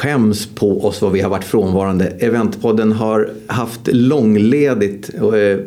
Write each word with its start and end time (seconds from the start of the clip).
skäms 0.00 0.46
på 0.46 0.84
oss 0.84 1.02
vad 1.02 1.12
vi 1.12 1.20
har 1.20 1.30
varit 1.30 1.44
frånvarande. 1.44 2.06
Eventpodden 2.06 2.92
har 2.92 3.30
haft 3.46 3.80
långledigt, 3.92 5.10
eh, 5.14 5.58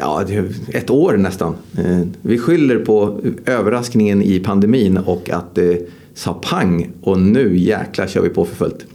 ja, 0.00 0.24
ett 0.68 0.90
år 0.90 1.16
nästan. 1.16 1.54
Eh, 1.78 2.00
vi 2.22 2.38
skyller 2.38 2.78
på 2.78 3.20
överraskningen 3.46 4.22
i 4.22 4.38
pandemin 4.38 4.98
och 4.98 5.30
att 5.30 5.54
det 5.54 5.88
sa 6.14 6.34
pang 6.34 6.90
och 7.00 7.20
nu 7.20 7.56
jäklar 7.56 8.06
kör 8.06 8.22
vi 8.22 8.28
på 8.28 8.44
för 8.44 8.56
fullt. 8.56 8.86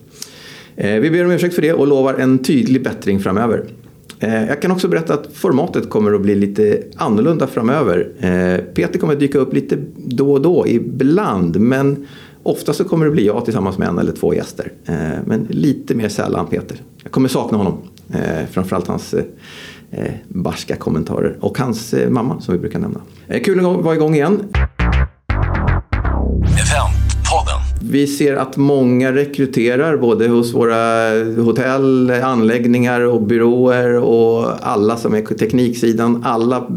Eh, 0.75 0.99
vi 0.99 1.11
ber 1.11 1.25
om 1.25 1.31
ursäkt 1.31 1.55
för 1.55 1.61
det 1.61 1.73
och 1.73 1.87
lovar 1.87 2.13
en 2.13 2.39
tydlig 2.39 2.83
bättring 2.83 3.19
framöver. 3.19 3.63
Jag 4.23 4.61
kan 4.61 4.71
också 4.71 4.87
berätta 4.87 5.13
att 5.13 5.29
formatet 5.33 5.89
kommer 5.89 6.13
att 6.13 6.21
bli 6.21 6.35
lite 6.35 6.83
annorlunda 6.95 7.47
framöver. 7.47 8.07
Peter 8.73 8.99
kommer 8.99 9.13
att 9.13 9.19
dyka 9.19 9.39
upp 9.39 9.53
lite 9.53 9.77
då 9.95 10.33
och 10.33 10.41
då 10.41 10.67
ibland 10.67 11.59
men 11.59 12.07
ofta 12.43 12.73
så 12.73 12.83
kommer 12.83 13.05
det 13.05 13.11
bli 13.11 13.25
jag 13.25 13.45
tillsammans 13.45 13.77
med 13.77 13.87
en 13.87 13.99
eller 13.99 14.11
två 14.11 14.33
gäster. 14.33 14.71
Eh, 14.85 14.95
Men 15.25 15.47
lite 15.49 15.95
mer 15.95 16.09
sällan 16.09 16.47
Peter. 16.47 16.77
Jag 17.03 17.11
kommer 17.11 17.29
sakna 17.29 17.57
honom. 17.57 17.77
Eh, 18.13 18.45
Framförallt 18.51 18.87
hans 18.87 19.13
eh, 19.13 20.11
barska 20.27 20.75
kommentarer 20.75 21.37
och 21.39 21.57
hans 21.57 21.95
mamma 22.09 22.41
som 22.41 22.53
vi 22.53 22.59
brukar 22.59 22.79
nämna. 22.79 22.99
Kul 23.43 23.59
att 23.59 23.83
vara 23.83 23.95
igång 23.95 24.15
igen. 24.15 24.39
Vi 27.83 28.07
ser 28.07 28.35
att 28.35 28.57
många 28.57 29.11
rekryterar 29.11 29.97
både 29.97 30.27
hos 30.27 30.53
våra 30.53 31.09
hotell, 31.43 32.11
anläggningar 32.11 33.01
och 33.01 33.21
byråer 33.21 33.93
och 33.97 34.67
alla 34.67 34.97
som 34.97 35.15
är 35.15 35.21
på 35.21 35.33
tekniksidan. 35.33 36.23
Alla 36.25 36.67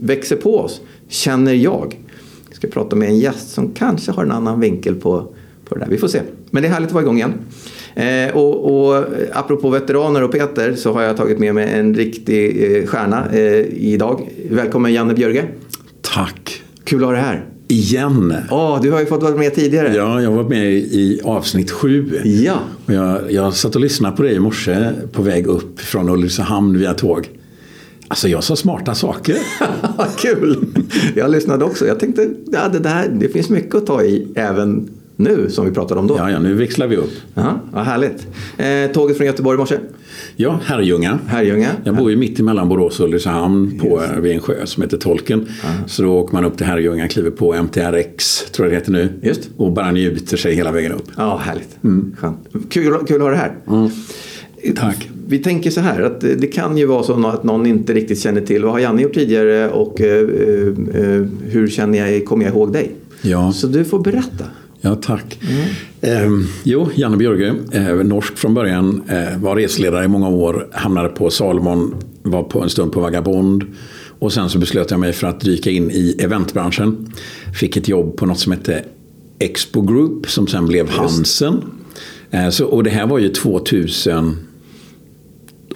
växer 0.00 0.36
på 0.36 0.58
oss, 0.60 0.80
känner 1.08 1.52
jag. 1.52 1.96
Ska 2.58 2.68
prata 2.68 2.96
med 2.96 3.08
en 3.08 3.18
gäst 3.18 3.50
som 3.50 3.72
kanske 3.72 4.12
har 4.12 4.24
en 4.24 4.32
annan 4.32 4.60
vinkel 4.60 4.94
på, 4.94 5.32
på 5.64 5.74
det 5.74 5.80
där. 5.80 5.90
Vi 5.90 5.98
får 5.98 6.08
se. 6.08 6.20
Men 6.50 6.62
det 6.62 6.68
är 6.68 6.72
härligt 6.72 6.88
att 6.88 6.94
vara 6.94 7.04
igång 7.04 7.16
igen. 7.16 7.32
Eh, 7.94 8.36
och, 8.36 8.88
och 8.88 9.04
apropå 9.32 9.70
veteraner 9.70 10.22
och 10.22 10.32
Peter 10.32 10.74
så 10.74 10.92
har 10.92 11.02
jag 11.02 11.16
tagit 11.16 11.38
med 11.38 11.54
mig 11.54 11.72
en 11.72 11.94
riktig 11.94 12.76
eh, 12.76 12.86
stjärna 12.86 13.26
eh, 13.32 13.66
idag. 13.70 14.28
Välkommen 14.50 14.92
Janne 14.92 15.14
Björge. 15.14 15.44
Tack. 16.02 16.62
Kul 16.84 17.00
att 17.00 17.06
ha 17.06 17.12
dig 17.12 17.22
här. 17.22 17.44
Igen. 17.68 18.34
Åh, 18.50 18.80
du 18.82 18.90
har 18.90 19.00
ju 19.00 19.06
fått 19.06 19.22
vara 19.22 19.36
med 19.36 19.54
tidigare. 19.54 19.94
Ja, 19.94 20.22
jag 20.22 20.30
var 20.30 20.44
med 20.44 20.72
i 20.72 21.20
avsnitt 21.24 21.70
sju. 21.70 22.20
Ja. 22.24 22.58
Och 22.86 22.92
jag, 22.92 23.32
jag 23.32 23.54
satt 23.54 23.74
och 23.74 23.80
lyssnade 23.80 24.16
på 24.16 24.22
dig 24.22 24.34
i 24.34 24.38
morse 24.38 24.92
på 25.12 25.22
väg 25.22 25.46
upp 25.46 25.80
från 25.80 26.08
Ulricehamn 26.08 26.78
via 26.78 26.94
tåg. 26.94 27.28
Alltså 28.08 28.28
jag 28.28 28.44
sa 28.44 28.56
smarta 28.56 28.94
saker. 28.94 29.36
Kul! 30.18 30.66
Jag 31.16 31.30
lyssnade 31.30 31.64
också. 31.64 31.86
Jag 31.86 32.00
tänkte 32.00 32.30
ja, 32.52 32.68
det, 32.68 32.78
där, 32.78 33.08
det 33.08 33.28
finns 33.28 33.50
mycket 33.50 33.74
att 33.74 33.86
ta 33.86 34.02
i 34.02 34.28
även 34.34 34.88
nu 35.16 35.50
som 35.50 35.64
vi 35.64 35.70
pratade 35.70 36.00
om 36.00 36.06
då. 36.06 36.16
Ja, 36.16 36.30
ja, 36.30 36.38
nu 36.38 36.54
växlar 36.54 36.86
vi 36.86 36.96
upp. 36.96 37.10
Jaha, 37.34 37.60
vad 37.72 37.84
härligt. 37.84 38.26
Eh, 38.56 38.92
tåget 38.92 39.16
från 39.16 39.26
Göteborg 39.26 39.54
i 39.54 39.58
morse. 39.58 39.78
Ja, 40.36 40.60
Herrljunga. 40.64 41.18
Herrljunga. 41.26 41.68
Jag 41.84 41.96
bor 41.96 42.10
ju 42.10 42.16
mitt 42.16 42.40
emellan 42.40 42.68
Borås 42.68 43.00
och 43.00 43.06
Ulricehamn 43.06 43.78
på, 43.78 44.02
vid 44.20 44.32
en 44.32 44.40
sjö 44.40 44.66
som 44.66 44.82
heter 44.82 44.96
Tolken. 44.96 45.48
Så 45.86 46.02
då 46.02 46.18
åker 46.18 46.34
man 46.34 46.44
upp 46.44 46.56
till 46.56 46.66
Herrljunga, 46.66 47.08
kliver 47.08 47.30
på 47.30 47.54
MTRX, 47.62 48.44
tror 48.50 48.66
jag 48.66 48.72
det 48.72 48.76
heter 48.76 48.92
nu. 48.92 49.12
Just. 49.22 49.50
Och 49.56 49.72
bara 49.72 49.90
njuter 49.90 50.36
sig 50.36 50.54
hela 50.54 50.72
vägen 50.72 50.92
upp. 50.92 51.06
Ja, 51.16 51.36
härligt. 51.36 51.78
Skönt. 52.18 52.48
Kul, 52.70 52.94
kul 53.06 53.16
att 53.16 53.22
ha 53.22 53.30
det 53.30 53.36
här. 53.36 53.52
Tack. 54.76 55.08
Vi 55.28 55.38
tänker 55.38 55.70
så 55.70 55.80
här 55.80 56.02
att 56.02 56.20
det 56.20 56.52
kan 56.52 56.78
ju 56.78 56.86
vara 56.86 57.02
så 57.02 57.26
att 57.26 57.44
någon 57.44 57.66
inte 57.66 57.94
riktigt 57.94 58.20
känner 58.20 58.40
till 58.40 58.64
vad 58.64 58.72
har 58.72 58.78
Janne 58.78 59.02
gjort 59.02 59.14
tidigare 59.14 59.70
och 59.70 60.00
eh, 60.00 60.20
eh, 60.94 61.22
hur 61.48 61.68
känner 61.68 61.98
jag, 61.98 62.24
kommer 62.24 62.44
jag 62.44 62.54
ihåg 62.54 62.72
dig? 62.72 62.92
Ja. 63.22 63.52
Så 63.52 63.66
du 63.66 63.84
får 63.84 63.98
berätta. 63.98 64.44
Ja, 64.80 64.94
tack. 64.94 65.38
Eh, 66.00 66.30
jo, 66.62 66.88
Janne 66.94 67.16
Björge, 67.16 67.54
eh, 67.72 67.94
norsk 67.94 68.38
från 68.38 68.54
början, 68.54 69.02
eh, 69.08 69.38
var 69.38 69.56
reseledare 69.56 70.04
i 70.04 70.08
många 70.08 70.28
år, 70.28 70.68
hamnade 70.72 71.08
på 71.08 71.30
Salomon, 71.30 71.94
var 72.22 72.42
på 72.42 72.62
en 72.62 72.70
stund 72.70 72.92
på 72.92 73.00
Vagabond 73.00 73.64
och 74.18 74.32
sen 74.32 74.50
så 74.50 74.58
beslöt 74.58 74.90
jag 74.90 75.00
mig 75.00 75.12
för 75.12 75.26
att 75.26 75.40
dyka 75.40 75.70
in 75.70 75.90
i 75.90 76.16
eventbranschen. 76.18 77.12
Fick 77.60 77.76
ett 77.76 77.88
jobb 77.88 78.16
på 78.16 78.26
något 78.26 78.38
som 78.38 78.52
hette 78.52 78.84
Expo 79.38 79.82
Group 79.82 80.30
som 80.30 80.46
sen 80.46 80.66
blev 80.66 80.88
Hansen. 80.88 81.64
Eh, 82.30 82.48
så, 82.48 82.66
och 82.66 82.84
det 82.84 82.90
här 82.90 83.06
var 83.06 83.18
ju 83.18 83.28
2000 83.28 84.36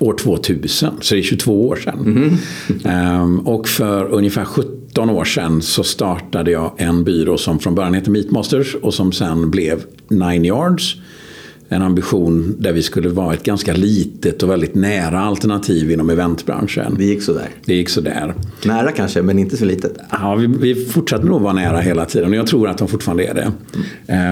år 0.03 0.15
2000, 0.15 0.91
så 1.01 1.15
det 1.15 1.21
är 1.21 1.23
22 1.23 1.69
år 1.69 1.77
sedan. 1.77 2.39
Ehm, 2.85 3.39
och 3.39 3.69
för 3.69 4.09
ungefär 4.09 4.45
17 4.45 5.11
år 5.11 5.25
sedan 5.25 5.63
så 5.63 5.83
startade 5.83 6.51
jag 6.51 6.73
en 6.77 7.05
byrå 7.05 7.39
som 7.39 7.59
från 7.59 7.75
början 7.75 7.95
hette 7.95 8.11
Meatmasters 8.11 8.75
och 8.75 8.95
som 8.95 9.13
sen 9.13 9.51
blev 9.51 9.85
Nine 10.09 10.45
Yards. 10.45 10.97
En 11.73 11.83
ambition 11.83 12.57
där 12.59 12.73
vi 12.73 12.83
skulle 12.83 13.09
vara 13.09 13.35
ett 13.35 13.43
ganska 13.43 13.73
litet 13.73 14.43
och 14.43 14.51
väldigt 14.51 14.75
nära 14.75 15.21
alternativ 15.21 15.91
inom 15.91 16.11
eventbranschen. 16.11 16.95
Det 16.99 17.05
gick 17.05 17.23
så 17.23 17.33
där. 17.33 17.49
Det 17.65 17.75
gick 17.75 17.89
sådär. 17.89 18.35
Nära 18.65 18.93
kanske, 18.93 19.23
men 19.23 19.39
inte 19.39 19.57
så 19.57 19.65
litet. 19.65 19.99
Ja, 20.11 20.35
vi, 20.35 20.47
vi 20.47 20.85
fortsatte 20.85 21.27
nog 21.27 21.43
vara 21.43 21.53
nära 21.53 21.81
hela 21.81 22.05
tiden 22.05 22.31
och 22.31 22.37
jag 22.37 22.47
tror 22.47 22.69
att 22.69 22.79
de 22.79 22.89
fortfarande 22.89 23.25
är 23.25 23.35
det. 23.35 23.53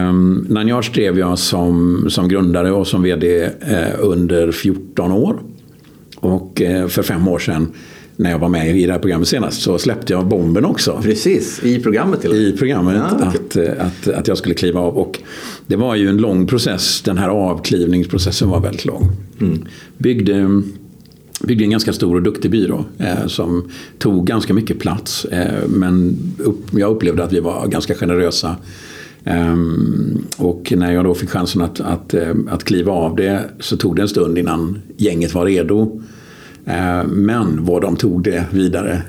Um, 0.09 0.47
Nine 0.49 0.69
Yards 0.69 0.93
drev 0.93 1.19
jag 1.19 1.39
som, 1.39 2.07
som 2.11 2.29
grundare 2.29 2.73
och 2.73 2.87
som 2.87 3.03
vd 3.03 3.43
eh, 3.43 3.51
under 3.99 4.53
14 4.53 5.13
år. 5.13 5.41
Och 6.21 6.63
eh, 6.63 6.89
för 6.89 7.03
fem 7.03 7.29
år 7.29 7.39
sedan 7.39 7.73
när 8.21 8.31
jag 8.31 8.39
var 8.39 8.49
med 8.49 8.77
i 8.77 8.87
det 8.87 8.93
här 8.93 8.99
programmet 8.99 9.29
senast 9.29 9.63
så 9.63 9.79
släppte 9.79 10.13
jag 10.13 10.27
bomben 10.27 10.65
också. 10.65 11.01
Precis, 11.03 11.65
i 11.65 11.83
programmet 11.83 12.21
till 12.21 12.31
och 12.31 12.37
med. 12.37 12.45
I 12.45 12.57
programmet 12.57 12.97
Ja, 12.97 13.27
att, 13.27 13.57
eh, 13.57 13.87
att, 13.87 14.09
att 14.09 14.29
jag 14.29 14.39
skulle 14.39 14.55
kliva 14.55 14.81
av. 14.81 14.99
Och 14.99 15.19
det 15.67 15.77
var 15.77 15.95
ju 15.95 16.09
en 16.09 16.17
lång 16.17 16.47
process. 16.47 17.03
Den 17.03 17.19
här 17.19 17.29
avklivningsprocessen 17.29 18.49
var 18.49 18.61
väldigt 18.61 18.85
lång. 18.85 19.11
Byggde, 19.99 20.63
byggde 21.41 21.65
en 21.65 21.71
ganska 21.71 21.93
stor 21.93 22.17
och 22.17 22.23
duktig 22.23 22.51
byrå 22.51 22.85
eh, 22.99 23.27
som 23.27 23.71
tog 23.99 24.27
ganska 24.27 24.55
mycket 24.55 24.79
plats. 24.79 25.25
Eh, 25.25 25.69
men 25.69 26.19
upp, 26.39 26.67
jag 26.71 26.91
upplevde 26.91 27.25
att 27.25 27.33
vi 27.33 27.41
var 27.41 27.67
ganska 27.67 27.95
generösa. 27.95 28.57
Ehm, 29.25 30.19
och 30.37 30.73
när 30.77 30.93
jag 30.93 31.05
då 31.05 31.15
fick 31.15 31.31
chansen 31.31 31.63
att, 31.63 31.81
att, 31.81 32.15
eh, 32.15 32.35
att 32.51 32.65
kliva 32.65 32.93
av 32.93 33.17
det 33.17 33.45
så 33.61 33.77
tog 33.77 33.97
det 33.97 34.03
en 34.03 34.09
stund 34.09 34.39
innan 34.39 34.79
gänget 34.97 35.35
var 35.35 35.45
redo. 35.47 36.01
Eh, 36.65 37.05
Men 37.07 37.65
vad 37.65 37.83
de 37.83 37.97
tog 37.97 38.23
det 38.23 38.45
vidare. 38.51 39.03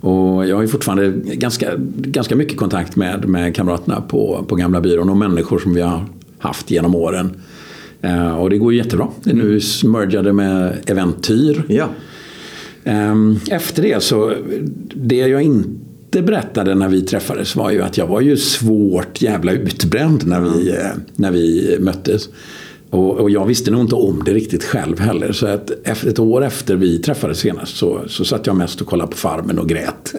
Och 0.00 0.46
jag 0.46 0.56
har 0.56 0.66
fortfarande 0.66 1.12
ganska, 1.34 1.70
ganska 1.96 2.36
mycket 2.36 2.56
kontakt 2.56 2.96
med, 2.96 3.28
med 3.28 3.54
kamraterna 3.54 4.00
på, 4.00 4.44
på 4.48 4.54
gamla 4.56 4.80
byrån 4.80 5.10
och 5.10 5.16
människor 5.16 5.58
som 5.58 5.74
vi 5.74 5.80
har 5.80 6.04
haft 6.38 6.70
genom 6.70 6.94
åren. 6.94 7.30
Eh, 8.02 8.36
Och 8.36 8.50
det 8.50 8.58
går 8.58 8.74
jättebra. 8.74 9.08
Det 9.24 9.30
är 9.30 9.34
nu 9.34 9.60
mergade 9.84 10.32
med 10.32 10.72
Eventyr. 10.86 11.62
Ja. 11.68 11.88
Ehm, 12.84 13.38
Efter 13.50 13.82
det 13.82 14.02
så, 14.02 14.32
det 14.94 15.16
jag 15.16 15.42
inte 15.42 15.68
berättade 16.10 16.74
när 16.74 16.88
vi 16.88 17.02
träffades 17.02 17.56
var 17.56 17.70
ju 17.70 17.82
att 17.82 17.98
jag 17.98 18.06
var 18.06 18.20
ju 18.20 18.36
svårt 18.36 19.22
jävla 19.22 19.52
utbränd 19.52 20.26
när 20.26 20.40
vi, 20.40 20.70
eh, 20.70 20.90
när 21.16 21.30
vi 21.30 21.76
möttes. 21.80 22.28
Och, 22.90 23.20
och 23.20 23.30
jag 23.30 23.46
visste 23.46 23.70
nog 23.70 23.80
inte 23.80 23.94
om 23.94 24.22
det 24.24 24.34
riktigt 24.34 24.64
själv 24.64 25.00
heller. 25.00 25.32
Så 25.32 25.46
att 25.46 25.70
ett 25.84 26.18
år 26.18 26.44
efter 26.44 26.76
vi 26.76 26.98
träffades 26.98 27.38
senast 27.38 27.76
så, 27.76 28.00
så 28.06 28.24
satt 28.24 28.46
jag 28.46 28.56
mest 28.56 28.80
och 28.80 28.86
kollade 28.86 29.10
på 29.10 29.16
Farmen 29.16 29.58
och 29.58 29.68
grät 29.68 30.14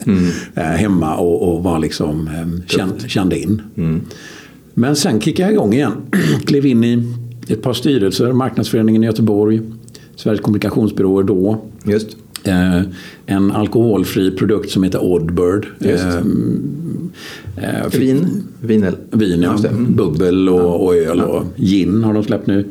eh, 0.56 0.64
hemma 0.64 1.16
och, 1.16 1.54
och 1.54 1.64
var 1.64 1.80
liksom, 1.80 2.28
eh, 2.28 2.68
kände, 2.68 3.10
kände 3.10 3.40
in. 3.40 3.62
Men 4.74 4.96
sen 4.96 5.22
kickade 5.22 5.50
jag 5.50 5.54
igång 5.54 5.74
igen. 5.74 5.94
Klev 6.46 6.66
in 6.66 6.84
i 6.84 7.04
ett 7.48 7.62
par 7.62 7.74
styrelser, 7.74 8.34
Marknadsföreningen 8.34 9.04
i 9.04 9.06
Göteborg, 9.06 9.62
Sveriges 10.16 10.42
kommunikationsbyråer 10.42 11.24
då. 11.24 11.62
Just. 11.84 12.18
Eh, 12.44 12.82
en 13.26 13.52
alkoholfri 13.52 14.32
produkt 14.32 14.72
som 14.72 14.84
heter 14.84 15.04
Oddbird. 15.04 15.68
Eh, 15.80 16.18
eh, 17.58 17.88
Vin. 18.00 18.44
Vinel. 18.62 18.96
Vin, 19.12 19.42
ja. 19.42 19.58
Mm. 19.68 19.96
Bubbel 19.96 20.50
och, 20.50 20.86
och 20.86 20.96
öl 20.96 21.22
och 21.22 21.44
gin 21.56 22.04
har 22.04 22.14
de 22.14 22.24
släppt 22.24 22.48
nu. 22.48 22.66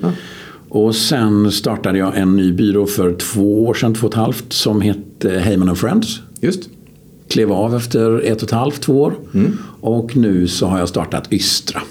Och 0.69 0.95
sen 0.97 1.53
startade 1.53 1.99
jag 1.99 2.19
en 2.19 2.37
ny 2.37 2.53
byrå 2.53 2.87
för 2.87 3.13
två 3.13 3.65
år 3.67 3.75
sedan, 3.75 3.95
två 3.95 4.07
och 4.07 4.13
ett 4.13 4.17
halvt, 4.19 4.53
som 4.53 4.81
hette 4.81 5.31
Heyman 5.31 5.77
Friends. 5.77 6.21
Just. 6.41 6.69
Klev 7.29 7.53
av 7.53 7.77
efter 7.77 8.21
ett 8.21 8.37
och 8.43 8.49
ett 8.49 8.51
halvt, 8.51 8.81
två 8.81 9.03
år. 9.03 9.15
Mm. 9.35 9.59
Och 9.81 10.17
nu 10.17 10.49
så 10.49 10.67
har 10.67 10.79
jag 10.79 10.89
startat 10.89 11.33
Ystra. 11.33 11.83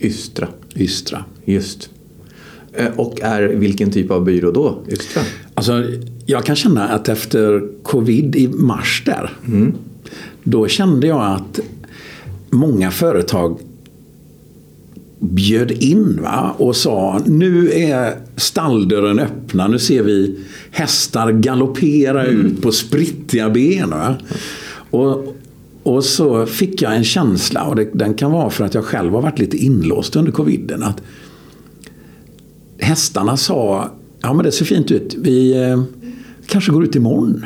Ystra. 0.00 0.48
Ystra. 0.76 1.24
Just. 1.44 1.90
Eh, 2.72 2.86
Och 2.96 3.20
är 3.22 3.42
vilken 3.42 3.90
typ 3.90 4.10
av 4.10 4.24
byrå 4.24 4.50
då? 4.50 4.78
Ystra? 4.88 5.22
Alltså, 5.54 5.84
jag 6.32 6.44
kan 6.44 6.56
känna 6.56 6.88
att 6.88 7.08
efter 7.08 7.62
covid 7.82 8.36
i 8.36 8.48
mars 8.48 9.02
där. 9.06 9.30
Då 10.42 10.68
kände 10.68 11.06
jag 11.06 11.24
att 11.24 11.60
många 12.50 12.90
företag 12.90 13.58
bjöd 15.18 15.70
in 15.70 16.22
va? 16.22 16.54
och 16.58 16.76
sa 16.76 17.20
nu 17.26 17.72
är 17.72 18.16
stalldörren 18.36 19.18
öppna. 19.18 19.68
Nu 19.68 19.78
ser 19.78 20.02
vi 20.02 20.38
hästar 20.70 21.32
galoppera 21.32 22.26
ut 22.26 22.62
på 22.62 22.72
sprittiga 22.72 23.50
ben. 23.50 23.90
Va? 23.90 24.16
Och, 24.90 25.36
och 25.82 26.04
så 26.04 26.46
fick 26.46 26.82
jag 26.82 26.96
en 26.96 27.04
känsla, 27.04 27.64
och 27.64 27.76
det, 27.76 27.88
den 27.92 28.14
kan 28.14 28.32
vara 28.32 28.50
för 28.50 28.64
att 28.64 28.74
jag 28.74 28.84
själv 28.84 29.12
har 29.12 29.22
varit 29.22 29.38
lite 29.38 29.56
inlåst 29.56 30.16
under 30.16 30.32
coviden. 30.32 30.82
Att 30.82 31.02
hästarna 32.78 33.36
sa, 33.36 33.90
ja 34.20 34.32
men 34.32 34.44
det 34.44 34.52
ser 34.52 34.64
fint 34.64 34.90
ut, 34.90 35.14
vi 35.18 35.62
eh, 35.62 35.82
kanske 36.52 36.72
går 36.72 36.84
ut 36.84 36.96
imorgon. 36.96 37.44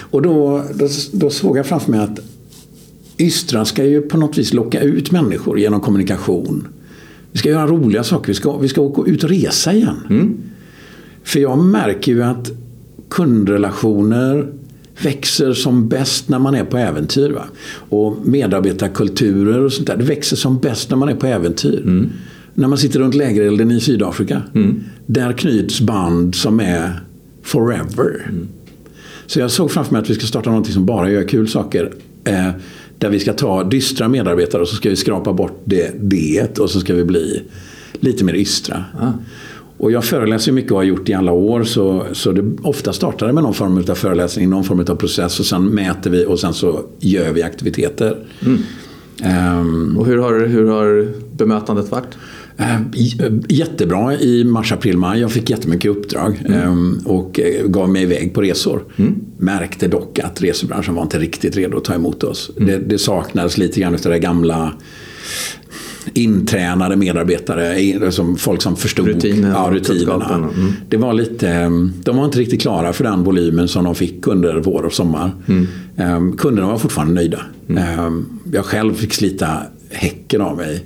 Och 0.00 0.22
då, 0.22 0.64
då, 0.74 0.88
då 1.12 1.30
såg 1.30 1.58
jag 1.58 1.66
framför 1.66 1.90
mig 1.90 2.00
att 2.00 2.20
Ystra 3.18 3.64
ska 3.64 3.84
ju 3.84 4.02
på 4.02 4.16
något 4.16 4.38
vis 4.38 4.52
locka 4.52 4.80
ut 4.80 5.10
människor 5.10 5.58
genom 5.58 5.80
kommunikation. 5.80 6.68
Vi 7.32 7.38
ska 7.38 7.48
göra 7.48 7.66
roliga 7.66 8.04
saker, 8.04 8.28
vi 8.28 8.34
ska, 8.34 8.58
vi 8.58 8.68
ska 8.68 8.80
åka 8.80 9.10
ut 9.10 9.24
och 9.24 9.30
resa 9.30 9.72
igen. 9.72 9.96
För 11.22 11.40
jag 11.40 11.58
märker 11.58 12.12
ju 12.12 12.22
att 12.22 12.50
kundrelationer 13.08 14.52
växer 15.02 15.52
som 15.52 15.88
bäst 15.88 16.28
när 16.28 16.38
man 16.38 16.54
är 16.54 16.64
på 16.64 16.76
äventyr. 16.76 17.30
Va? 17.30 17.44
Och 17.88 18.16
medarbetarkulturer 18.24 19.60
och 19.60 19.72
sånt 19.72 19.86
där, 19.86 19.96
det 19.96 20.04
växer 20.04 20.36
som 20.36 20.58
bäst 20.58 20.90
när 20.90 20.96
man 20.96 21.08
är 21.08 21.14
på 21.14 21.26
äventyr. 21.26 21.82
När 22.54 22.68
man 22.68 22.78
sitter 22.78 23.00
runt 23.00 23.14
lägerelden 23.14 23.70
i 23.70 23.80
Sydafrika. 23.80 24.42
Där 25.06 25.32
knyts 25.32 25.80
band 25.80 26.34
som 26.34 26.60
är 26.60 27.00
forever. 27.44 28.30
Så 29.26 29.40
jag 29.40 29.50
såg 29.50 29.70
framför 29.70 29.92
mig 29.92 30.02
att 30.02 30.10
vi 30.10 30.14
ska 30.14 30.26
starta 30.26 30.50
något 30.50 30.66
som 30.66 30.86
bara 30.86 31.10
gör 31.10 31.28
kul 31.28 31.48
saker. 31.48 31.92
Eh, 32.24 32.48
där 32.98 33.08
vi 33.10 33.20
ska 33.20 33.32
ta 33.32 33.64
dystra 33.64 34.08
medarbetare 34.08 34.62
och 34.62 34.68
så 34.68 34.76
ska 34.76 34.90
vi 34.90 34.96
skrapa 34.96 35.32
bort 35.32 35.60
det, 35.64 35.90
det 36.00 36.58
och 36.58 36.70
så 36.70 36.80
ska 36.80 36.94
vi 36.94 37.04
bli 37.04 37.42
lite 38.00 38.24
mer 38.24 38.34
ystra. 38.34 38.84
Och 39.78 39.92
jag 39.92 40.04
föreläser 40.04 40.52
mycket 40.52 40.70
och 40.72 40.78
har 40.78 40.84
gjort 40.84 41.08
i 41.08 41.14
alla 41.14 41.32
år 41.32 41.64
så, 41.64 42.06
så 42.12 42.32
det 42.32 42.52
ofta 42.62 42.92
startar 42.92 43.26
det 43.26 43.32
med 43.32 43.42
någon 43.42 43.54
form 43.54 43.84
av 43.90 43.94
föreläsning, 43.94 44.50
någon 44.50 44.64
form 44.64 44.80
av 44.80 44.96
process 44.96 45.40
och 45.40 45.46
sen 45.46 45.64
mäter 45.66 46.10
vi 46.10 46.26
och 46.26 46.40
sen 46.40 46.54
så 46.54 46.84
gör 46.98 47.32
vi 47.32 47.42
aktiviteter. 47.42 48.18
Ehm, 49.22 49.96
Och 49.98 50.06
hur 50.06 50.18
har, 50.18 50.46
hur 50.46 50.68
har 50.68 51.08
bemötandet 51.36 51.90
varit? 51.90 52.18
Eh, 52.56 52.74
eh, 52.76 52.80
Jättebra 53.48 54.14
i 54.14 54.44
mars, 54.44 54.72
april, 54.72 54.96
maj. 54.96 55.20
Jag 55.20 55.32
fick 55.32 55.50
jättemycket 55.50 55.90
uppdrag 55.90 56.42
ehm, 56.48 56.98
och 57.04 57.40
eh, 57.40 57.66
gav 57.66 57.88
mig 57.88 58.02
iväg 58.02 58.34
på 58.34 58.42
resor. 58.42 58.82
Märkte 59.38 59.88
dock 59.88 60.18
att 60.18 60.42
resebranschen 60.42 60.94
var 60.94 61.02
inte 61.02 61.18
riktigt 61.18 61.56
redo 61.56 61.76
att 61.76 61.84
ta 61.84 61.94
emot 61.94 62.22
oss. 62.22 62.50
Det, 62.56 62.78
det 62.78 62.98
saknades 62.98 63.58
lite 63.58 63.80
grann 63.80 63.94
av 63.94 64.00
det 64.00 64.18
gamla 64.18 64.72
intränade 66.14 66.96
medarbetare, 66.96 68.12
som 68.12 68.36
folk 68.36 68.62
som 68.62 68.76
förstod 68.76 69.06
Rutiner 69.06 69.50
ja, 69.50 69.68
rutinerna. 69.72 70.34
Mm. 70.36 70.72
Det 70.88 70.96
var 70.96 71.12
lite, 71.12 71.48
ehm, 71.48 71.92
de 72.04 72.16
var 72.16 72.24
inte 72.24 72.38
riktigt 72.38 72.60
klara 72.60 72.92
för 72.92 73.04
den 73.04 73.24
volymen 73.24 73.68
som 73.68 73.84
de 73.84 73.94
fick 73.94 74.26
under 74.26 74.60
vår 74.60 74.82
och 74.82 74.92
sommar. 74.92 75.30
Ehm, 75.96 76.36
Kunderna 76.36 76.68
var 76.68 76.78
fortfarande 76.78 77.14
nöjda. 77.14 77.40
Ehm, 77.68 78.26
Jag 78.52 78.64
själv 78.64 78.94
fick 78.94 79.14
slita 79.14 79.58
häcken 79.90 80.40
av 80.40 80.56
mig. 80.56 80.82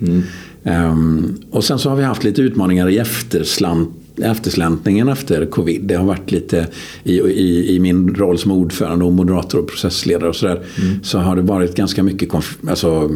Ehm, 0.68 1.36
Och 1.50 1.64
sen 1.64 1.78
så 1.78 1.88
har 1.88 1.96
vi 1.96 2.02
haft 2.02 2.24
lite 2.24 2.42
utmaningar 2.42 2.88
i 2.88 2.98
efterslant 2.98 3.90
eftersläntningen 4.22 5.08
efter 5.08 5.46
covid. 5.46 5.82
Det 5.84 5.94
har 5.94 6.04
varit 6.04 6.30
lite 6.30 6.66
i, 7.04 7.20
i, 7.20 7.74
i 7.76 7.80
min 7.80 8.14
roll 8.14 8.38
som 8.38 8.52
ordförande 8.52 9.04
och 9.04 9.12
moderator 9.12 9.58
och 9.58 9.68
processledare 9.68 10.28
och 10.28 10.36
sådär. 10.36 10.62
Så 11.02 11.18
har 11.18 11.36
det 11.36 11.42
varit 11.42 11.74
ganska 11.76 12.02
mycket 12.02 12.34
alltså, 12.68 13.10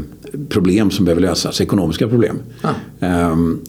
problem 0.49 0.91
som 0.91 1.05
behöver 1.05 1.23
lösas. 1.23 1.61
Ekonomiska 1.61 2.09
problem. 2.09 2.39
Ah. 2.63 2.71
Ehm, 3.01 3.61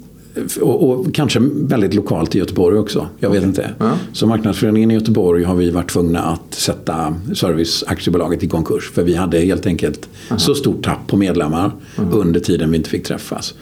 och, 0.61 0.89
och 0.89 1.13
kanske 1.13 1.39
väldigt 1.53 1.93
lokalt 1.93 2.35
i 2.35 2.37
Göteborg 2.39 2.77
också. 2.77 3.07
Jag 3.19 3.29
vet 3.29 3.43
inte. 3.43 3.69
Ja. 3.79 3.97
Så 4.13 4.27
marknadsföreningen 4.27 4.91
i 4.91 4.93
Göteborg 4.93 5.43
har 5.43 5.55
vi 5.55 5.69
varit 5.69 5.89
tvungna 5.89 6.19
att 6.19 6.53
sätta 6.53 7.15
serviceaktiebolaget 7.33 8.43
i 8.43 8.47
konkurs. 8.47 8.91
För 8.91 9.03
vi 9.03 9.15
hade 9.15 9.39
helt 9.39 9.65
enkelt 9.65 10.09
så 10.37 10.55
stort 10.55 10.83
tapp 10.83 11.07
på 11.07 11.17
medlemmar 11.17 11.71
under 12.11 12.39
tiden 12.39 12.71
vi 12.71 12.77
inte 12.77 12.89
fick 12.89 13.03
träffas. 13.03 13.53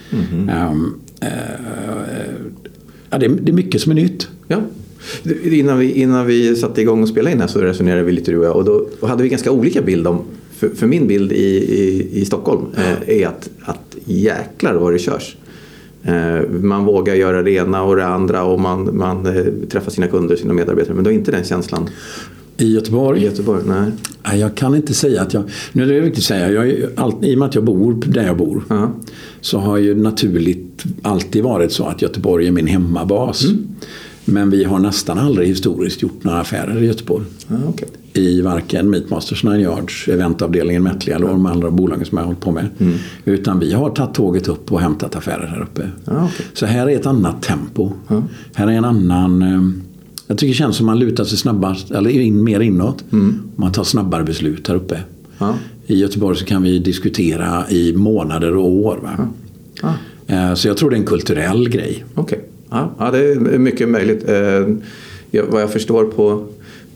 Ehm, 0.50 0.94
eh, 1.20 1.28
ja, 3.10 3.18
det, 3.18 3.26
är, 3.26 3.28
det 3.28 3.52
är 3.52 3.54
mycket 3.54 3.80
som 3.80 3.92
är 3.92 3.96
nytt. 3.96 4.28
Ja. 4.48 4.60
Innan 5.42 5.78
vi, 5.78 5.92
innan 5.92 6.26
vi 6.26 6.56
satte 6.56 6.80
igång 6.80 7.02
och 7.02 7.08
spelade 7.08 7.32
in 7.32 7.40
här 7.40 7.48
så 7.48 7.60
resonerade 7.60 8.02
vi 8.02 8.12
lite 8.12 8.30
du 8.30 8.38
och 8.38 8.44
jag 8.44 8.56
och 8.56 8.64
då 8.64 8.86
och 9.00 9.08
hade 9.08 9.22
vi 9.22 9.28
ganska 9.28 9.50
olika 9.50 9.82
bild 9.82 10.06
om 10.06 10.24
för, 10.56 10.68
för 10.68 10.86
min 10.86 11.06
bild 11.06 11.32
i, 11.32 11.56
i, 11.56 12.08
i 12.20 12.24
Stockholm 12.24 12.66
eh, 12.76 13.18
är 13.20 13.26
att, 13.26 13.50
att 13.60 13.96
jäklar 14.04 14.74
vad 14.74 14.92
det 14.92 14.98
körs. 14.98 15.36
Eh, 16.04 16.48
man 16.50 16.84
vågar 16.84 17.14
göra 17.14 17.42
det 17.42 17.50
ena 17.50 17.82
och 17.82 17.96
det 17.96 18.06
andra 18.06 18.44
och 18.44 18.60
man, 18.60 18.96
man 18.96 19.26
eh, 19.26 19.44
träffar 19.70 19.90
sina 19.90 20.06
kunder, 20.06 20.36
sina 20.36 20.52
medarbetare. 20.52 20.94
Men 20.94 21.04
du 21.04 21.10
har 21.10 21.14
inte 21.14 21.30
den 21.30 21.44
känslan 21.44 21.88
I 22.56 22.74
Göteborg? 22.74 23.20
i 23.20 23.24
Göteborg? 23.24 23.62
Nej. 23.66 23.90
Nej, 24.22 24.40
jag 24.40 24.54
kan 24.54 24.74
inte 24.74 24.94
säga 24.94 25.22
att 25.22 25.34
jag... 25.34 25.42
Nu 25.72 25.82
är 25.82 25.86
det 25.86 26.00
viktigt 26.00 26.18
att 26.18 26.24
säga, 26.24 26.50
jag 26.50 26.90
all, 26.96 27.14
i 27.24 27.34
och 27.34 27.38
med 27.38 27.48
att 27.48 27.54
jag 27.54 27.64
bor 27.64 27.94
där 28.06 28.26
jag 28.26 28.36
bor 28.36 28.64
Ja. 28.68 28.90
så 29.40 29.58
har 29.58 29.78
ju 29.78 29.94
naturligt 29.94 30.84
alltid 31.02 31.42
varit 31.42 31.72
så 31.72 31.84
att 31.84 32.02
Göteborg 32.02 32.46
är 32.46 32.52
min 32.52 32.66
hemmabas. 32.66 33.44
Mm. 33.44 33.68
Men 34.24 34.50
vi 34.50 34.64
har 34.64 34.78
nästan 34.78 35.18
aldrig 35.18 35.48
historiskt 35.48 36.02
gjort 36.02 36.24
några 36.24 36.40
affärer 36.40 36.82
i 36.82 36.86
Göteborg. 36.86 37.24
Ja, 37.48 37.56
okej. 37.68 37.88
I 38.14 38.40
varken 38.40 38.90
Meatmasters, 38.90 39.44
Nine 39.44 39.60
Yards, 39.60 40.08
eventavdelningen 40.08 40.82
Metlia 40.82 41.16
eller 41.16 41.26
de 41.26 41.46
andra 41.46 41.70
bolagen 41.70 42.04
som 42.04 42.18
jag 42.18 42.22
har 42.22 42.26
hållit 42.26 42.40
på 42.40 42.50
med. 42.52 42.68
Mm. 42.78 42.94
Utan 43.24 43.58
vi 43.58 43.72
har 43.72 43.90
tagit 43.90 44.14
tåget 44.14 44.48
upp 44.48 44.72
och 44.72 44.80
hämtat 44.80 45.16
affärer 45.16 45.46
här 45.46 45.62
uppe. 45.62 45.88
Ja, 46.04 46.24
okej. 46.34 46.46
Så 46.52 46.66
här 46.66 46.88
är 46.88 46.96
ett 46.96 47.06
annat 47.06 47.42
tempo. 47.42 47.92
Här 48.54 48.66
är 48.66 48.72
en 48.72 48.84
annan... 48.84 49.42
eh, 49.42 49.62
Jag 50.26 50.38
tycker 50.38 50.52
det 50.52 50.56
känns 50.58 50.76
som 50.76 50.86
man 50.86 50.98
lutar 50.98 51.24
sig 51.24 51.38
snabbast, 51.38 51.90
eller 51.90 52.10
in, 52.10 52.44
mer 52.44 52.60
inåt. 52.60 53.04
Man 53.56 53.72
tar 53.72 53.84
snabbare 53.84 54.24
beslut 54.24 54.68
här 54.68 54.74
uppe. 54.74 54.98
Mm. 55.40 55.54
I 55.86 55.94
Göteborg 56.00 56.36
så 56.38 56.44
kan 56.44 56.62
vi 56.62 56.78
diskutera 56.78 57.70
i 57.70 57.92
månader 57.96 58.56
och 58.56 58.70
år. 58.72 59.26
Ah. 59.82 59.92
Eh, 60.26 60.54
Så 60.54 60.68
jag 60.68 60.76
tror 60.76 60.90
det 60.90 60.96
är 60.96 61.00
en 61.00 61.06
kulturell 61.06 61.68
grej. 61.68 62.04
Okej, 62.14 62.44
ja, 62.72 62.90
ja, 62.98 63.10
det 63.10 63.32
är 63.32 63.58
mycket 63.58 63.88
möjligt. 63.88 64.28
Eh, 64.28 64.66
vad 65.48 65.62
jag 65.62 65.72
förstår 65.72 66.04
på, 66.04 66.44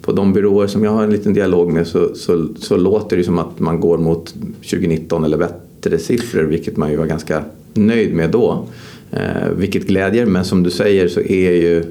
på 0.01 0.13
de 0.13 0.33
byråer 0.33 0.67
som 0.67 0.85
jag 0.85 0.91
har 0.91 1.05
en 1.05 1.11
liten 1.11 1.33
dialog 1.33 1.73
med 1.73 1.87
så, 1.87 2.15
så, 2.15 2.49
så 2.59 2.77
låter 2.77 3.17
det 3.17 3.25
som 3.25 3.39
att 3.39 3.61
man 3.61 3.81
går 3.81 3.99
mot 3.99 4.35
2019 4.55 5.25
eller 5.25 5.37
bättre 5.37 5.99
siffror 5.99 6.43
vilket 6.43 6.77
man 6.77 6.91
ju 6.91 6.97
var 6.97 7.07
ganska 7.07 7.45
nöjd 7.75 8.15
med 8.15 8.31
då. 8.31 8.67
Eh, 9.11 9.49
vilket 9.57 9.87
glädjer 9.87 10.27
men 10.27 10.45
som 10.45 10.63
du 10.63 10.71
säger 10.71 11.09
så 11.09 11.21
är 11.21 11.53
ju 11.53 11.85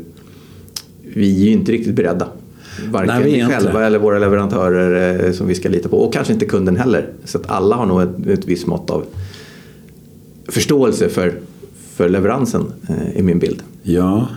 vi 1.15 1.41
är 1.41 1.45
ju 1.45 1.51
inte 1.51 1.71
riktigt 1.71 1.95
beredda. 1.95 2.27
Varken 2.91 3.15
Nej, 3.15 3.23
vi 3.23 3.31
vi 3.31 3.39
inte. 3.39 3.55
själva 3.55 3.85
eller 3.85 3.99
våra 3.99 4.19
leverantörer 4.19 5.25
eh, 5.25 5.31
som 5.31 5.47
vi 5.47 5.55
ska 5.55 5.69
lita 5.69 5.89
på 5.89 5.97
och 5.97 6.13
kanske 6.13 6.33
inte 6.33 6.45
kunden 6.45 6.75
heller. 6.75 7.09
Så 7.23 7.37
att 7.37 7.49
alla 7.49 7.75
har 7.75 7.85
nog 7.85 8.01
ett, 8.01 8.27
ett 8.27 8.45
visst 8.45 8.67
mått 8.67 8.89
av 8.89 9.05
förståelse 10.47 11.09
för, 11.09 11.33
för 11.95 12.09
leveransen 12.09 12.65
eh, 12.89 13.17
i 13.19 13.23
min 13.23 13.39
bild. 13.39 13.63
Ja. 13.83 14.27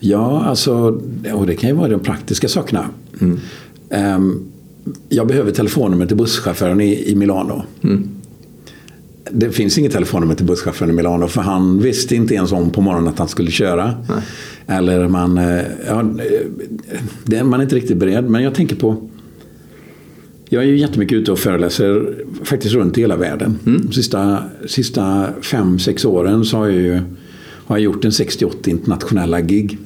Ja, 0.00 0.44
alltså, 0.44 1.00
och 1.32 1.46
det 1.46 1.56
kan 1.56 1.70
ju 1.70 1.76
vara 1.76 1.88
de 1.88 2.00
praktiska 2.00 2.48
sakerna. 2.48 2.88
Ehm, 3.90 4.38
Jag 5.08 5.26
behöver 5.26 5.52
telefonnummer 5.52 6.06
till 6.06 6.16
busschauffören 6.16 6.80
i, 6.80 7.10
i 7.10 7.14
Milano. 7.14 7.62
Det 9.30 9.50
finns 9.50 9.78
inget 9.78 9.92
telefonnummer 9.92 10.34
till 10.34 10.46
busschauffören 10.46 10.90
i 10.90 10.94
Milano 10.94 11.26
för 11.28 11.40
han 11.40 11.82
visste 11.82 12.16
inte 12.16 12.34
ens 12.34 12.52
om 12.52 12.70
på 12.70 12.80
morgonen 12.80 13.08
att 13.08 13.18
han 13.18 13.28
skulle 13.28 13.50
köra. 13.50 13.94
Eller 14.66 15.08
man, 15.08 15.38
eh, 15.38 15.62
ja, 15.86 16.00
eh, 16.00 16.46
det, 17.24 17.44
man 17.44 17.60
är 17.60 17.64
inte 17.64 17.76
riktigt 17.76 17.96
beredd. 17.96 18.24
Men 18.30 18.42
jag 18.42 18.54
tänker 18.54 18.76
på 18.76 19.08
jag 20.52 20.62
är 20.62 20.66
ju 20.66 20.76
jättemycket 20.78 21.18
ute 21.18 21.32
och 21.32 21.38
föreläser 21.38 22.14
faktiskt 22.44 22.74
runt 22.74 22.98
i 22.98 23.00
hela 23.00 23.16
världen. 23.16 23.58
De 23.64 23.92
sista, 23.92 24.38
sista 24.66 25.28
fem, 25.42 25.78
sex 25.78 26.04
åren 26.04 26.44
så 26.44 26.56
har 26.56 26.66
jag, 26.66 26.76
ju, 26.76 27.00
har 27.66 27.76
jag 27.76 27.80
gjort 27.80 28.04
en 28.04 28.10
60-80 28.10 28.68
internationella 28.68 29.40
gig. 29.40 29.78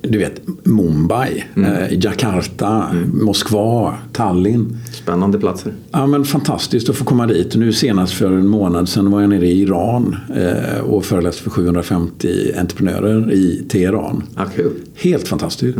Du 0.00 0.18
vet, 0.18 0.40
Mumbai, 0.62 1.44
eh, 1.56 1.98
Jakarta, 1.98 2.86
Moskva, 3.12 3.94
Tallinn. 4.12 4.78
Spännande 4.92 5.38
platser. 5.38 5.72
Ja, 5.90 6.06
men 6.06 6.24
fantastiskt 6.24 6.88
att 6.88 6.96
få 6.96 7.04
komma 7.04 7.26
dit. 7.26 7.56
Nu 7.56 7.72
senast 7.72 8.12
för 8.12 8.32
en 8.32 8.46
månad 8.46 8.88
sedan 8.88 9.10
var 9.10 9.20
jag 9.20 9.30
nere 9.30 9.46
i 9.46 9.60
Iran 9.60 10.16
eh, 10.36 10.80
och 10.80 11.04
föreläste 11.04 11.42
för 11.42 11.50
750 11.50 12.52
entreprenörer 12.58 13.32
i 13.32 13.64
Teheran. 13.68 14.22
Ja, 14.36 14.44
kul. 14.56 14.72
Helt 14.94 15.28
fantastiskt. 15.28 15.78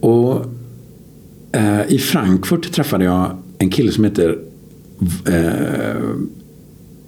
Och 0.00 0.32
eh, 0.32 0.46
i 1.88 1.98
Frankfurt 1.98 2.72
träffade 2.72 3.04
jag 3.04 3.36
en 3.58 3.70
kille 3.70 3.92
som 3.92 4.04
heter 4.04 4.38
eh, 5.26 6.02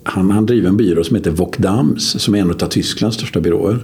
han, 0.04 0.30
han 0.30 0.46
driver 0.46 0.68
en 0.68 0.76
byrå 0.76 1.04
som 1.04 1.16
heter 1.16 1.30
Vokdams 1.30 2.22
som 2.22 2.34
är 2.34 2.38
en 2.38 2.50
av 2.50 2.54
Tysklands 2.54 3.16
största 3.16 3.40
byråer. 3.40 3.78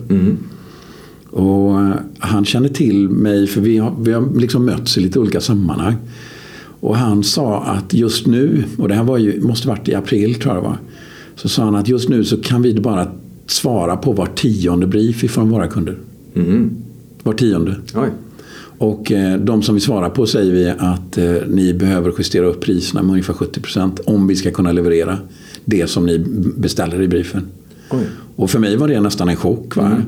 Och 1.30 1.80
eh, 1.80 1.94
han 2.18 2.44
känner 2.44 2.68
till 2.68 3.08
mig 3.08 3.46
för 3.46 3.60
vi 3.60 3.78
har, 3.78 3.94
vi 4.00 4.12
har 4.12 4.38
liksom 4.38 4.64
mötts 4.64 4.98
i 4.98 5.00
lite 5.00 5.18
olika 5.18 5.40
sammanhang. 5.40 5.96
Och 6.80 6.96
han 6.96 7.24
sa 7.24 7.62
att 7.62 7.94
just 7.94 8.26
nu, 8.26 8.64
och 8.78 8.88
det 8.88 8.94
här 8.94 9.04
var 9.04 9.18
ju, 9.18 9.40
måste 9.40 9.68
varit 9.68 9.88
i 9.88 9.94
april 9.94 10.34
tror 10.34 10.54
jag 10.54 10.64
det 10.64 10.68
var. 10.68 10.78
Så 11.34 11.48
sa 11.48 11.64
han 11.64 11.74
att 11.74 11.88
just 11.88 12.08
nu 12.08 12.24
så 12.24 12.36
kan 12.36 12.62
vi 12.62 12.74
bara 12.74 13.10
svara 13.46 13.96
på 13.96 14.12
var 14.12 14.26
tionde 14.26 14.86
brief 14.86 15.24
ifrån 15.24 15.50
våra 15.50 15.66
kunder. 15.66 15.98
Mm. 16.34 16.70
Var 17.22 17.32
tionde. 17.32 17.76
Oj. 17.94 18.08
Och 18.78 19.12
eh, 19.12 19.38
de 19.38 19.62
som 19.62 19.74
vi 19.74 19.80
svarar 19.80 20.10
på 20.10 20.26
säger 20.26 20.52
vi 20.52 20.68
att 20.78 21.18
eh, 21.18 21.48
ni 21.48 21.74
behöver 21.74 22.12
justera 22.18 22.46
upp 22.46 22.60
priserna 22.60 23.02
med 23.02 23.10
ungefär 23.10 23.34
70 23.34 23.60
procent 23.60 24.00
om 24.04 24.26
vi 24.26 24.36
ska 24.36 24.50
kunna 24.50 24.72
leverera 24.72 25.18
det 25.64 25.86
som 25.86 26.06
ni 26.06 26.18
beställer 26.56 27.02
i 27.02 27.08
briefen. 27.08 27.46
Oj. 27.90 28.04
Och 28.36 28.50
för 28.50 28.58
mig 28.58 28.76
var 28.76 28.88
det 28.88 29.00
nästan 29.00 29.28
en 29.28 29.36
chock. 29.36 29.76
Va? 29.76 30.02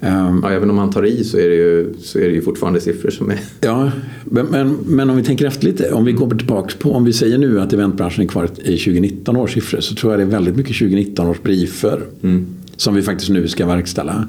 Ehm, 0.00 0.40
Ja, 0.42 0.50
även 0.50 0.70
om 0.70 0.76
man 0.76 0.90
tar 0.90 1.06
i 1.06 1.24
så 1.24 1.38
är 1.38 1.48
det 1.48 1.54
ju, 1.54 1.94
så 2.00 2.18
är 2.18 2.28
det 2.28 2.34
ju 2.34 2.42
fortfarande 2.42 2.80
siffror 2.80 3.10
som 3.10 3.30
är... 3.30 3.38
Ja, 3.60 3.90
men, 4.24 4.46
men, 4.46 4.76
men 4.86 5.10
om 5.10 5.16
vi 5.16 5.22
tänker 5.22 5.46
efter 5.46 5.64
lite. 5.66 5.92
Om 5.92 6.04
vi 6.04 6.12
går 6.12 6.30
tillbaka 6.30 6.74
på, 6.78 6.92
om 6.92 7.04
vi 7.04 7.12
säger 7.12 7.38
nu 7.38 7.60
att 7.60 7.72
eventbranschen 7.72 8.24
är 8.24 8.28
kvar 8.28 8.44
i 8.44 8.76
2019 8.76 9.36
års 9.36 9.52
siffror 9.54 9.80
så 9.80 9.94
tror 9.94 10.12
jag 10.12 10.20
det 10.20 10.24
är 10.24 10.30
väldigt 10.30 10.56
mycket 10.56 10.78
2019 10.78 11.26
års 11.26 11.42
briefer. 11.42 12.00
Som 12.76 12.94
vi 12.94 13.02
faktiskt 13.02 13.30
nu 13.30 13.48
ska 13.48 13.66
verkställa. 13.66 14.28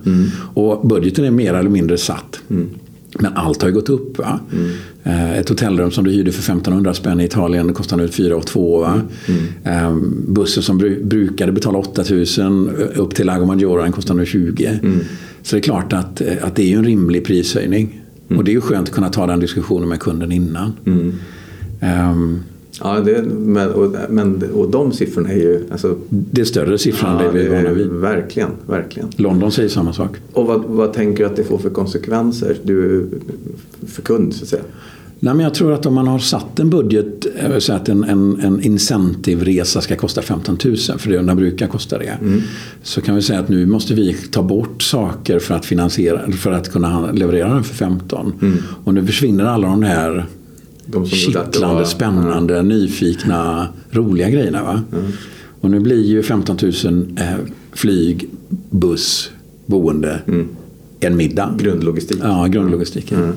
Och 0.54 0.88
budgeten 0.88 1.26
är 1.26 1.32
mer 1.32 1.54
eller 1.54 1.70
mindre 1.70 1.98
satt. 1.98 2.40
Men 3.20 3.34
allt 3.36 3.62
har 3.62 3.70
ju 3.70 3.76
gått 3.76 3.90
upp. 3.90 4.18
Va? 4.18 4.40
Eh, 5.04 5.38
Ett 5.38 5.50
hotellrum 5.50 5.92
som 5.92 6.04
du 6.04 6.12
hyrde 6.12 6.32
för 6.32 6.42
1500 6.42 6.94
spänn 6.94 7.20
i 7.20 7.26
Italien 7.26 7.74
kostar 7.74 7.98
nu 7.98 8.08
4 8.08 8.42
2 8.42 8.80
va? 8.80 9.02
Eh, 9.64 9.96
Bussen 10.28 10.64
som 10.64 10.82
bru- 10.82 11.04
brukade 11.06 11.52
betala 11.52 11.78
8000 11.78 12.70
upp 12.96 13.16
till 13.16 13.26
Lago 13.26 13.46
Maggiore 13.46 13.92
kostar 13.92 14.14
nu 14.16 14.26
20. 14.26 14.80
Så 15.44 15.56
det 15.56 15.60
är 15.60 15.64
klart 15.64 15.94
att, 15.94 16.22
eh, 16.22 16.28
att 16.42 16.56
det 16.56 16.64
är 16.64 16.68
ju 16.68 16.76
en 16.78 16.86
rimlig 16.86 17.26
prishöjning. 17.26 18.02
Och 18.38 18.44
det 18.44 18.52
är 18.52 18.54
ju 18.54 18.62
skönt 18.62 18.88
att 18.90 18.96
kunna 18.96 19.10
ta 19.10 19.28
den 19.28 19.40
diskussionen 19.40 19.90
med 19.90 20.00
kunden 20.00 20.32
innan. 20.32 20.74
Ehm, 21.80 22.40
Ja, 22.84 23.00
det, 23.00 23.24
men, 23.24 23.72
och, 23.72 23.96
men, 24.10 24.44
och 24.54 24.72
de 24.72 24.92
siffrorna 24.92 25.30
är 25.30 25.38
ju... 25.38 25.64
Alltså, 25.72 25.96
det 26.10 26.42
är 26.42 26.46
större 26.46 26.78
siffror 26.78 27.10
än 27.10 27.18
det 27.18 27.32
vi 27.40 27.46
är 27.46 27.50
vana 27.50 27.74
vid. 27.74 27.88
Verkligen, 27.88 28.50
verkligen. 28.68 29.10
London 29.16 29.52
säger 29.52 29.70
samma 29.70 29.94
sak. 29.94 30.18
Och 30.34 30.46
vad, 30.46 30.64
vad 30.64 30.94
tänker 30.94 31.24
du 31.24 31.30
att 31.30 31.36
det 31.36 31.44
får 31.44 31.58
för 31.58 31.70
konsekvenser 31.70 32.58
du, 32.64 33.08
för 33.88 34.02
kund, 34.02 34.34
så 34.34 34.44
att 34.44 34.50
säga? 34.50 34.64
Nej, 35.20 35.34
men 35.34 35.44
jag 35.44 35.54
tror 35.54 35.74
att 35.74 35.86
om 35.86 35.94
man 35.94 36.08
har 36.08 36.20
satt 36.20 36.60
en 36.60 36.70
budget, 36.70 37.26
så 37.60 37.74
att 37.74 37.90
en, 37.90 38.04
en, 38.04 38.40
en 38.40 38.64
incentivresa 38.64 39.82
ska 39.82 39.96
kosta 39.96 40.22
15 40.22 40.58
000, 40.66 40.78
för 40.78 41.10
det 41.10 41.18
den 41.18 41.38
brukar 41.38 41.68
kosta 41.68 41.98
det. 41.98 42.18
Så 42.84 43.02
kan 43.02 43.16
vi 43.16 43.22
säga 43.22 43.40
att 43.40 43.50
nu 43.50 43.66
måste 43.66 43.94
vi 43.94 44.14
ta 44.14 44.44
bort 44.44 44.82
saker 44.82 45.40
för 45.40 45.56
att, 45.56 45.66
finansiera, 45.66 46.32
för 46.32 46.52
att 46.52 46.72
kunna 46.72 47.12
leverera 47.12 47.54
den 47.54 47.64
för 47.64 47.76
15. 47.76 48.34
Och 48.84 48.94
nu 48.94 49.06
försvinner 49.06 49.46
alla 49.46 49.68
de 49.68 49.84
här 49.84 50.26
De 50.86 51.04
det 51.04 51.10
kittlande, 51.10 51.76
var- 51.76 51.84
spännande, 51.84 52.64
nyfikna, 52.64 53.68
roliga 53.92 54.30
grejerna. 54.30 54.64
Va? 54.64 54.82
Och 55.62 55.72
nu 55.72 55.80
blir 55.80 56.04
ju 56.06 56.24
15 56.24 56.58
000 56.84 57.08
eh, 57.20 57.26
flyg, 57.74 58.30
buss, 58.70 59.32
boende, 59.66 60.22
en 61.00 61.16
middag. 61.16 61.54
Grundlogistik. 61.58 62.18
Ja, 62.24 62.46
grundlogistiken. 62.46 63.34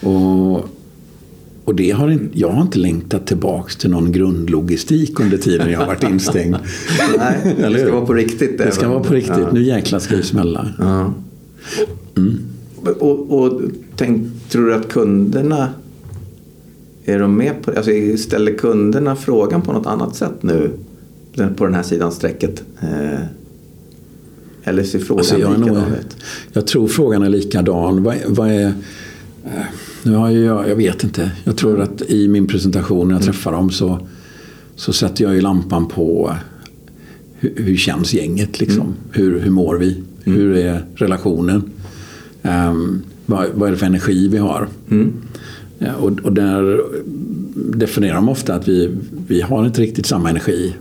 Och, 0.00 0.68
och 1.64 1.74
det 1.74 1.90
har 1.90 2.10
in, 2.10 2.30
jag 2.32 2.50
har 2.50 2.62
inte 2.62 2.78
längtat 2.78 3.26
tillbaks 3.26 3.76
till 3.76 3.90
någon 3.90 4.12
grundlogistik 4.12 5.20
under 5.20 5.38
tiden 5.38 5.70
jag 5.72 5.78
har 5.78 5.86
varit 5.86 6.02
instängd. 6.02 6.56
Nej, 7.18 7.56
det 7.58 7.78
ska 7.80 7.92
vara 7.92 8.06
på 8.06 8.14
riktigt. 8.14 8.58
Det 8.58 8.70
ska 8.72 8.80
även. 8.80 8.92
vara 8.94 9.04
på 9.04 9.14
riktigt. 9.14 9.38
Ja. 9.38 9.52
Nu 9.52 9.62
jäklar 9.62 9.98
ska 9.98 10.16
det 10.16 10.22
smälla. 10.22 10.68
Ja. 10.78 11.14
Och, 12.98 13.38
och 13.42 13.60
tänk, 13.96 14.26
tror 14.48 14.66
du 14.66 14.74
att 14.74 14.88
kunderna 14.88 15.68
är 17.08 17.18
de 17.18 17.36
med 17.36 17.62
på 17.62 17.70
alltså 17.70 17.90
Ställer 18.16 18.54
kunderna 18.54 19.16
frågan 19.16 19.62
på 19.62 19.72
något 19.72 19.86
annat 19.86 20.16
sätt 20.16 20.42
nu 20.42 20.70
på 21.56 21.64
den 21.64 21.74
här 21.74 21.82
sidan 21.82 22.12
strecket? 22.12 22.62
Eh, 22.80 23.20
eller 24.64 24.82
ser 24.82 24.98
frågan 24.98 25.18
Alltså 25.18 25.38
jag, 25.38 25.54
är 25.54 25.58
nog, 25.58 25.68
likadan 25.68 25.92
ut? 25.92 26.16
jag 26.52 26.66
tror 26.66 26.88
frågan 26.88 27.22
är 27.22 27.28
likadan. 27.28 28.02
Vad, 28.02 28.16
vad 28.26 28.50
är, 28.50 28.72
nu 30.02 30.14
har 30.14 30.30
jag, 30.30 30.68
jag 30.68 30.76
vet 30.76 31.04
inte. 31.04 31.30
Jag 31.44 31.56
tror 31.56 31.80
att 31.80 32.02
i 32.02 32.28
min 32.28 32.46
presentation 32.46 33.08
när 33.08 33.14
jag 33.14 33.24
träffar 33.24 33.52
dem 33.52 33.70
så, 33.70 34.06
så 34.76 34.92
sätter 34.92 35.24
jag 35.24 35.34
ju 35.34 35.40
lampan 35.40 35.86
på 35.88 36.34
hur, 37.38 37.52
hur 37.56 37.76
känns 37.76 38.14
gänget 38.14 38.60
liksom? 38.60 38.94
Hur, 39.12 39.40
hur 39.40 39.50
mår 39.50 39.76
vi? 39.76 40.02
Hur 40.24 40.56
är 40.56 40.84
relationen? 40.94 41.62
Ehm, 42.42 43.02
vad, 43.26 43.46
vad 43.54 43.68
är 43.68 43.72
det 43.72 43.78
för 43.78 43.86
energi 43.86 44.28
vi 44.28 44.38
har? 44.38 44.68
Ja, 45.78 45.94
och, 45.94 46.20
och 46.20 46.32
där 46.32 46.80
definierar 47.54 48.14
de 48.14 48.28
ofta 48.28 48.54
att 48.54 48.68
vi, 48.68 48.96
vi 49.26 49.40
har 49.40 49.66
inte 49.66 49.80
riktigt 49.80 50.06
samma 50.06 50.30
energi. 50.30 50.74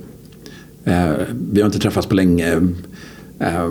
Eh, 0.84 1.12
vi 1.52 1.62
har 1.62 1.66
inte 1.66 1.80
träffats 1.80 2.08
på 2.08 2.16
länge. 2.16 2.54
Eh, 3.40 3.70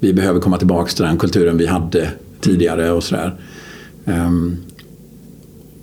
vi 0.00 0.12
behöver 0.12 0.40
komma 0.40 0.58
tillbaka 0.58 0.90
till 0.90 1.04
den 1.04 1.18
kulturen 1.18 1.58
vi 1.58 1.66
hade 1.66 2.08
tidigare 2.40 2.90
och 2.90 3.02
sådär. 3.02 3.34
Eh, 4.04 4.30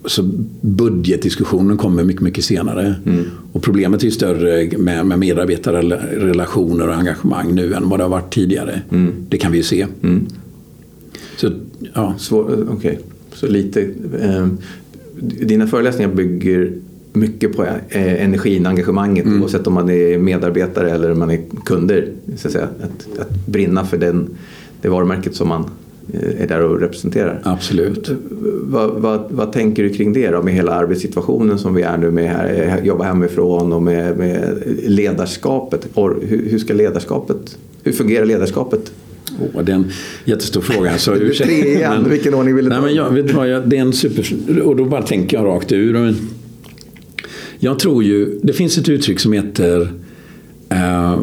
så 0.06 0.24
budgetdiskussionen 0.62 1.78
kommer 1.78 2.04
mycket, 2.04 2.22
mycket 2.22 2.46
senare. 2.46 2.96
Och 3.52 3.64
problemet 3.64 4.02
är 4.02 4.06
ju 4.06 4.12
större 4.12 4.78
med, 4.78 5.06
med 5.06 5.20
medarbetarrelationer 5.20 6.88
och 6.88 6.96
engagemang 6.96 7.56
nu 7.56 7.74
än 7.74 7.90
vad 7.90 8.00
det 8.00 8.04
har 8.04 8.10
varit 8.10 8.34
tidigare. 8.34 8.82
Det 9.30 9.38
kan 9.38 9.52
vi 9.52 9.58
ju 9.58 9.64
se. 9.64 9.88
Så, 11.38 11.52
ja. 11.94 12.16
Svår, 12.18 12.68
okej. 12.70 13.00
Så 13.34 13.48
lite... 13.48 13.82
Eh, 14.20 14.48
dina 15.24 15.68
föreläsningar 15.68 16.12
bygger 16.12 16.74
mycket 17.14 17.56
på 17.56 17.64
eh, 17.64 18.24
energin, 18.24 18.66
engagemanget 18.66 19.26
Mm. 19.26 19.42
oavsett 19.42 19.68
om 19.68 19.74
man 19.74 19.90
är 19.90 20.18
medarbetare 20.18 20.92
eller 20.92 21.12
om 21.12 21.20
man 21.20 21.32
är 21.32 21.40
kunder. 21.66 22.08
Så 22.36 22.48
att. 22.48 22.56
Att, 22.56 23.20
att 23.20 23.48
brinna 23.48 23.86
för 23.86 23.98
den, 23.98 24.30
det 24.82 24.90
varumärket 24.90 25.36
som 25.36 25.48
man 25.48 25.66
eh, 26.14 26.42
är 26.42 26.48
där 26.48 26.62
och 26.62 26.80
representerar. 26.80 27.42
Absolut. 27.44 28.12
Vad, 28.62 28.90
vad, 28.90 29.26
vad 29.30 29.52
tänker 29.52 29.84
du 29.84 29.90
kring 29.90 30.14
det 30.14 30.32
då 30.32 30.42
med 30.42 30.54
hela 30.54 30.72
arbetssituationen 30.72 31.60
som 31.60 31.74
vi 31.74 31.82
är 31.82 31.98
nu 31.98 32.12
med 32.12 32.30
här, 32.30 32.82
jobba 32.84 33.04
hemifrån 33.04 33.74
och 33.74 33.84
med, 33.84 34.18
med 34.18 34.64
ledarskapet? 34.84 35.88
Hur, 35.96 36.48
hur 36.50 36.60
ska 36.60 36.74
ledarskapet, 36.74 37.58
hur 37.84 37.92
fungerar 37.92 38.26
ledarskapet? 38.26 38.92
Åh, 39.40 39.64
det 39.64 39.72
är 39.72 39.76
en 39.76 39.92
jättestor 40.26 40.62
fråga. 40.62 40.98
Så 40.98 41.12
Det 41.12 41.18
är 41.18 41.22
ursäkta, 41.22 41.54
tre 41.54 41.76
igen. 41.76 42.10
Vilken 42.10 42.34
ordning 42.34 42.56
vill 42.56 42.66
du 42.66 42.70
nej, 42.70 42.80
ta? 42.80 42.86
men 42.86 42.96
jag, 42.96 43.10
vet 43.10 43.34
vad, 43.34 43.50
jag, 43.50 43.70
Det 43.70 43.78
är 43.78 43.82
en 43.82 43.94
super... 43.94 44.62
Och 44.62 44.76
då 44.76 44.86
bara 44.86 45.02
tänker 45.02 45.38
jag 45.38 45.46
rakt 45.46 45.72
ur. 45.72 45.94
Men 45.94 46.16
Jag 47.60 47.80
tror 47.80 48.04
ju... 48.04 48.40
Det 48.44 48.54
finns 48.54 48.78
ett 48.78 48.90
uttryck 48.90 49.20
som 49.20 49.34
heter 49.34 49.94
eh, 50.70 51.20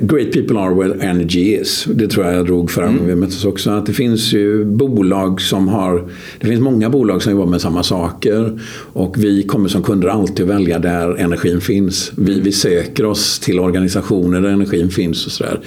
Great 0.00 0.32
people 0.32 0.58
are 0.58 0.74
where 0.74 1.02
energy 1.02 1.56
is. 1.60 1.86
Det 1.94 2.08
tror 2.08 2.26
jag 2.26 2.34
jag 2.34 2.46
drog 2.46 2.70
förra 2.70 2.86
gången 2.86 3.06
vi 3.06 3.14
möttes 3.14 3.44
också. 3.44 3.70
Att 3.70 3.86
det 3.86 3.92
finns 3.92 4.32
ju 4.32 4.64
bolag 4.64 5.40
som 5.40 5.68
har... 5.68 6.08
Det 6.40 6.46
finns 6.46 6.60
många 6.60 6.90
bolag 6.90 7.22
som 7.22 7.32
jobbar 7.32 7.46
med 7.46 7.60
samma 7.60 7.82
saker. 7.82 8.60
Och 8.92 9.24
vi 9.24 9.42
kommer 9.42 9.68
som 9.68 9.82
kunder 9.82 10.08
alltid 10.08 10.46
välja 10.46 10.78
där 10.78 11.14
energin 11.14 11.60
finns. 11.60 12.12
Vi, 12.16 12.40
vi 12.40 12.52
söker 12.52 13.04
oss 13.04 13.38
till 13.38 13.60
organisationer 13.60 14.40
där 14.40 14.48
energin 14.48 14.90
finns 14.90 15.26
och 15.26 15.32
sådär. 15.32 15.60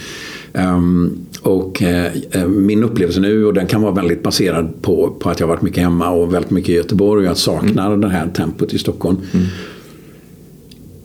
Ehm, 0.56 1.18
och 1.42 1.84
eh, 1.84 2.12
eh, 2.32 2.48
min 2.48 2.84
upplevelse 2.84 3.20
nu, 3.20 3.46
och 3.46 3.54
den 3.54 3.68
kan 3.68 3.82
vara 3.82 3.94
väldigt 3.94 4.24
baserad 4.24 4.82
på, 4.82 5.16
på 5.20 5.30
att 5.30 5.40
jag 5.40 5.48
har 5.48 5.54
varit 5.54 5.64
mycket 5.64 5.84
hemma 5.84 6.10
och 6.10 6.34
väldigt 6.34 6.52
mycket 6.52 6.70
i 6.70 6.74
Göteborg 6.74 7.22
och 7.22 7.30
jag 7.30 7.38
saknar 7.38 7.98
det 7.98 8.10
här 8.10 8.28
tempot 8.28 8.74
i 8.74 8.78
Stockholm. 8.78 9.18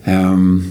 Ehm, 0.03 0.63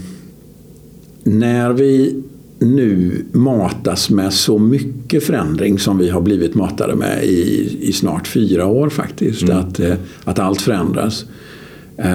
när 1.23 1.73
vi 1.73 2.23
nu 2.59 3.25
matas 3.31 4.09
med 4.09 4.33
så 4.33 4.57
mycket 4.57 5.23
förändring 5.23 5.79
som 5.79 5.97
vi 5.97 6.09
har 6.09 6.21
blivit 6.21 6.55
matade 6.55 6.95
med 6.95 7.23
i, 7.23 7.77
i 7.81 7.93
snart 7.93 8.27
fyra 8.27 8.65
år 8.65 8.89
faktiskt, 8.89 9.49
att, 9.49 9.79
eh, 9.79 9.93
att 10.23 10.39
allt 10.39 10.61
förändras, 10.61 11.25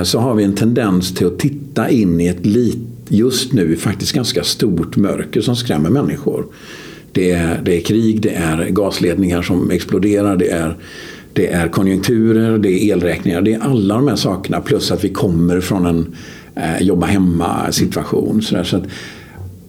så 0.04 0.18
har 0.18 0.34
vi 0.34 0.44
en 0.44 0.54
tendens 0.54 1.14
till 1.14 1.26
att 1.26 1.38
titta 1.38 1.90
in 1.90 2.20
i 2.20 2.26
ett 2.26 2.46
lit, 2.46 2.78
just 3.08 3.52
nu 3.52 3.76
faktiskt 3.76 4.12
ganska 4.12 4.44
stort 4.44 4.96
mörker 4.96 5.40
som 5.40 5.56
skrämmer 5.56 5.90
människor. 5.90 6.46
Det 7.12 7.30
är, 7.30 7.60
det 7.64 7.76
är 7.76 7.80
krig, 7.80 8.20
det 8.20 8.34
är 8.34 8.68
gasledningar 8.70 9.42
som 9.42 9.70
exploderar, 9.70 10.36
det 10.36 10.50
är, 10.50 10.76
det 11.32 11.52
är 11.52 11.68
konjunkturer, 11.68 12.58
det 12.58 12.70
är 12.70 12.92
elräkningar, 12.92 13.40
det 13.42 13.52
är 13.52 13.60
alla 13.60 13.94
de 13.94 14.08
här 14.08 14.16
sakerna 14.16 14.60
plus 14.60 14.90
att 14.90 15.04
vi 15.04 15.08
kommer 15.08 15.60
från 15.60 15.86
en 15.86 16.14
eh, 16.54 16.82
jobba 16.82 17.06
hemma 17.06 17.72
situation. 17.72 18.42
Så, 18.42 18.54
där, 18.54 18.64
så 18.64 18.76
att 18.76 18.84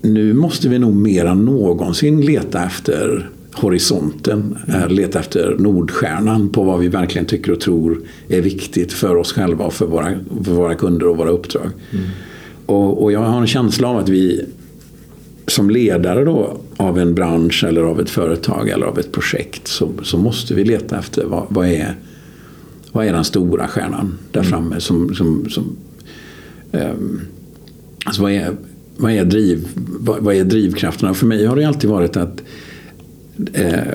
nu 0.01 0.34
måste 0.34 0.70
vi 0.70 0.79
nog 0.79 0.96
mer 0.96 1.25
än 1.25 1.46
någonsin 1.46 2.22
leta 2.22 2.65
efter 2.65 3.29
horisonten, 3.53 4.58
eh, 4.67 4.89
leta 4.89 5.20
efter 5.20 5.56
Nordstjärnan 5.60 6.50
på 6.50 6.63
vad 6.63 6.79
vi 6.79 6.88
verkligen 6.88 7.25
tycker 7.25 7.51
och 7.51 7.60
tror 7.60 8.01
är 8.27 8.41
viktigt 8.41 8.94
för 8.94 9.15
oss 9.15 9.34
själva 9.34 9.65
och 9.65 9.74
för 9.74 9.86
våra, 9.86 10.13
för 10.44 10.51
våra 10.51 10.75
kunder 10.75 11.08
och 11.08 11.17
våra 11.17 11.29
uppdrag. 11.29 11.72
Mm. 11.91 12.06
Och, 12.67 13.03
och 13.03 13.12
jag 13.12 13.19
har 13.19 13.41
en 13.41 13.47
känsla 13.47 13.88
av 13.88 13.97
att 13.97 14.09
vi 14.09 14.45
som 15.47 15.69
ledare 15.69 16.25
då 16.25 16.57
av 16.77 17.00
en 17.00 17.15
bransch 17.15 17.63
eller 17.63 17.81
av 17.81 18.01
ett 18.01 18.09
företag 18.09 18.69
eller 18.69 18.86
av 18.86 19.00
ett 19.00 19.12
projekt 19.12 19.67
så, 19.67 19.91
så 20.03 20.17
måste 20.17 20.53
vi 20.53 20.63
leta 20.63 21.00
efter 21.00 21.25
vad, 21.25 21.45
vad, 21.50 21.67
är, 21.67 21.95
vad 22.91 23.05
är 23.05 23.13
den 23.13 23.24
stora 23.24 23.67
stjärnan 23.67 24.17
där 24.31 24.43
framme 24.43 24.79
som, 24.79 25.15
som, 25.15 25.50
som 25.50 25.75
ehm, 26.71 27.21
alltså 28.05 28.21
vad 28.21 28.31
är, 28.31 28.51
vad 28.97 29.12
är, 29.12 29.25
driv, 29.25 29.67
vad, 30.00 30.19
vad 30.19 30.36
är 30.36 30.43
drivkrafterna? 30.43 31.13
För 31.13 31.25
mig 31.25 31.45
har 31.45 31.55
det 31.55 31.65
alltid 31.65 31.89
varit 31.89 32.17
att 32.17 32.43
eh, 33.53 33.93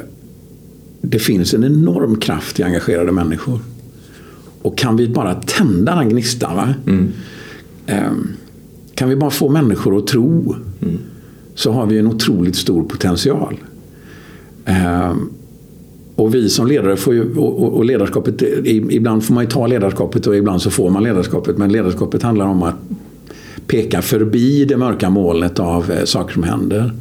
det 1.00 1.18
finns 1.18 1.54
en 1.54 1.64
enorm 1.64 2.16
kraft 2.16 2.60
i 2.60 2.62
engagerade 2.62 3.12
människor. 3.12 3.60
Och 4.62 4.78
kan 4.78 4.96
vi 4.96 5.08
bara 5.08 5.34
tända 5.34 5.94
den 5.94 6.08
gnistan, 6.08 6.56
va? 6.56 6.74
Eh, 7.86 8.12
kan 8.94 9.08
vi 9.08 9.16
bara 9.16 9.30
få 9.30 9.48
människor 9.48 9.98
att 9.98 10.06
tro 10.06 10.56
så 11.54 11.72
har 11.72 11.86
vi 11.86 11.98
en 11.98 12.06
otroligt 12.06 12.56
stor 12.56 12.82
potential. 12.82 13.56
Eh, 14.64 15.14
och 16.16 16.34
vi 16.34 16.48
som 16.48 16.66
ledare 16.66 16.96
får 16.96 17.14
ju, 17.14 17.34
och, 17.36 17.76
och, 17.76 17.84
ledarskapet, 17.84 18.42
ibland 18.64 19.24
får 19.24 19.34
man 19.34 19.44
ju 19.44 19.50
ta 19.50 19.66
ledarskapet 19.66 20.26
och 20.26 20.36
ibland 20.36 20.62
så 20.62 20.70
får 20.70 20.90
man 20.90 21.02
ledarskapet. 21.02 21.58
Men 21.58 21.72
ledarskapet 21.72 22.22
handlar 22.22 22.46
om 22.46 22.62
att 22.62 22.74
peka 23.66 24.02
förbi 24.02 24.64
det 24.64 24.76
mörka 24.76 25.10
molnet 25.10 25.60
av 25.60 25.90
eh, 25.90 26.04
saker 26.04 26.34
som 26.34 26.42
händer. 26.42 26.92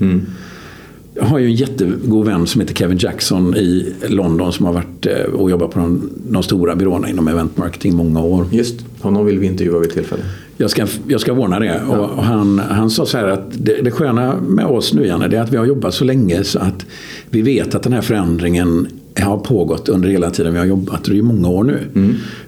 Jag 1.14 1.24
har 1.24 1.40
ju 1.40 1.46
en 1.46 1.56
jättegod 1.56 2.26
vän 2.26 2.48
som 2.48 2.62
heter 2.62 2.74
Kevin 2.74 2.98
Jackson 2.98 3.56
i 3.56 3.94
London 4.08 4.54
som 4.54 4.66
har 4.66 4.74
varit 4.74 5.06
eh, 5.06 5.34
och 5.34 5.50
jobbat 5.52 5.72
på 5.72 5.80
de, 5.80 6.10
de 6.30 6.44
stora 6.44 6.76
byråerna 6.76 7.10
inom 7.10 7.28
event 7.28 7.58
marketing 7.58 7.92
i 7.92 7.96
många 7.96 8.22
år. 8.22 8.46
Just, 8.52 8.76
honom 9.00 9.26
vill 9.26 9.40
vi 9.40 9.48
intervjua 9.48 9.80
vid 9.80 9.92
tillfälle. 9.92 10.24
Jag 10.58 10.70
ska, 10.70 10.88
jag 11.08 11.22
ska 11.22 11.32
ordna 11.32 11.60
det. 11.60 11.82
Och, 11.88 12.10
och 12.10 12.24
han, 12.24 12.60
han 12.60 12.90
sa 12.90 13.06
så 13.06 13.18
här 13.18 13.28
att 13.28 13.46
det, 13.52 13.82
det 13.82 13.92
sköna 13.92 14.36
med 14.42 14.66
oss 14.66 14.94
nu 14.94 15.08
Janne, 15.08 15.28
det 15.28 15.38
är 15.38 15.42
att 15.42 15.54
vi 15.54 15.58
har 15.58 15.66
jobbat 15.66 15.94
så 15.94 16.04
länge 16.06 16.44
så 16.44 16.60
att 16.60 16.86
vi 17.30 17.42
vet 17.42 17.76
att 17.76 17.84
den 17.84 17.94
här 17.94 18.02
förändringen 18.02 18.88
har 19.20 19.38
pågått 19.38 19.90
under 19.90 20.10
hela 20.10 20.30
tiden 20.30 20.54
vi 20.54 20.60
har 20.60 20.66
jobbat. 20.66 21.04
Det 21.04 21.12
är 21.12 21.16
ju 21.16 21.22
många 21.22 21.48
år 21.50 21.64
nu. 21.64 21.80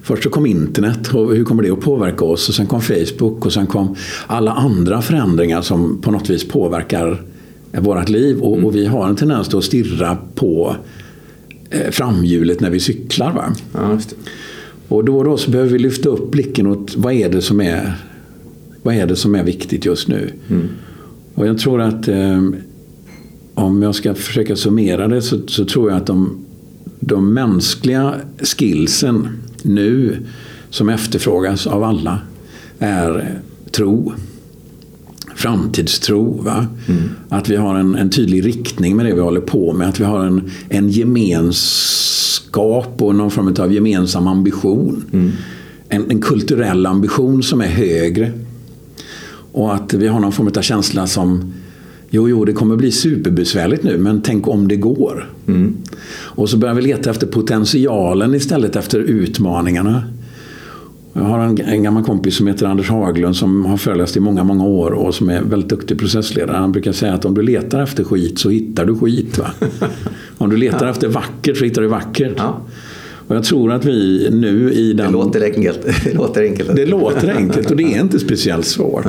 Först 0.02 0.24
så 0.24 0.30
kom 0.30 0.46
internet 0.46 1.14
och 1.14 1.36
hur 1.36 1.44
kommer 1.44 1.64
det 1.64 1.72
att 1.72 1.82
påverka 1.82 2.26
oss? 2.26 2.50
Och 2.50 2.56
sen 2.56 2.68
kom 2.68 2.82
Facebook 2.82 3.46
och 3.46 3.54
sen 3.54 3.68
kom 3.68 3.96
alla 4.28 4.52
andra 4.52 5.02
förändringar 5.02 5.62
som 5.62 6.02
på 6.02 6.12
något 6.12 6.30
vis 6.30 6.48
påverkar 6.48 7.22
vårt 7.72 8.10
liv. 8.10 8.40
Och, 8.40 8.64
och 8.64 8.76
vi 8.76 8.86
har 8.86 9.08
en 9.08 9.16
tendens 9.16 9.54
att 9.54 9.64
stirra 9.64 10.18
på 10.36 10.76
eh, 11.70 11.92
framhjulet 11.92 12.60
när 12.60 12.70
vi 12.70 12.80
cyklar. 12.80 13.32
Va? 13.32 13.46
Ja. 13.74 14.00
Och 14.94 15.06
då 15.06 15.18
och 15.18 15.24
då 15.24 15.38
så 15.38 15.52
behöver 15.52 15.72
vi 15.72 15.80
lyfta 15.80 16.10
upp 16.10 16.32
blicken 16.32 16.68
åt 16.68 16.96
vad 16.96 17.14
är 17.14 17.30
det 17.30 17.42
som 17.42 17.62
är, 17.62 17.96
vad 18.84 18.96
är, 18.96 19.08
det 19.08 19.16
som 19.16 19.36
är 19.36 19.44
viktigt 19.44 19.86
just 19.86 20.08
nu. 20.08 20.34
Och 21.34 21.48
jag 21.48 21.58
tror 21.58 21.82
att 21.82 22.08
eh, 22.08 22.42
om 23.54 23.82
jag 23.82 23.96
ska 23.96 24.14
försöka 24.14 24.56
summera 24.56 25.08
det 25.08 25.22
så, 25.22 25.48
så 25.48 25.66
tror 25.66 25.90
jag 25.90 25.98
att 25.98 26.06
de, 26.06 26.46
de 27.00 27.34
mänskliga 27.34 28.16
skillsen 28.40 29.28
nu 29.62 30.18
som 30.70 30.90
efterfrågas 30.90 31.68
av 31.68 31.84
alla 31.84 32.20
är 32.80 33.40
tro. 33.72 34.14
Framtidstro. 35.44 36.42
Va? 36.42 36.68
Att 37.30 37.50
vi 37.50 37.56
har 37.56 37.76
en, 37.76 37.96
en 37.96 38.10
tydlig 38.10 38.46
riktning 38.46 38.96
med 38.96 39.06
det 39.06 39.14
vi 39.14 39.22
håller 39.22 39.42
på 39.42 39.74
med. 39.74 39.90
Att 39.90 40.00
vi 40.00 40.04
har 40.04 40.26
en, 40.26 40.52
en 40.70 40.90
gemenskap 40.90 42.22
och 43.02 43.16
någon 43.16 43.32
form 43.32 43.56
av 43.60 43.74
gemensam 43.74 44.28
ambition. 44.28 45.04
En, 45.90 46.12
en 46.12 46.22
kulturell 46.22 46.86
ambition 46.86 47.44
som 47.44 47.62
är 47.62 47.68
högre. 47.68 48.32
Och 49.52 49.74
att 49.74 49.94
vi 49.94 50.08
har 50.08 50.20
någon 50.20 50.32
form 50.32 50.48
av 50.58 50.62
känsla 50.62 51.08
som 51.08 51.54
Jo, 52.16 52.30
jo, 52.30 52.46
det 52.46 52.54
kommer 52.54 52.76
bli 52.76 52.92
superbesvärligt 52.92 53.84
nu, 53.84 53.98
men 53.98 54.22
tänk 54.22 54.48
om 54.48 54.68
det 54.68 54.76
går. 54.76 55.30
Och 56.16 56.50
så 56.50 56.58
börjar 56.58 56.76
vi 56.76 56.82
leta 56.82 57.10
efter 57.10 57.28
potentialen 57.28 58.36
istället 58.36 58.76
efter 58.76 59.00
utmaningarna. 59.00 60.04
Jag 61.14 61.22
har 61.24 61.40
en, 61.40 61.62
en 61.62 61.84
gammal 61.84 62.04
kompis 62.04 62.36
som 62.36 62.48
heter 62.48 62.66
Anders 62.66 62.90
Haglund 62.90 63.36
som 63.36 63.66
har 63.66 63.78
föreläst 63.78 64.18
i 64.18 64.20
många, 64.20 64.44
många 64.44 64.66
år 64.66 64.92
och 64.92 65.16
som 65.16 65.30
är 65.30 65.42
väldigt 65.42 65.70
duktig 65.70 66.00
processledare. 66.00 66.58
Han 66.58 66.72
brukar 66.72 66.92
säga 66.92 67.14
att 67.14 67.26
om 67.26 67.34
du 67.34 67.42
letar 67.42 67.84
efter 67.84 68.04
skit 68.04 68.40
så 68.40 68.50
hittar 68.50 68.86
du 68.86 68.96
skit. 68.96 69.38
Va? 69.38 69.52
om 70.38 70.50
du 70.50 70.58
letar 70.58 70.88
efter 70.88 71.08
vackert 71.08 71.58
så 71.58 71.66
hittar 71.66 71.82
du 71.82 71.88
vackert. 71.88 72.34
Ja. 72.38 72.62
Och 73.28 73.36
jag 73.36 73.44
tror 73.44 73.72
att 73.72 73.86
vi 73.86 74.30
nu 74.32 74.74
i 74.74 74.94
den... 74.94 75.06
Det 75.06 75.12
låter 75.12 75.42
enkelt. 75.42 75.80
Det 76.04 76.14
låter 76.14 76.44
enkelt. 76.44 76.76
Det 76.76 76.86
låter 76.86 77.36
enkelt 77.36 77.72
och 77.72 77.78
det 77.78 77.84
är 77.84 78.02
inte 78.02 78.20
speciellt 78.20 78.66
svårt. 78.66 79.06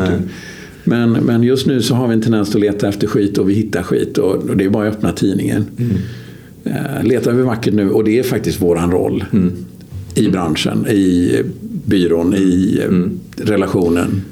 Men, 0.85 1.13
men 1.13 1.43
just 1.43 1.67
nu 1.67 1.83
så 1.83 1.95
har 1.95 2.09
vi 2.09 2.15
en 2.15 2.23
tendens 2.23 2.55
att 2.55 2.61
leta 2.61 2.89
efter 2.89 3.07
skit 3.07 3.39
och 3.39 3.49
vi 3.49 3.55
hittar 3.55 3.83
skit 3.83 4.19
och, 4.19 4.57
det 4.57 4.65
är 4.65 4.69
bara 4.69 4.89
att 4.89 4.95
öppna 4.95 5.13
tidningen. 5.13 5.67
Eh, 6.65 7.05
letar 7.05 7.33
vi 7.33 7.43
vackert 7.43 7.75
nu 7.75 7.91
och 7.91 8.05
det 8.05 8.19
är 8.19 8.23
faktiskt 8.23 8.63
våran 8.63 8.91
roll 8.91 9.25
i 10.15 10.29
branschen, 10.29 10.87
i 10.87 11.43
byrån, 11.87 12.35
i 12.35 12.81
eh, 12.83 13.45
relationen. 13.45 14.23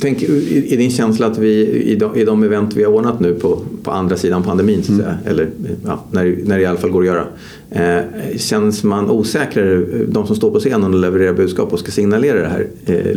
Tänk, 0.00 0.22
är 0.22 0.76
din 0.76 0.90
känsla 0.90 1.26
att 1.26 1.38
vi 1.38 1.66
i 1.66 1.96
de, 1.96 2.16
i 2.16 2.24
de 2.24 2.42
event 2.42 2.76
vi 2.76 2.84
har 2.84 2.92
ordnat 2.92 3.20
nu 3.20 3.34
på, 3.34 3.62
på 3.82 3.90
andra 3.90 4.16
sidan 4.16 4.42
pandemin, 4.42 4.82
så 4.82 4.92
att 4.92 4.98
säga, 4.98 5.18
eller 5.24 5.48
ja, 5.84 6.04
när, 6.10 6.38
när 6.44 6.56
det 6.56 6.62
i 6.62 6.66
alla 6.66 6.78
fall 6.78 6.90
går 6.90 7.00
att 7.00 7.06
göra. 7.06 7.24
Eh, 7.70 8.04
känns 8.36 8.84
man 8.84 9.10
osäkrare, 9.10 9.84
de 10.08 10.26
som 10.26 10.36
står 10.36 10.50
på 10.50 10.58
scenen 10.58 10.94
och 10.94 11.00
levererar 11.00 11.32
budskap 11.32 11.72
och 11.72 11.78
ska 11.78 11.90
signalera 11.90 12.40
det 12.40 12.48
här 12.48 12.68
eh, 12.86 13.16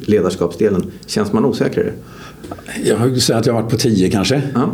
ledarskapsdelen, 0.00 0.84
känns 1.06 1.32
man 1.32 1.44
osäkrare? 1.44 1.92
Jag 2.84 2.96
har 2.96 3.06
ju 3.06 3.20
sagt 3.20 3.38
att 3.38 3.46
jag 3.46 3.54
har 3.54 3.62
varit 3.62 3.70
på 3.70 3.78
10 3.78 4.10
kanske. 4.10 4.42
Ja. 4.54 4.70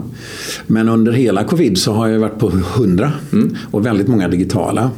Men 0.67 0.89
under 0.89 1.13
hela 1.13 1.45
covid 1.45 1.79
så 1.79 1.93
har 1.93 2.09
jag 2.09 2.19
varit 2.19 2.39
på 2.39 2.53
100 2.77 3.13
och 3.71 3.87
väldigt 3.87 4.09
många 4.09 4.29
digitala. 4.29 4.91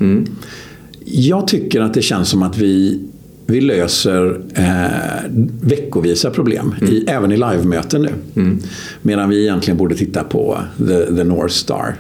Jag 1.13 1.49
tycker 1.49 1.81
att 1.81 1.95
det 1.95 2.03
känns 2.03 2.29
som 2.29 2.43
att 2.43 2.59
vi, 2.59 3.01
vi 3.47 3.61
löser 3.61 4.41
eh, 4.55 5.31
veckovisa 5.63 6.31
problem, 6.31 6.75
i, 6.91 7.05
även 7.07 7.33
i 7.33 7.37
livemöten 7.37 8.03
nu. 8.03 8.11
Medan 9.03 9.29
vi 9.29 9.43
egentligen 9.43 9.79
borde 9.79 9.95
titta 9.95 10.25
på 10.25 10.59
the, 10.79 11.17
the 11.17 11.25
North 11.25 11.55
Star. 11.55 11.95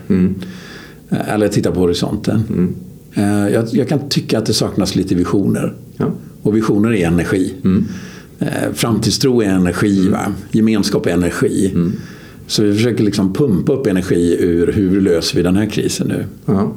Eh, 1.10 1.34
Eller 1.34 1.48
titta 1.48 1.72
på 1.72 1.80
horisonten. 1.80 2.42
Eh, 3.14 3.48
jag, 3.48 3.64
jag 3.72 3.88
kan 3.88 4.08
tycka 4.08 4.38
att 4.38 4.46
det 4.46 4.54
saknas 4.54 4.94
lite 4.96 5.14
visioner. 5.14 5.74
Ja. 5.96 6.12
Och 6.42 6.56
visioner 6.56 6.92
är 6.92 7.06
energi. 7.06 7.54
Eh, 8.38 8.72
framtidstro 8.74 9.42
är 9.42 9.48
energi. 9.48 10.08
Va? 10.08 10.32
Gemenskap 10.52 11.06
är 11.06 11.10
energi. 11.10 11.74
Så 12.46 12.62
vi 12.62 12.74
försöker 12.74 13.04
liksom 13.04 13.32
pumpa 13.32 13.72
upp 13.72 13.86
energi 13.86 14.36
ur 14.40 14.72
hur 14.72 15.00
löser 15.00 15.36
vi 15.36 15.42
den 15.42 15.56
här 15.56 15.66
krisen 15.66 16.08
nu. 16.08 16.24
Ja. 16.46 16.72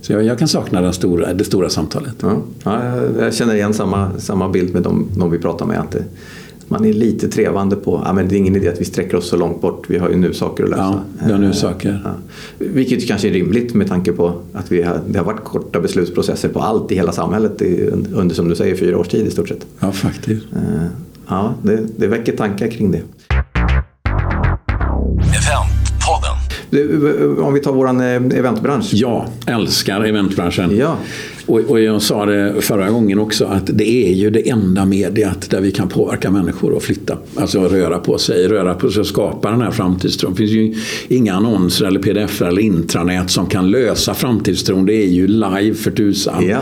Så 0.00 0.12
jag, 0.12 0.22
jag 0.24 0.38
kan 0.38 0.48
sakna 0.48 0.80
den 0.80 0.92
stora, 0.92 1.34
det 1.34 1.44
stora 1.44 1.68
samtalet. 1.68 2.14
Ja. 2.20 2.42
Ja, 2.64 2.96
jag- 3.18 3.34
känner 3.34 3.54
igen 3.54 3.74
samma, 3.74 4.10
samma 4.18 4.48
bild 4.48 4.74
med 4.74 4.82
de, 4.82 5.08
de 5.16 5.30
vi 5.30 5.38
pratar 5.38 5.66
med. 5.66 5.80
Att 5.80 5.90
det, 5.90 6.04
man 6.68 6.84
är 6.84 6.92
lite 6.92 7.28
trevande 7.28 7.76
på 7.76 8.02
ja, 8.04 8.12
men 8.12 8.28
det 8.28 8.34
är 8.34 8.36
ingen 8.36 8.56
idé 8.56 8.68
att 8.68 8.80
vi 8.80 8.84
sträcker 8.84 9.16
oss 9.16 9.28
så 9.28 9.36
långt 9.36 9.60
bort. 9.60 9.84
Vi 9.90 9.98
har 9.98 10.08
ju 10.10 10.16
nu 10.16 10.32
saker 10.34 10.64
att 10.64 10.70
lösa. 10.70 10.82
Ja, 10.82 11.00
vi 11.26 11.32
har 11.32 11.38
nu 11.38 11.46
Eh, 11.46 11.52
saker. 11.52 12.02
Ja. 12.04 12.10
Vilket 12.58 13.08
kanske 13.08 13.28
är 13.28 13.32
rimligt 13.32 13.74
med 13.74 13.88
tanke 13.88 14.12
på 14.12 14.32
att 14.52 14.72
vi 14.72 14.82
har, 14.82 15.00
det 15.08 15.18
har 15.18 15.26
varit 15.26 15.44
korta 15.44 15.80
beslutsprocesser 15.80 16.48
på 16.48 16.60
allt 16.60 16.92
i 16.92 16.94
hela 16.94 17.12
samhället 17.12 17.62
under, 18.12 18.34
som 18.34 18.48
du 18.48 18.54
säger, 18.54 18.76
fyra 18.76 18.98
års 18.98 19.08
tid 19.08 19.26
i 19.26 19.30
stort 19.30 19.48
sett. 19.48 19.66
Ja, 19.80 19.92
faktiskt. 19.92 20.46
Eh, 20.52 20.84
Ja, 21.30 21.54
det, 21.62 21.80
det 21.96 22.06
väcker 22.06 22.36
tankar 22.36 22.68
kring 22.68 22.90
det. 22.92 23.00
Om 27.38 27.54
vi 27.54 27.60
tar 27.60 27.72
våran 27.72 28.00
eh, 28.00 28.38
eventbransch. 28.38 28.90
Jag 28.92 29.28
älskar 29.46 30.04
eventbranschen. 30.04 30.76
Ja. 30.76 30.96
Och, 31.46 31.60
och 31.60 31.80
jag 31.80 32.02
sa 32.02 32.26
det 32.26 32.54
förra 32.60 32.90
gången 32.90 33.18
också 33.18 33.44
att 33.44 33.66
det 33.66 33.90
är 33.90 34.12
ju 34.12 34.30
det 34.30 34.48
enda 34.48 34.84
mediet 34.84 35.50
där 35.50 35.60
vi 35.60 35.70
kan 35.70 35.88
påverka 35.88 36.30
människor 36.30 36.72
och 36.72 36.82
flytta, 36.82 37.18
alltså 37.36 37.60
röra 37.60 37.98
på 37.98 38.18
sig, 38.18 38.48
röra 38.48 38.74
på 38.74 38.90
sig 38.90 39.00
och 39.00 39.06
skapa 39.06 39.50
den 39.50 39.60
här 39.60 39.70
framtidstron. 39.70 40.32
Det 40.32 40.36
finns 40.36 40.50
ju 40.50 40.74
inga 41.08 41.34
annonser 41.34 41.86
eller 41.86 42.00
pdf 42.00 42.42
eller 42.42 42.62
intranät 42.62 43.30
som 43.30 43.46
kan 43.46 43.70
lösa 43.70 44.14
framtidstron. 44.14 44.86
Det 44.86 44.94
är 44.94 45.08
ju 45.08 45.26
live 45.26 45.74
för 45.74 45.90
tusan. 45.90 46.46
Ja. 46.48 46.58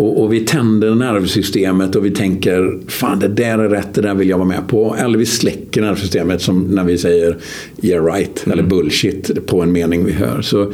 Och, 0.00 0.22
och 0.22 0.32
vi 0.32 0.40
tänder 0.40 0.94
nervsystemet 0.94 1.96
och 1.96 2.04
vi 2.04 2.10
tänker 2.10 2.78
fan 2.86 3.18
det 3.18 3.28
där 3.28 3.58
är 3.58 3.68
rätt, 3.68 3.94
det 3.94 4.00
där 4.00 4.14
vill 4.14 4.28
jag 4.28 4.38
vara 4.38 4.48
med 4.48 4.68
på. 4.68 4.96
Eller 4.98 5.18
vi 5.18 5.26
släcker 5.26 5.82
nervsystemet 5.82 6.42
som 6.42 6.62
när 6.62 6.84
vi 6.84 6.98
säger 6.98 7.36
yeah 7.82 8.04
right 8.04 8.46
eller 8.46 8.62
bullshit 8.62 9.46
på 9.46 9.62
en 9.62 9.72
mening 9.72 10.04
vi 10.04 10.12
hör. 10.12 10.42
Så 10.42 10.72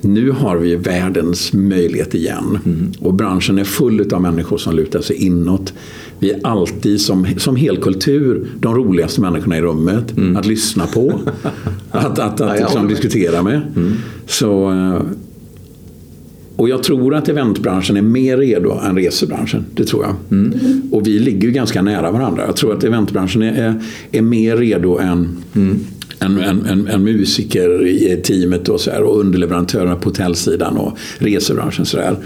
nu 0.00 0.30
har 0.30 0.56
vi 0.56 0.76
världens 0.76 1.52
möjlighet 1.52 2.14
igen. 2.14 2.58
Och 3.00 3.14
branschen 3.14 3.58
är 3.58 3.64
full 3.64 4.14
av 4.14 4.22
människor 4.22 4.58
som 4.58 4.76
lutar 4.76 5.00
sig 5.00 5.16
inåt. 5.16 5.72
Vi 6.18 6.30
är 6.30 6.40
alltid 6.46 7.00
som, 7.00 7.26
som 7.36 7.56
helkultur 7.56 8.46
de 8.60 8.74
roligaste 8.74 9.20
människorna 9.20 9.58
i 9.58 9.60
rummet 9.60 10.14
att 10.36 10.46
lyssna 10.46 10.86
på. 10.86 11.20
att 11.90 12.18
att, 12.18 12.40
att 12.40 12.40
jag 12.40 12.58
liksom 12.60 12.80
med. 12.80 12.90
diskutera 12.90 13.42
med. 13.42 13.60
Så, 14.26 14.70
eh, 14.70 15.02
och 16.60 16.68
jag 16.68 16.82
tror 16.82 17.14
att 17.14 17.28
eventbranschen 17.28 17.96
är 17.96 18.02
mer 18.02 18.36
redo 18.36 18.70
än 18.70 18.96
resebranschen. 18.96 19.64
Det 19.74 19.84
tror 19.84 20.04
jag. 20.04 20.14
Och 20.90 21.06
vi 21.06 21.18
ligger 21.18 21.48
ju 21.48 21.50
ganska 21.50 21.82
nära 21.82 22.10
varandra. 22.10 22.42
Jag 22.46 22.56
tror 22.56 22.74
att 22.74 22.84
eventbranschen 22.84 23.42
är, 23.42 23.52
är, 23.52 23.82
är 24.12 24.22
mer 24.22 24.56
redo 24.56 24.98
än, 24.98 25.36
en, 26.18 26.38
en, 26.38 26.66
en, 26.66 26.86
en 26.88 27.04
musiker 27.04 27.86
i 27.86 28.20
teamet 28.24 28.68
och, 28.68 28.80
så 28.80 28.90
här, 28.90 29.02
och 29.02 29.20
underleverantörerna 29.20 29.96
på 29.96 30.08
hotellsidan 30.08 30.76
och 30.76 30.98
resebranschen. 31.18 31.86
Så, 31.86 31.96
där. 31.96 32.16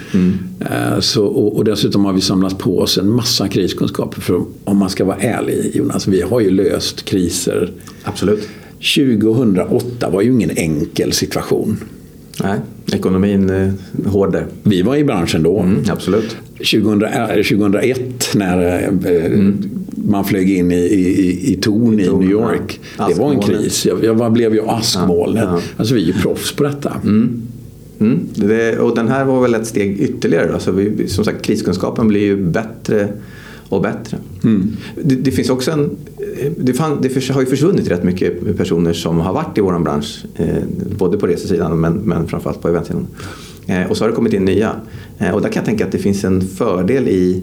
Eh, 0.60 1.00
så 1.00 1.24
och, 1.24 1.56
och 1.56 1.64
dessutom 1.64 2.04
har 2.04 2.12
vi 2.12 2.20
samlat 2.20 2.58
på 2.58 2.78
oss 2.78 2.98
en 2.98 3.10
massa 3.10 3.48
kriskunskaper. 3.48 4.20
För 4.20 4.42
om 4.64 4.76
man 4.76 4.90
ska 4.90 5.04
vara 5.04 5.16
ärlig 5.16 5.70
Jonas, 5.74 6.08
vi 6.08 6.22
har 6.22 6.40
ju 6.40 6.50
löst 6.50 7.04
kriser. 7.04 7.70
Absolut. 8.04 8.48
2008 8.96 10.10
var 10.10 10.22
ju 10.22 10.32
ingen 10.32 10.50
enkel 10.50 11.12
situation. 11.12 11.76
Nej, 12.42 12.58
ekonomin 12.92 13.50
är 13.50 13.72
hård 14.06 14.32
där. 14.32 14.46
Vi 14.62 14.82
var 14.82 14.96
i 14.96 15.04
branschen 15.04 15.42
då. 15.42 15.58
Mm, 15.60 15.84
absolut. 15.88 16.36
2000, 16.56 17.02
eh, 17.02 17.26
2001 17.26 18.34
när 18.34 18.84
eh, 18.84 19.52
man 20.08 20.24
flög 20.24 20.50
in 20.50 20.72
i, 20.72 20.76
i, 20.76 21.52
i 21.52 21.56
torn 21.56 22.00
i 22.00 22.08
New 22.08 22.30
York. 22.30 22.80
ja. 22.98 23.08
Det 23.08 23.14
var 23.14 23.32
en 23.32 23.40
kris. 23.40 23.86
Jag, 23.86 24.04
jag 24.04 24.32
blev 24.32 24.54
ju 24.54 24.68
askmolnet. 24.68 25.44
Ja, 25.44 25.54
ja. 25.54 25.60
Alltså 25.76 25.94
vi 25.94 26.02
är 26.02 26.06
ju 26.06 26.12
proffs 26.12 26.52
på 26.52 26.64
detta. 26.64 26.92
Mm, 27.04 27.42
det, 28.34 28.78
och 28.78 28.96
den 28.96 29.08
här 29.08 29.24
var 29.24 29.42
väl 29.42 29.54
ett 29.54 29.66
steg 29.66 30.00
ytterligare. 30.00 30.52
Då. 30.52 30.58
Så 30.58 30.72
vi, 30.72 31.08
som 31.08 31.24
sagt, 31.24 31.42
kriskunskapen 31.42 32.08
blir 32.08 32.20
ju 32.20 32.36
bättre 32.36 33.08
och 33.68 33.82
bättre. 33.82 34.18
Det, 35.02 35.14
det 35.14 35.30
finns 35.30 35.50
också 35.50 35.70
en... 35.70 35.90
Det, 36.56 36.74
fann, 36.74 36.98
det 37.02 37.28
har 37.28 37.40
ju 37.40 37.46
försvunnit 37.46 37.90
rätt 37.90 38.02
mycket 38.02 38.56
personer 38.56 38.92
som 38.92 39.20
har 39.20 39.32
varit 39.32 39.58
i 39.58 39.60
vår 39.60 39.78
bransch. 39.78 40.24
Eh, 40.36 40.62
både 40.98 41.18
på 41.18 41.26
resesidan 41.26 41.80
men, 41.80 41.92
men 41.92 42.28
framförallt 42.28 42.62
på 42.62 42.68
eventsidan. 42.68 43.06
Eh, 43.66 43.90
och 43.90 43.96
så 43.96 44.04
har 44.04 44.08
det 44.08 44.14
kommit 44.14 44.32
in 44.32 44.44
nya. 44.44 44.76
Eh, 45.18 45.30
och 45.30 45.42
där 45.42 45.48
kan 45.48 45.60
jag 45.60 45.64
tänka 45.64 45.84
att 45.86 45.92
det 45.92 45.98
finns 45.98 46.24
en 46.24 46.40
fördel 46.40 47.08
i 47.08 47.42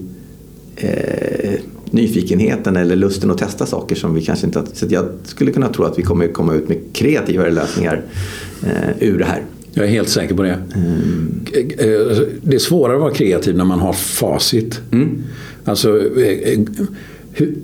eh, 0.75 1.53
nyfikenheten 1.91 2.75
eller 2.75 2.95
lusten 2.95 3.31
att 3.31 3.37
testa 3.37 3.65
saker 3.65 3.95
som 3.95 4.13
vi 4.13 4.21
kanske 4.21 4.45
inte 4.45 4.59
har... 4.59 4.67
Så 4.73 4.85
jag 4.89 5.05
skulle 5.23 5.51
kunna 5.51 5.69
tro 5.69 5.85
att 5.85 5.99
vi 5.99 6.03
kommer 6.03 6.27
komma 6.27 6.53
ut 6.53 6.69
med 6.69 6.77
kreativare 6.93 7.51
lösningar 7.51 8.01
eh, 8.63 9.07
ur 9.07 9.19
det 9.19 9.25
här. 9.25 9.41
Jag 9.73 9.85
är 9.85 9.89
helt 9.89 10.09
säker 10.09 10.35
på 10.35 10.43
det. 10.43 10.49
Eh, 10.49 10.57
eh, 11.87 12.17
Det 12.41 12.55
är 12.55 12.59
svårare 12.59 12.95
att 12.95 13.01
vara 13.01 13.13
kreativ 13.13 13.57
när 13.57 13.65
man 13.65 13.79
har 13.79 13.93
facit. 13.93 14.81
Alltså, 15.65 16.19
eh, 16.19 16.53
eh, 16.53 16.59
hur, 17.33 17.55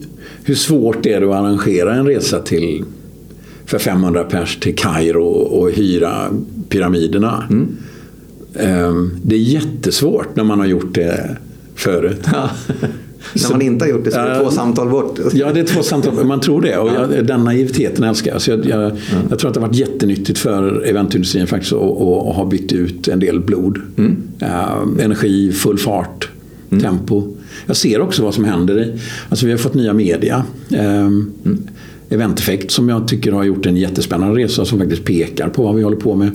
hur 0.43 0.56
svårt 0.56 1.06
är 1.06 1.21
det 1.21 1.27
att 1.30 1.36
arrangera 1.36 1.95
en 1.95 2.06
resa 2.08 2.39
till 2.39 2.84
för 3.65 3.77
500 3.80 4.23
pers 4.23 4.58
till 4.60 4.75
Kairo 4.75 5.23
och 5.27 5.71
hyra 5.71 6.30
pyramiderna? 6.69 7.43
Eh, 8.53 8.93
Det 9.23 9.36
är 9.36 9.39
jättesvårt 9.39 10.36
när 10.36 10.43
man 10.43 10.60
har 10.60 10.65
gjort 10.67 10.93
det 10.95 11.38
förut. 11.75 12.21
Ja. 12.34 12.49
När 13.36 13.49
man 13.51 13.62
inte 13.62 13.86
har 13.86 13.89
gjort 13.89 14.06
det 14.06 14.12
så 14.12 14.19
är 14.19 14.25
det 14.30 14.36
Ja. 14.36 14.41
två 14.43 14.51
samtal 14.51 14.89
bort. 14.89 15.19
Ja, 15.34 15.53
det 15.53 15.60
är 15.60 15.63
två 15.63 15.84
samtal. 15.84 16.25
Man 16.25 16.39
tror 16.39 16.62
det. 16.62 16.77
Och 16.77 16.89
jag, 16.89 17.25
den 17.27 17.43
naiviteten 17.43 18.03
älskar 18.03 18.32
jag. 18.32 18.41
Så 18.41 18.51
jag, 18.51 18.65
jag, 18.65 18.91
jag 19.30 19.39
tror 19.39 19.47
att 19.49 19.53
det 19.53 19.60
har 19.60 19.67
varit 19.67 19.77
jättenyttigt 19.77 20.39
för 20.39 20.86
eventindustrin 20.86 21.47
faktiskt 21.47 21.73
att, 21.73 21.82
att, 21.82 22.01
att 22.01 22.36
ha 22.36 22.45
byggt 22.45 22.71
ut 22.73 23.08
en 23.08 23.19
del 23.19 23.39
blod. 23.39 23.80
Eh, 24.39 24.82
energi, 24.99 25.51
full 25.51 25.77
fart, 25.77 26.30
tempo. 26.69 27.34
Jag 27.67 27.75
ser 27.77 28.01
också 28.01 28.23
vad 28.23 28.34
som 28.34 28.43
händer. 28.43 28.99
Alltså 29.30 29.45
vi 29.45 29.51
har 29.51 29.60
fått 29.60 29.73
nya 29.73 29.93
media. 29.93 30.45
Eh, 30.73 31.10
Eventeffekt 32.10 32.71
som 32.71 32.89
jag 32.89 33.08
tycker 33.08 33.32
har 33.32 33.43
gjort 33.43 33.65
en 33.65 33.77
jättespännande 33.77 34.41
resa 34.41 34.65
som 34.65 34.80
faktiskt 34.80 35.03
pekar 35.06 35.49
på 35.49 35.63
vad 35.63 35.75
vi 35.75 35.84
håller 35.84 35.97
på 35.97 36.15
med. 36.15 36.32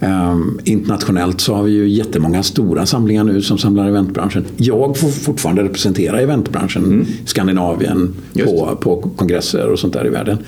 Ehm, 0.00 0.58
internationellt 0.64 1.40
så 1.40 1.54
har 1.54 1.62
vi 1.62 1.70
ju 1.72 1.88
jättemånga 1.88 2.42
stora 2.42 2.86
samlingar 2.86 3.24
nu 3.24 3.42
som 3.42 3.58
samlar 3.58 3.88
eventbranschen. 3.88 4.44
Jag 4.56 4.96
får 4.98 5.08
fortfarande 5.08 5.62
representera 5.62 6.20
eventbranschen 6.20 7.06
i 7.24 7.26
Skandinavien 7.28 7.96
Mm. 7.96 8.14
Just 8.32 8.50
på, 8.52 8.76
på 8.76 9.10
kongresser 9.16 9.66
och 9.68 9.78
sånt 9.78 9.92
där 9.92 10.06
i 10.06 10.08
världen. 10.08 10.38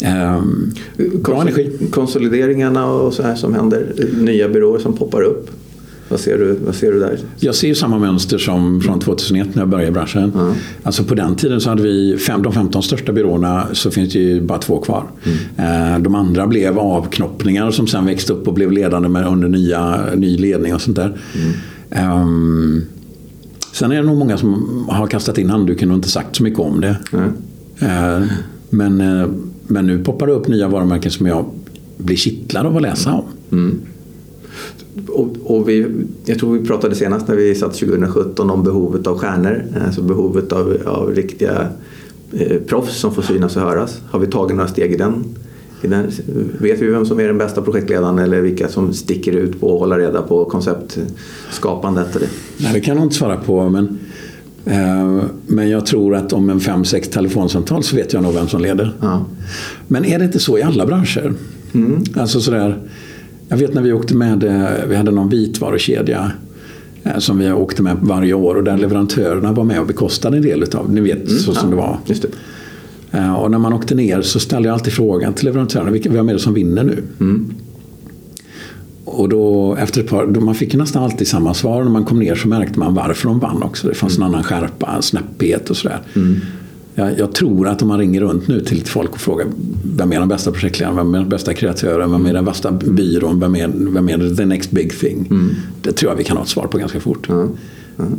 Ehm, 0.00 0.72
bra 0.96 1.06
Konsol- 1.22 1.40
energi. 1.40 1.70
Konsolideringarna 1.90 2.86
och 2.86 3.14
så 3.14 3.22
här 3.22 3.34
som 3.34 3.54
händer. 3.54 3.92
Nya 4.20 4.48
byråer 4.48 4.78
som 4.78 4.92
poppar 4.92 5.22
upp. 5.22 5.50
Vad 6.10 6.20
ser 6.20 6.38
du, 6.38 6.58
vad 6.66 6.74
ser 6.74 6.92
du 6.92 7.00
där? 7.00 7.18
Jag 7.38 7.54
ser 7.54 7.68
ju 7.68 7.74
samma 7.74 7.98
mönster 7.98 8.38
som 8.38 8.80
från 8.80 9.00
2001 9.00 9.54
när 9.54 9.62
jag 9.62 9.68
började 9.68 9.88
i 9.88 9.92
branschen. 9.92 10.32
Alltså 10.82 11.04
på 11.04 11.14
den 11.14 11.34
tiden 11.36 11.60
så 11.60 11.68
hade 11.70 11.82
vi 11.82 12.16
fem, 12.18 12.42
de 12.42 12.52
15 12.52 12.82
största 12.82 13.12
byråerna 13.12 13.66
så 13.72 13.90
finns 13.90 14.12
det 14.12 14.18
ju 14.18 14.40
bara 14.40 14.58
två 14.58 14.78
kvar. 14.80 15.04
Eh, 15.56 15.98
De 15.98 16.14
andra 16.14 16.46
blev 16.46 16.78
avknoppningar 16.78 17.70
som 17.70 17.86
sen 17.86 18.06
växte 18.06 18.32
upp 18.32 18.48
och 18.48 18.54
blev 18.54 18.72
ledande 18.72 19.08
med, 19.08 19.26
under 19.26 19.48
nya, 19.48 20.00
ny 20.16 20.36
ledning 20.38 20.74
och 20.74 20.80
sånt 20.80 20.96
där. 20.96 21.16
Ehm, 21.90 22.82
sen 23.72 23.92
är 23.92 23.96
det 23.96 24.02
nog 24.02 24.18
många 24.18 24.36
som 24.36 24.84
har 24.88 25.06
kastat 25.06 25.38
in 25.38 25.50
handduken 25.50 25.90
och 25.90 25.96
inte 25.96 26.08
sagt 26.08 26.36
så 26.36 26.42
mycket 26.42 26.60
om 26.60 26.80
det. 26.80 26.96
Eh, 27.78 28.22
Men, 28.70 29.00
eh, 29.00 29.28
men 29.66 29.86
nu 29.86 30.04
poppar 30.04 30.26
det 30.26 30.32
upp 30.32 30.48
nya 30.48 30.68
varumärken 30.68 31.10
som 31.10 31.26
jag 31.26 31.44
blir 31.96 32.16
kittlad 32.16 32.66
av 32.66 32.76
att 32.76 32.82
läsa 32.82 33.12
om. 33.12 33.24
Och, 35.08 35.28
och 35.44 35.68
vi, 35.68 35.86
jag 36.24 36.38
tror 36.38 36.58
vi 36.58 36.66
pratade 36.66 36.94
senast 36.94 37.28
när 37.28 37.36
vi 37.36 37.54
satt 37.54 37.74
2017 37.74 38.50
om 38.50 38.62
behovet 38.62 39.06
av 39.06 39.18
stjärnor. 39.18 39.64
Alltså 39.86 40.02
behovet 40.02 40.52
av, 40.52 40.76
av 40.86 41.14
riktiga 41.14 41.68
eh, 42.32 42.58
proffs 42.66 43.00
som 43.00 43.14
får 43.14 43.22
synas 43.22 43.56
och 43.56 43.62
höras. 43.62 44.00
Har 44.10 44.18
vi 44.18 44.26
tagit 44.26 44.56
några 44.56 44.68
steg 44.68 44.92
i 44.92 44.96
den? 44.96 45.24
I 45.82 45.86
den? 45.86 46.10
Vet 46.58 46.80
vi 46.80 46.86
vem 46.86 47.06
som 47.06 47.20
är 47.20 47.26
den 47.26 47.38
bästa 47.38 47.62
projektledaren 47.62 48.18
eller 48.18 48.40
vilka 48.40 48.68
som 48.68 48.92
sticker 48.92 49.32
ut 49.32 49.60
på 49.60 49.74
att 49.74 49.80
hålla 49.80 49.98
reda 49.98 50.22
på 50.22 50.44
konceptskapandet? 50.44 52.16
Eller? 52.16 52.28
Nej, 52.58 52.72
det 52.72 52.80
kan 52.80 52.96
jag 52.96 53.04
inte 53.04 53.14
svara 53.14 53.36
på. 53.36 53.68
Men, 53.68 53.98
eh, 54.64 55.22
men 55.46 55.68
jag 55.68 55.86
tror 55.86 56.14
att 56.14 56.32
om 56.32 56.50
en 56.50 56.60
fem, 56.60 56.84
sex 56.84 57.08
telefonsamtal 57.08 57.82
så 57.82 57.96
vet 57.96 58.12
jag 58.12 58.22
nog 58.22 58.34
vem 58.34 58.48
som 58.48 58.60
leder. 58.60 58.96
Ja. 59.00 59.24
Men 59.88 60.04
är 60.04 60.18
det 60.18 60.24
inte 60.24 60.38
så 60.38 60.58
i 60.58 60.62
alla 60.62 60.86
branscher? 60.86 61.34
Alltså 62.16 62.40
sådär, 62.40 62.78
jag 63.50 63.56
vet 63.56 63.74
när 63.74 63.82
vi 63.82 63.92
åkte 63.92 64.14
med, 64.14 64.44
eh, 64.44 64.66
vi 64.88 64.96
hade 64.96 65.10
någon 65.10 65.28
vitvarukedja 65.28 66.32
eh, 67.04 67.18
som 67.18 67.38
vi 67.38 67.52
åkte 67.52 67.82
med 67.82 67.96
varje 68.00 68.34
år 68.34 68.54
och 68.54 68.64
där 68.64 68.76
leverantörerna 68.78 69.52
var 69.52 69.64
med 69.64 69.80
och 69.80 69.86
bekostade 69.86 70.36
en 70.36 70.42
del 70.42 70.62
utav 70.62 70.92
Ni 70.92 71.00
vet 71.00 71.30
så 71.30 71.54
som 71.54 71.70
det 71.70 71.76
var. 71.76 71.98
Just 72.06 72.22
det. 72.22 72.28
Eh, 73.18 73.32
Och 73.34 73.50
när 73.50 73.58
man 73.58 73.72
åkte 73.72 73.94
ner 73.94 74.22
så 74.22 74.40
ställde 74.40 74.68
jag 74.68 74.74
alltid 74.74 74.92
frågan 74.92 75.32
till 75.34 75.44
leverantörerna, 75.44 75.90
vem 76.10 76.28
är 76.28 76.32
det 76.32 76.38
som 76.38 76.54
vinner 76.54 76.84
nu? 76.84 77.02
Och 79.04 79.28
då 79.28 79.74
efter 79.76 80.00
ett 80.00 80.08
par, 80.08 80.26
då 80.26 80.40
man 80.40 80.54
fick 80.54 80.74
nästan 80.74 81.02
alltid 81.04 81.28
samma 81.28 81.54
svar. 81.54 81.84
När 81.84 81.90
man 81.90 82.04
kom 82.04 82.18
ner 82.18 82.34
så 82.34 82.48
märkte 82.48 82.78
man 82.78 82.94
varför 82.94 83.28
de 83.28 83.38
vann 83.38 83.62
också. 83.62 83.88
Det 83.88 83.94
fanns 83.94 84.16
en 84.16 84.22
annan 84.22 84.42
skärpa, 84.42 84.92
en 84.96 85.02
snäpphet 85.02 85.70
och 85.70 85.76
sådär. 85.76 86.00
Jag, 86.94 87.18
jag 87.18 87.32
tror 87.32 87.68
att 87.68 87.82
om 87.82 87.88
man 87.88 87.98
ringer 87.98 88.20
runt 88.20 88.48
nu 88.48 88.60
till 88.60 88.84
folk 88.84 89.10
och 89.10 89.20
frågar 89.20 89.46
vem 89.96 90.12
är 90.12 90.18
den 90.18 90.28
bästa 90.28 90.52
projektledaren, 90.52 90.96
vem 90.96 91.14
är 91.14 91.18
den 91.18 91.28
bästa 91.28 91.54
kreatören, 91.54 92.10
vem 92.10 92.26
är 92.26 92.32
den 92.32 92.44
bästa 92.44 92.72
byrån, 92.72 93.40
vem 93.40 93.56
är, 93.56 93.68
vem 93.92 94.08
är 94.08 94.34
the 94.34 94.44
next 94.44 94.70
big 94.70 94.98
thing? 94.98 95.28
Det 95.82 95.92
tror 95.92 96.12
jag 96.12 96.16
vi 96.16 96.24
kan 96.24 96.36
ha 96.36 96.44
ett 96.44 96.50
svar 96.50 96.66
på 96.66 96.78
ganska 96.78 97.00
fort. 97.00 97.28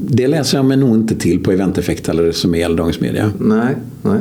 Det 0.08 0.28
läser 0.28 0.58
jag 0.58 0.66
mig 0.66 0.78
nog 0.78 0.96
inte 0.96 1.16
till 1.16 1.44
på 1.44 1.52
Eventeffekt 1.52 2.10
eller 2.10 2.24
Resumé 2.24 2.62
eller 2.62 2.78
Dagens 2.78 3.00
Media. 3.00 3.32
Nej, 3.38 3.76
nej. 4.02 4.20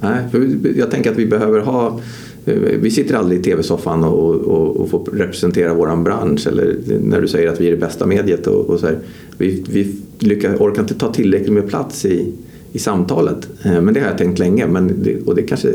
nej 0.00 0.24
för 0.30 0.58
jag 0.78 0.90
tänker 0.90 1.10
att 1.10 1.18
vi 1.18 1.26
behöver 1.26 1.60
ha 1.60 2.00
eh, 2.44 2.54
vi 2.54 2.90
sitter 2.90 3.14
aldrig 3.14 3.40
i 3.40 3.42
tv-soffan 3.42 4.04
och, 4.04 4.34
och, 4.34 4.76
och 4.76 4.90
får 4.90 5.04
representera 5.12 5.74
våran 5.74 6.04
bransch 6.04 6.46
eller 6.46 6.76
när 7.02 7.20
du 7.20 7.28
säger 7.28 7.48
att 7.48 7.60
vi 7.60 7.66
är 7.66 7.70
det 7.70 7.76
bästa 7.76 8.06
mediet 8.06 8.46
och, 8.46 8.70
och 8.70 8.80
så 8.80 8.86
här. 8.86 8.98
Vi, 9.38 9.64
vi 9.68 9.94
lyckas, 10.18 10.60
orkar 10.60 10.82
inte 10.82 10.94
ta 10.94 11.12
tillräckligt 11.12 11.52
med 11.52 11.68
plats 11.68 12.04
i, 12.04 12.32
i 12.72 12.78
samtalet. 12.78 13.48
Eh, 13.62 13.80
Men 13.80 13.94
det 13.94 14.00
har 14.00 14.06
jag 14.08 14.18
tänkt 14.18 14.38
länge 14.38 14.66
men 14.66 15.02
det, 15.02 15.16
och 15.26 15.34
det 15.34 15.42
kanske, 15.42 15.68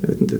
jag 0.00 0.08
vet 0.08 0.20
inte. 0.20 0.36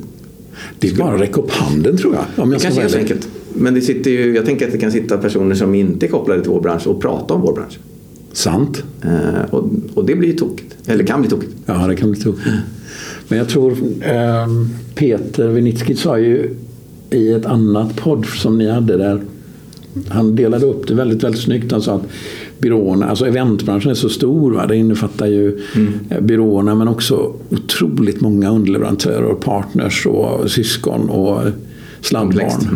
Det 0.79 0.89
är 0.89 0.97
bara 0.97 1.15
att 1.15 1.21
räcka 1.21 1.41
upp 1.41 1.51
handen 1.51 1.97
tror 1.97 2.15
jag. 2.15 2.25
Om 2.45 2.49
Det 2.51 2.55
jag 2.55 2.61
ska 2.61 2.69
kanske 2.71 2.85
är 2.85 2.89
så 2.89 2.99
enkelt. 2.99 3.29
Men 3.55 3.75
det 3.75 3.81
sitter 3.81 4.11
ju, 4.11 4.35
jag 4.35 4.45
tänker 4.47 4.67
att 4.67 4.73
det 4.73 4.79
kan 4.79 4.93
sitta 4.93 5.19
personer 5.19 5.55
som 5.55 5.75
inte 5.75 6.07
är 6.07 6.09
kopplade 6.11 6.41
till 6.43 6.51
vår 6.51 6.61
bransch 6.61 6.87
och 6.87 7.01
prata 7.01 7.35
om 7.35 7.41
vår 7.41 7.53
bransch. 7.55 7.79
Sant. 8.33 8.83
Eh, 9.03 9.51
Och, 9.51 9.71
och 9.95 10.05
det 10.05 10.15
blir 10.15 10.29
ju 10.29 10.35
tokigt. 10.37 10.77
Eller 10.87 11.05
kan 11.05 11.21
bli 11.21 11.31
tokigt. 11.31 11.53
Ja, 11.67 11.87
det 11.87 11.97
kan 11.97 12.11
bli 12.11 12.21
tokigt. 12.21 12.47
Men 13.29 13.39
jag 13.39 13.49
tror 13.49 13.73
eh, 14.01 14.47
Peter 14.95 15.49
Winitsky 15.49 15.95
sa 15.97 16.19
ju 16.19 16.51
i 17.11 17.33
ett 17.33 17.47
annat 17.47 17.97
podd 17.97 18.27
som 18.27 18.59
ni 18.59 18.71
hade 18.71 18.97
där 18.97 19.21
han 20.09 20.37
delade 20.37 20.67
upp 20.67 20.89
det 20.89 20.95
väldigt, 20.95 21.25
väldigt 21.25 21.41
snyggt. 21.43 21.73
Han 21.73 21.83
sa 21.83 21.95
att 21.95 22.03
byråerna, 22.59 23.07
alltså 23.07 23.27
eventbranschen 23.27 23.91
är 23.91 23.95
så 23.95 24.09
stor. 24.09 24.53
Va? 24.53 24.67
Det 24.67 24.77
innefattar 24.77 25.27
ju 25.27 25.61
eh, 26.11 26.21
byråerna 26.21 26.75
men 26.75 26.89
också 26.89 27.35
otroligt 27.51 28.21
många 28.21 28.51
underleverantörer 28.51 29.23
och 29.25 29.41
partners 29.45 30.07
och 30.07 30.51
syskon 30.51 31.09
och 31.11 31.41
sladdbarn. 32.01 32.51
Komplext. 32.51 32.69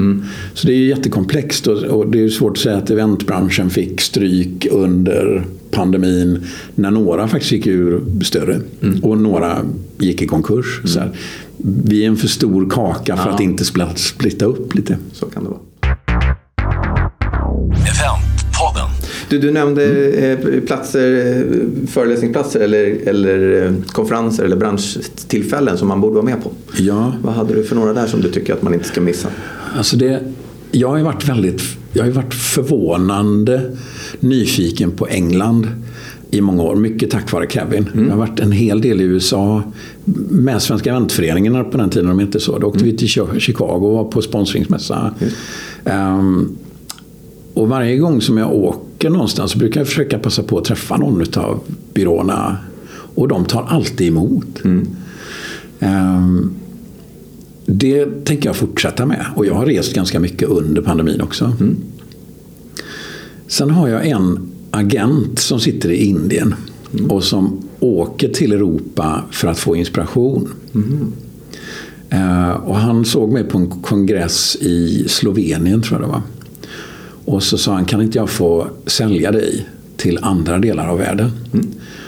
Så 0.54 0.66
det 0.66 0.72
är 0.72 0.78
jättekomplext 0.78 1.66
och, 1.66 1.82
och 1.82 2.10
det 2.10 2.22
är 2.24 2.28
svårt 2.28 2.52
att 2.52 2.58
säga 2.58 2.76
att 2.76 2.90
eventbranschen 2.90 3.70
fick 3.70 4.00
stryk 4.00 4.66
under 4.70 5.44
pandemin 5.70 6.38
när 6.74 6.90
några 6.90 7.28
faktiskt 7.28 7.52
gick 7.52 7.66
ur 7.66 8.00
större 8.24 8.60
och 9.02 9.18
några 9.18 9.58
gick 9.98 10.22
i 10.22 10.26
konkurs. 10.26 10.80
Så 10.84 10.98
här, 11.00 11.10
vi 11.84 12.04
är 12.04 12.08
en 12.08 12.16
för 12.16 12.28
stor 12.28 12.70
kaka 12.70 13.16
för 13.16 13.28
Ja. 13.28 13.34
att 13.34 13.40
inte 13.40 13.64
splitta 13.96 14.44
upp 14.44 14.74
lite. 14.74 14.96
Så 15.12 15.26
kan 15.26 15.44
det 15.44 15.50
vara. 15.50 15.60
Du, 19.30 19.38
du 19.38 19.50
nämnde 19.50 20.10
eh, 20.10 20.60
platser, 20.60 21.36
eh, 21.36 21.86
föreläsningsplatser 21.86 22.60
eller, 22.60 23.08
eller 23.08 23.64
eh, 23.66 23.72
konferenser 23.86 24.44
eller 24.44 24.56
branschtillfällen 24.56 25.78
som 25.78 25.88
man 25.88 26.00
borde 26.00 26.14
vara 26.14 26.24
med 26.24 26.42
på. 26.42 26.50
Ja, 26.76 27.14
Vad 27.22 27.34
hade 27.34 27.54
du 27.54 27.64
för 27.64 27.76
några 27.76 27.92
där 27.92 28.06
som 28.06 28.20
du 28.20 28.30
tycker 28.30 28.52
att 28.52 28.62
man 28.62 28.74
inte 28.74 28.88
ska 28.88 29.00
missa? 29.00 29.28
alltså 29.76 29.96
det, 29.96 30.20
jag 30.70 30.88
har 30.88 31.00
varit 31.00 31.28
väldigt 31.28 31.62
jag 31.92 32.04
har 32.04 32.10
varit 32.10 32.34
förvånande 32.34 33.76
nyfiken 34.20 34.90
på 34.90 35.06
England 35.06 35.66
i 36.30 36.40
många 36.40 36.62
år. 36.62 36.76
Mycket 36.76 37.10
tack 37.10 37.32
vare 37.32 37.46
Kevin. 37.50 37.88
Jag 37.94 38.10
har 38.10 38.16
varit 38.16 38.40
en 38.40 38.52
hel 38.52 38.80
del 38.80 39.00
i 39.00 39.04
USA 39.04 39.62
med 40.30 40.62
Svenska 40.62 40.90
eventföreningarna 40.90 41.64
på 41.64 41.78
den 41.78 41.90
tiden. 41.90 42.08
De 42.08 42.20
inte 42.20 42.40
så. 42.40 42.58
Då 42.58 42.66
åkte 42.66 42.84
vi 42.84 42.96
till 42.96 43.08
Chicago 43.40 43.84
och 43.86 43.92
var 43.92 44.04
på 44.04 44.22
sponsringsmässa. 44.22 45.14
Um, 45.84 46.58
och 47.60 47.68
varje 47.68 47.96
gång 47.96 48.20
som 48.20 48.38
jag 48.38 48.54
åker 48.54 49.10
någonstans 49.10 49.52
så 49.52 49.58
brukar 49.58 49.80
jag 49.80 49.88
försöka 49.88 50.18
passa 50.18 50.42
på 50.42 50.58
att 50.58 50.64
träffa 50.64 50.96
någon 50.96 51.24
av 51.36 51.60
byråerna. 51.94 52.56
Och 53.14 53.28
de 53.28 53.44
tar 53.44 53.62
alltid 53.62 54.08
emot. 54.08 54.64
Um, 55.80 56.54
det 57.66 58.24
tänker 58.24 58.48
jag 58.48 58.56
fortsätta 58.56 59.06
med. 59.06 59.26
Och 59.36 59.46
jag 59.46 59.54
har 59.54 59.66
rest 59.66 59.94
ganska 59.94 60.20
mycket 60.20 60.48
under 60.48 60.82
pandemin 60.82 61.20
också. 61.20 61.52
Sen 63.46 63.70
har 63.70 63.88
jag 63.88 64.06
en 64.06 64.50
agent 64.70 65.38
som 65.38 65.60
sitter 65.60 65.90
i 65.90 66.04
Indien 66.04 66.54
och 67.08 67.24
som 67.24 67.68
åker 67.80 68.28
till 68.28 68.52
Europa 68.52 69.24
för 69.30 69.48
att 69.48 69.58
få 69.58 69.76
inspiration. 69.76 70.48
Eh, 72.10 72.50
och 72.50 72.76
han 72.76 73.04
såg 73.04 73.32
mig 73.32 73.44
på 73.44 73.58
en 73.58 73.66
kongress 73.66 74.56
i 74.60 75.04
Slovenien 75.08 75.82
tror 75.82 76.00
jag 76.00 76.08
det 76.08 76.12
var. 76.12 76.22
Och 77.30 77.42
så 77.42 77.58
sa 77.58 77.72
han, 77.72 77.84
kan 77.84 78.02
inte 78.02 78.18
jag 78.18 78.30
få 78.30 78.66
sälja 78.86 79.32
dig 79.32 79.66
till 79.96 80.18
andra 80.22 80.58
delar 80.58 80.88
av 80.88 80.98
världen? 80.98 81.30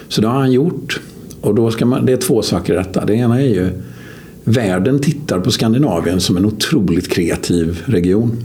Så 0.07 0.21
det 0.21 0.27
har 0.27 0.39
han 0.39 0.51
gjort. 0.51 0.99
Och 1.41 1.55
då 1.55 1.71
ska 1.71 1.85
man, 1.85 2.05
det 2.05 2.11
är 2.11 2.17
två 2.17 2.41
saker 2.41 2.73
i 2.73 2.75
detta. 2.75 3.05
Det 3.05 3.13
ena 3.13 3.41
är 3.41 3.47
ju 3.47 3.69
Världen 4.43 4.99
tittar 4.99 5.39
på 5.39 5.51
Skandinavien 5.51 6.21
som 6.21 6.37
en 6.37 6.45
otroligt 6.45 7.11
kreativ 7.11 7.83
region. 7.85 8.37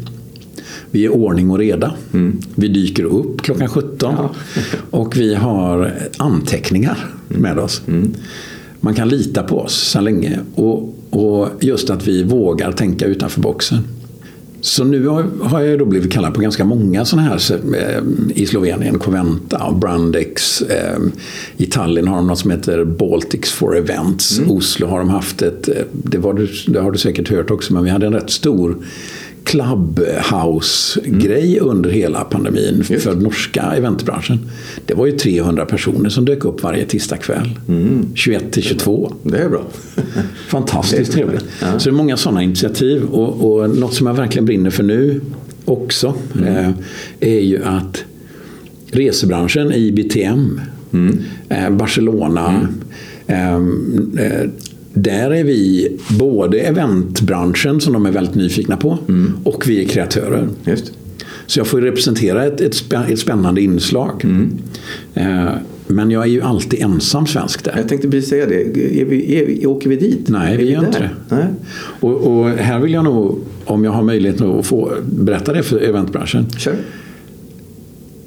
Vi 0.91 1.05
är 1.05 1.13
ordning 1.13 1.51
och 1.51 1.59
reda. 1.59 1.95
Vi 2.55 2.69
dyker 2.69 3.05
upp 3.05 3.43
klockan 3.43 3.69
17 3.69 4.15
och 4.91 5.17
vi 5.17 5.35
har 5.35 5.95
anteckningar 6.17 7.07
med 7.29 7.59
oss. 7.59 7.83
Man 8.81 8.95
kan 8.95 9.09
lita 9.09 9.43
på 9.43 9.61
oss 9.61 9.75
så 9.75 10.01
länge 10.01 10.39
och, 10.55 10.95
och 11.11 11.49
just 11.61 11.91
att 11.91 12.09
vi 12.09 12.23
vågar 12.23 12.73
tänka 12.73 13.07
utanför 13.07 13.41
boxen. 13.41 13.79
Så 14.61 14.85
nu 14.85 15.07
har, 15.43 15.61
jag 15.61 15.79
då 15.79 15.85
blivit 15.85 16.13
kallad 16.13 16.35
på 16.35 16.41
ganska 16.41 16.65
många 16.65 17.05
sådana 17.05 17.29
här 17.29 17.61
eh, 17.75 18.03
i 18.35 18.47
Slovenien, 18.47 18.99
Coventa 18.99 19.73
Brandex. 19.73 20.63
Eh, 20.63 20.99
I 21.57 21.67
Tallinn 21.67 22.09
har 22.09 22.17
de 22.17 22.27
något 22.27 22.39
som 22.39 22.51
heter 22.51 22.85
Baltics 22.85 23.53
for 23.53 23.77
Events. 23.77 24.41
Oslo 24.49 24.87
har 24.87 24.99
de 24.99 25.09
haft 25.09 25.43
ett, 25.43 25.69
eh, 25.69 25.75
det, 25.93 26.19
var, 26.19 26.49
det 26.67 26.81
har 26.81 26.91
du 26.91 26.99
säkert 26.99 27.29
hört 27.29 27.51
också, 27.51 27.75
men 27.75 27.85
vi 27.85 27.91
hade 27.91 28.07
en 28.07 28.13
rätt 28.13 28.31
stor 28.31 28.77
Clubhouse-grej 29.45 31.59
under 31.61 31.91
hela 31.91 32.25
pandemin 32.25 32.85
för 32.85 33.15
norska 33.15 33.63
eventbranschen. 33.63 34.39
Det 34.87 34.95
var 34.95 35.07
ju 35.07 35.13
300 35.13 35.67
personer 35.67 36.11
som 36.11 36.25
dök 36.25 36.45
upp 36.45 36.63
varje 36.63 36.85
tisdagkväll. 36.85 37.59
21 38.15 38.53
till 38.53 38.63
22. 38.63 39.13
Det 39.23 39.39
är 39.39 39.49
bra. 39.49 39.63
Fantastiskt 40.49 41.13
trevligt. 41.13 41.45
Så 41.61 41.85
det 41.85 41.91
är 41.91 41.93
många 41.93 42.17
sådana 42.17 42.43
initiativ. 42.43 43.05
Och, 43.05 43.53
och 43.53 43.71
något 43.71 43.95
som 43.95 44.07
jag 44.07 44.15
verkligen 44.15 44.47
brinner 44.47 44.71
för 44.71 44.83
nu 44.83 45.21
också 45.65 46.15
eh, 46.47 46.71
är 47.21 47.41
ju 47.41 47.65
att 47.65 48.05
resebranschen, 48.91 49.73
IBTM, 49.73 50.61
eh, 51.49 51.71
Barcelona, 51.71 52.69
eh, 53.27 53.55
eh, 53.55 53.61
där 55.03 55.31
är 55.31 55.45
vi 55.45 55.89
både 56.19 56.59
eventbranschen 56.61 57.81
som 57.81 57.93
de 57.93 58.07
är 58.07 58.11
väldigt 58.13 58.35
nyfikna 58.35 58.77
på 58.77 58.99
och 59.45 59.69
vi 59.69 59.85
är 59.85 59.89
kreatörer. 59.89 60.49
Just. 60.65 60.93
Så 61.47 61.61
jag 61.61 61.67
får 61.67 61.81
representera 61.81 62.45
ett, 62.45 62.61
ett, 62.61 62.93
ett 63.11 63.19
spännande 63.19 63.61
inslag. 63.61 64.25
Eh, 65.15 65.49
men 65.87 66.11
jag 66.11 66.23
är 66.23 66.27
ju 66.29 66.43
alltid 66.43 66.83
ensam 66.83 67.27
svensk 67.27 67.65
där. 67.65 67.75
Jag 67.77 67.89
tänkte 67.89 68.09
precis 68.09 68.31
säga 68.31 68.47
det. 68.47 68.63
Är 69.01 69.05
vi, 69.05 69.37
är 69.37 69.47
vi, 69.47 69.67
åker 69.67 69.91
vi 69.91 69.97
dit? 69.97 70.29
Nej, 70.29 70.55
Är 70.55 70.59
vi 70.59 70.71
gör 70.71 70.81
där? 70.81 70.87
inte 70.87 70.99
det. 70.99 71.11
Nej. 71.29 71.47
Och, 72.01 72.15
och 72.15 72.49
här 72.49 72.81
vill 72.81 72.93
jag 72.93 73.05
nog, 73.05 73.39
om 73.65 73.85
jag 73.85 73.91
har 73.91 74.03
möjlighet 74.03 74.41
nu 74.41 74.47
att 74.47 74.67
få 74.67 74.93
berätta 75.05 75.53
det 75.53 75.63
för 75.63 75.81
eventbranschen. 75.81 76.51
Kör. 76.51 76.77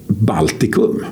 Baltikum. 0.07 1.05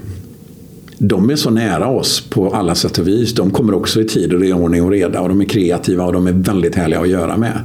De 1.01 1.29
är 1.29 1.35
så 1.35 1.49
nära 1.49 1.87
oss 1.87 2.21
på 2.29 2.49
alla 2.49 2.75
sätt 2.75 2.97
och 2.97 3.07
vis. 3.07 3.33
De 3.33 3.51
kommer 3.51 3.73
också 3.73 4.01
i 4.01 4.05
tid 4.05 4.33
och 4.33 4.39
det 4.39 4.49
är 4.49 4.53
ordning 4.53 4.83
och 4.83 4.91
reda 4.91 5.21
och 5.21 5.29
de 5.29 5.41
är 5.41 5.45
kreativa 5.45 6.05
och 6.05 6.13
de 6.13 6.27
är 6.27 6.31
väldigt 6.31 6.75
härliga 6.75 6.99
att 6.99 7.09
göra 7.09 7.37
med. 7.37 7.59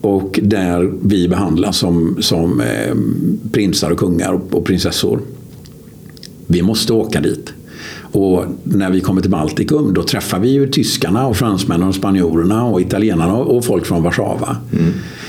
Och 0.00 0.40
där 0.42 0.92
vi 1.02 1.28
behandlas 1.28 1.76
som, 1.76 2.16
som 2.20 2.60
eh, 2.60 2.96
prinsar 3.52 3.90
och 3.90 3.98
kungar 3.98 4.32
och, 4.32 4.54
och 4.54 4.64
prinsessor. 4.64 5.20
Vi 6.46 6.62
måste 6.62 6.92
åka 6.92 7.20
dit. 7.20 7.52
Och 8.12 8.44
när 8.64 8.90
vi 8.90 9.00
kommer 9.00 9.20
till 9.20 9.30
Baltikum 9.30 9.94
då 9.94 10.02
träffar 10.02 10.38
vi 10.38 10.48
ju 10.48 10.68
tyskarna 10.68 11.26
och 11.26 11.36
fransmännen 11.36 11.88
och 11.88 11.94
spanjorerna 11.94 12.64
och 12.64 12.80
italienarna 12.80 13.36
och 13.36 13.64
folk 13.64 13.86
från 13.86 14.02
Warszawa. 14.02 14.56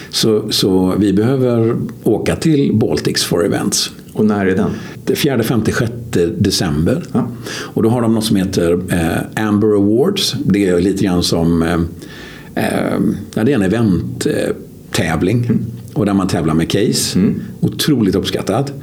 Så, 0.10 0.52
så 0.52 0.94
vi 0.98 1.14
behöver 1.14 1.76
åka 2.04 2.36
till 2.36 2.76
Baltics 2.76 3.24
for 3.24 3.46
Events. 3.46 3.92
Och 4.18 4.26
när 4.26 4.46
är 4.46 4.56
den? 4.56 4.70
Det 5.06 5.16
4, 5.16 5.44
5, 5.44 5.62
6 5.66 5.92
december. 6.38 7.04
Ja. 7.14 7.28
Och 7.48 7.84
då 7.84 7.90
har 7.90 8.02
de 8.02 8.14
något 8.14 8.24
som 8.24 8.36
heter 8.36 8.80
eh, 8.90 9.46
Amber 9.48 9.68
Awards. 9.68 10.36
Det 10.46 10.68
är 10.68 10.82
lite 10.82 11.04
grann 11.04 11.24
som 11.24 11.64
eh, 11.64 11.74
eh, 12.56 13.00
ja, 13.36 13.44
det 13.44 13.52
är 13.52 13.56
en 13.56 13.62
eventtävling. 13.62 15.46
Mm. 15.46 15.66
Och 15.94 16.06
där 16.06 16.14
man 16.14 16.28
tävlar 16.28 16.54
med 16.54 16.70
case. 16.70 17.20
Otroligt 17.60 18.16
uppskattat. 18.16 18.74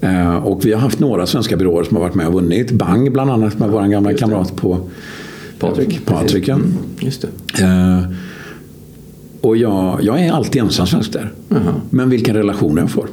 Eh, 0.00 0.36
och 0.36 0.64
vi 0.64 0.72
har 0.72 0.80
haft 0.80 0.98
några 0.98 1.26
svenska 1.26 1.56
byråer 1.56 1.84
som 1.84 1.96
har 1.96 2.04
varit 2.04 2.14
med 2.14 2.26
och 2.26 2.32
vunnit. 2.32 2.70
Bang 2.70 3.12
bland 3.12 3.30
annat 3.30 3.58
med 3.58 3.70
vår 3.70 3.86
gamla 3.86 4.14
kamrat 4.14 4.56
på 4.56 4.78
Patrik. 5.58 6.06
Patrik 6.06 6.48
ja. 6.48 6.54
Mm, 6.54 6.72
just 6.98 7.22
det. 7.22 7.62
Eh, 7.62 8.02
och 9.40 9.56
jag, 9.56 9.98
jag 10.02 10.20
är 10.20 10.32
alltid 10.32 10.62
ensam 10.62 10.86
svensk 10.86 11.12
där. 11.12 11.32
Men 11.90 12.10
vilken 12.10 12.36
relation 12.36 12.76
jag 12.76 12.90
får. 12.90 13.08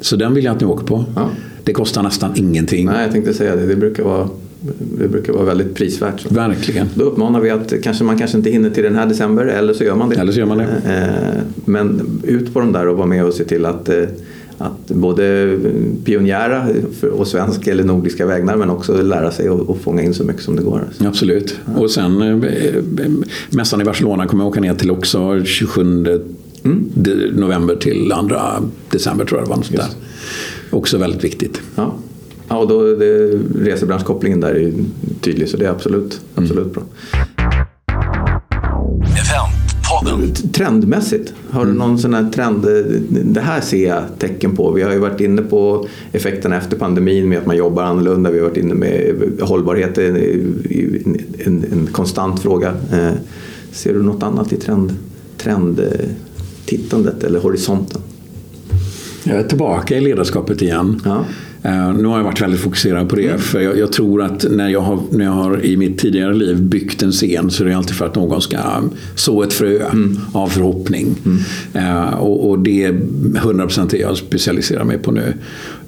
Så 0.00 0.16
den 0.16 0.34
vill 0.34 0.44
jag 0.44 0.54
att 0.54 0.60
ni 0.60 0.66
åker 0.66 0.86
på. 0.86 1.04
Ja. 1.16 1.30
Det 1.64 1.72
kostar 1.72 2.02
nästan 2.02 2.32
ingenting. 2.36 2.86
Nej, 2.86 3.02
jag 3.02 3.12
tänkte 3.12 3.34
säga 3.34 3.56
det. 3.56 3.66
Det 3.66 3.76
brukar 3.76 4.02
vara, 4.02 4.28
det 4.98 5.08
brukar 5.08 5.32
vara 5.32 5.44
väldigt 5.44 5.74
prisvärt. 5.74 6.20
Så. 6.20 6.34
Verkligen. 6.34 6.86
Då 6.94 7.04
uppmanar 7.04 7.40
vi 7.40 7.50
att 7.50 7.72
kanske, 7.82 8.04
man 8.04 8.18
kanske 8.18 8.36
inte 8.36 8.50
hinner 8.50 8.70
till 8.70 8.82
den 8.82 8.96
här 8.96 9.06
december 9.06 9.44
eller 9.44 9.74
så 9.74 9.84
gör 9.84 9.96
man 9.96 10.08
det. 10.08 10.16
Eller 10.16 10.32
så 10.32 10.38
gör 10.38 10.46
man 10.46 10.58
det. 10.58 10.64
Eh, 10.64 11.42
Men 11.64 12.00
ut 12.22 12.54
på 12.54 12.60
de 12.60 12.72
där 12.72 12.88
och 12.88 12.96
vara 12.96 13.06
med 13.06 13.24
och 13.24 13.34
se 13.34 13.44
till 13.44 13.66
att, 13.66 13.88
eh, 13.88 14.04
att 14.58 14.86
både 14.86 15.58
pionjära 16.04 16.66
och 17.12 17.26
svensk 17.28 17.66
eller 17.66 17.84
nordiska 17.84 18.26
vägnar 18.26 18.56
men 18.56 18.70
också 18.70 19.02
lära 19.02 19.30
sig 19.30 19.50
och, 19.50 19.78
fånga 19.80 20.02
in 20.02 20.14
så 20.14 20.24
mycket 20.24 20.42
som 20.42 20.56
det 20.56 20.62
går. 20.62 20.84
Absolut. 20.98 21.58
Och 21.76 21.90
sen 21.90 22.22
eh, 22.22 22.28
eh, 22.28 22.82
mässan 23.50 23.80
i 23.80 23.84
Barcelona 23.84 24.26
kommer 24.26 24.44
jag 24.44 24.48
åka 24.48 24.60
ner 24.60 24.74
till 24.74 24.90
också 24.90 25.44
27 25.44 26.04
de- 26.94 27.26
november 27.30 27.76
till 27.76 28.10
2 28.10 28.26
december 28.90 29.24
tror 29.24 29.40
jag 29.40 29.46
det 29.46 29.50
var. 29.50 29.56
något 29.56 29.72
Där. 29.72 29.86
Också 30.70 30.98
väldigt 30.98 31.24
viktigt. 31.24 31.60
Ja. 31.76 31.94
Ja, 32.48 32.56
och 32.58 32.68
då 32.68 32.82
det, 32.94 33.38
resebranschkopplingen 33.60 34.40
där 34.40 34.54
är 34.54 34.72
tydlig 35.20 35.48
så 35.48 35.56
det 35.56 35.66
är 35.66 35.70
absolut, 35.70 36.20
absolut 36.34 36.72
bra. 36.74 36.82
Eventpodden. 39.04 40.34
Trendmässigt, 40.52 41.32
har 41.50 41.66
du 41.66 41.72
någon 41.72 41.98
sån 41.98 42.14
här 42.14 42.30
trend? 42.34 42.66
Det 43.24 43.40
här 43.40 43.60
ser 43.60 43.88
jag 43.88 44.02
tecken 44.18 44.56
på. 44.56 44.70
Vi 44.72 44.82
har 44.82 44.92
ju 44.92 44.98
varit 44.98 45.20
inne 45.20 45.42
på 45.42 45.86
effekterna 46.12 46.56
efter 46.56 46.76
pandemin 46.76 47.28
med 47.28 47.38
att 47.38 47.46
man 47.46 47.56
jobbar 47.56 47.82
annorlunda. 47.82 48.30
Vi 48.30 48.38
har 48.38 48.46
varit 48.48 48.56
inne 48.56 48.74
med 48.74 49.14
hållbarhet, 49.40 49.98
en, 49.98 50.16
en, 51.44 51.64
en 51.72 51.88
konstant 51.92 52.40
fråga. 52.40 52.68
Eh, 52.92 53.10
Ser 53.72 53.94
du 53.94 54.02
något 54.02 54.22
annat 54.22 54.52
i 54.52 54.56
trend, 54.56 54.92
trendtittandet 56.68 57.24
eller 57.24 57.40
horisonten? 57.40 58.02
Jag 59.24 59.36
är 59.36 59.42
tillbaka 59.42 59.96
i 59.96 60.00
ledarskapet 60.00 60.62
igen. 60.62 61.00
Ja. 61.04 61.24
Eh, 61.62 61.92
nu 61.92 62.04
har 62.04 62.16
jag 62.16 62.24
varit 62.24 62.40
väldigt 62.40 62.60
fokuserad 62.60 63.08
på 63.08 63.16
det. 63.16 63.38
För 63.38 63.60
jag, 63.60 63.78
jag 63.78 63.92
tror 63.92 64.22
att 64.22 64.46
när 64.50 64.68
jag, 64.68 64.80
har, 64.80 65.00
när 65.10 65.24
jag 65.24 65.32
har 65.32 65.64
i 65.64 65.76
mitt 65.76 65.98
tidigare 65.98 66.34
liv 66.34 66.62
byggt 66.62 67.02
en 67.02 67.12
scen 67.12 67.50
så 67.50 67.64
är 67.64 67.68
det 67.68 67.76
alltid 67.76 67.96
för 67.96 68.06
att 68.06 68.14
någon 68.14 68.42
ska 68.42 68.58
så 69.14 69.42
ett 69.42 69.52
frö 69.52 69.90
av 70.32 70.48
förhoppning. 70.48 71.16
Eh, 71.72 72.14
och, 72.14 72.50
och 72.50 72.58
det 72.58 72.84
är 72.84 72.92
100% 72.92 73.90
det 73.90 73.98
jag 73.98 74.16
specialiserar 74.16 74.84
mig 74.84 74.98
på 74.98 75.12
nu. 75.12 75.34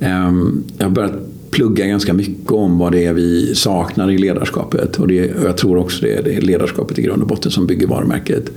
Eh, 0.01 0.33
jag 0.79 0.85
har 0.85 0.90
börjat 0.90 1.30
plugga 1.51 1.87
ganska 1.87 2.13
mycket 2.13 2.53
om 2.53 2.79
vad 2.79 2.93
det 2.93 3.05
är 3.05 3.13
vi 3.13 3.55
saknar 3.55 4.11
i 4.11 4.19
ledarskapet. 4.19 4.97
Och, 4.97 5.09
det, 5.09 5.35
och 5.35 5.45
jag 5.45 5.57
tror 5.57 5.79
också 5.79 6.03
det 6.03 6.15
är, 6.15 6.23
det 6.23 6.35
är 6.35 6.41
ledarskapet 6.41 6.99
i 6.99 7.03
grund 7.03 7.23
och 7.23 7.29
botten 7.29 7.51
som 7.51 7.67
bygger 7.67 7.87
varumärket. 7.87 8.51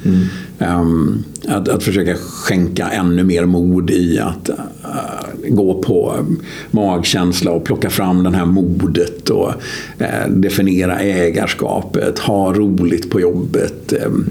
Um, 0.60 1.23
att, 1.47 1.69
att 1.69 1.84
försöka 1.84 2.15
skänka 2.15 2.88
ännu 2.88 3.23
mer 3.23 3.45
mod 3.45 3.89
i 3.89 4.19
att 4.19 4.49
uh, 4.49 5.49
gå 5.49 5.84
på 5.84 6.25
magkänsla 6.71 7.51
och 7.51 7.63
plocka 7.63 7.89
fram 7.89 8.23
det 8.23 8.38
här 8.38 8.45
modet 8.45 9.29
och 9.29 9.53
uh, 10.01 10.29
definiera 10.29 10.99
ägarskapet, 10.99 12.19
ha 12.19 12.53
roligt 12.53 13.10
på 13.10 13.21
jobbet. 13.21 13.93
Um, 14.06 14.29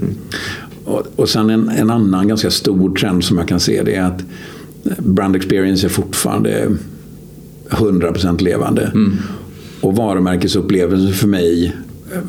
och, 0.85 1.03
och 1.15 1.29
sen 1.29 1.49
en, 1.49 1.69
en 1.69 1.89
annan 1.89 2.27
ganska 2.27 2.51
stor 2.51 2.95
trend 2.95 3.23
som 3.23 3.37
jag 3.37 3.47
kan 3.47 3.59
se 3.59 3.83
det 3.83 3.95
är 3.95 4.03
att 4.03 4.23
brand 4.97 5.35
experience 5.35 5.87
är 5.87 5.89
fortfarande 5.89 6.67
100% 7.73 8.43
levande. 8.43 8.91
Mm. 8.93 9.17
Och 9.81 9.95
varumärkesupplevelsen 9.95 11.13
för 11.13 11.27
mig, 11.27 11.75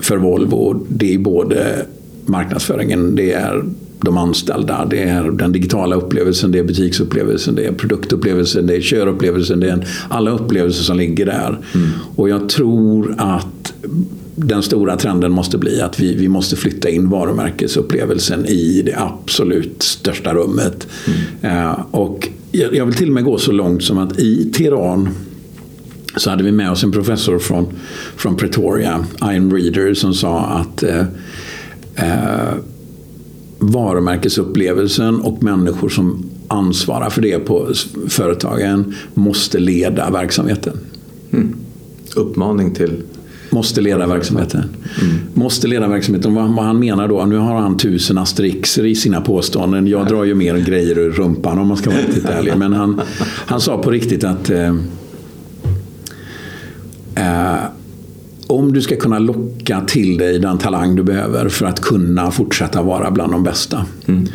för 0.00 0.16
Volvo, 0.16 0.86
det 0.88 1.14
är 1.14 1.18
både 1.18 1.86
marknadsföringen, 2.26 3.14
det 3.14 3.32
är 3.32 3.64
de 4.00 4.18
anställda, 4.18 4.86
det 4.90 5.02
är 5.02 5.30
den 5.30 5.52
digitala 5.52 5.96
upplevelsen, 5.96 6.52
det 6.52 6.58
är 6.58 6.64
butiksupplevelsen, 6.64 7.54
det 7.54 7.66
är 7.66 7.72
produktupplevelsen, 7.72 8.66
det 8.66 8.76
är 8.76 8.80
körupplevelsen, 8.80 9.60
det 9.60 9.70
är 9.70 9.88
alla 10.08 10.30
upplevelser 10.30 10.82
som 10.82 10.96
ligger 10.96 11.26
där. 11.26 11.58
Mm. 11.74 11.88
Och 12.16 12.28
jag 12.28 12.48
tror 12.48 13.14
att 13.18 13.72
den 14.36 14.62
stora 14.62 14.96
trenden 14.96 15.32
måste 15.32 15.58
bli 15.58 15.80
att 15.80 16.00
vi, 16.00 16.14
vi 16.14 16.28
måste 16.28 16.56
flytta 16.56 16.88
in 16.88 17.08
varumärkesupplevelsen 17.08 18.46
i 18.46 18.82
det 18.82 18.94
absolut 18.98 19.82
största 19.82 20.34
rummet. 20.34 20.86
Mm. 21.42 21.56
Uh, 21.56 21.80
och 21.90 22.28
jag 22.50 22.86
vill 22.86 22.94
till 22.94 23.08
och 23.08 23.14
med 23.14 23.24
gå 23.24 23.38
så 23.38 23.52
långt 23.52 23.82
som 23.82 23.98
att 23.98 24.18
i 24.18 24.52
Teheran 24.52 25.08
så 26.16 26.30
hade 26.30 26.44
vi 26.44 26.52
med 26.52 26.70
oss 26.70 26.84
en 26.84 26.92
professor 26.92 27.38
från, 27.38 27.66
från 28.16 28.36
Pretoria, 28.36 29.04
Ian 29.22 29.52
Reader, 29.52 29.94
som 29.94 30.14
sa 30.14 30.40
att 30.40 30.82
eh, 30.82 31.04
eh, 31.94 32.54
varumärkesupplevelsen 33.58 35.20
och 35.20 35.42
människor 35.42 35.88
som 35.88 36.30
ansvarar 36.48 37.10
för 37.10 37.22
det 37.22 37.38
på 37.38 37.68
företagen 38.08 38.94
måste 39.14 39.58
leda 39.58 40.10
verksamheten. 40.10 40.78
Mm. 41.32 41.56
Uppmaning 42.16 42.74
till 42.74 43.02
Måste 43.50 43.80
leda 43.80 44.06
verksamheten. 44.06 44.60
Mm. 45.02 45.16
Måste 45.34 45.68
leda 45.68 45.88
verksamheten. 45.88 46.34
Vad, 46.34 46.54
vad 46.54 46.64
han 46.64 46.78
menar 46.78 47.08
då, 47.08 47.24
nu 47.24 47.36
har 47.36 47.60
han 47.60 47.76
tusen 47.76 48.18
asterixer 48.18 48.86
i 48.86 48.94
sina 48.94 49.20
påståenden. 49.20 49.86
Jag 49.86 50.06
drar 50.06 50.24
ju 50.24 50.34
mer 50.34 50.56
grejer 50.58 50.98
ur 50.98 51.10
rumpan 51.10 51.58
om 51.58 51.68
man 51.68 51.76
ska 51.76 51.90
vara 51.90 52.00
riktigt 52.00 52.24
ärlig. 52.24 52.56
Men 52.56 52.72
han, 52.72 53.00
han 53.46 53.60
sa 53.60 53.78
på 53.78 53.90
riktigt 53.90 54.24
att 54.24 54.50
eh, 54.50 54.74
eh, 57.14 57.64
om 58.46 58.72
du 58.72 58.82
ska 58.82 58.96
kunna 58.96 59.18
locka 59.18 59.80
till 59.80 60.18
dig 60.18 60.38
den 60.38 60.58
talang 60.58 60.96
du 60.96 61.02
behöver 61.02 61.48
för 61.48 61.66
att 61.66 61.80
kunna 61.80 62.30
fortsätta 62.30 62.82
vara 62.82 63.10
bland 63.10 63.32
de 63.32 63.42
bästa. 63.42 63.86
Mm. 64.06 64.26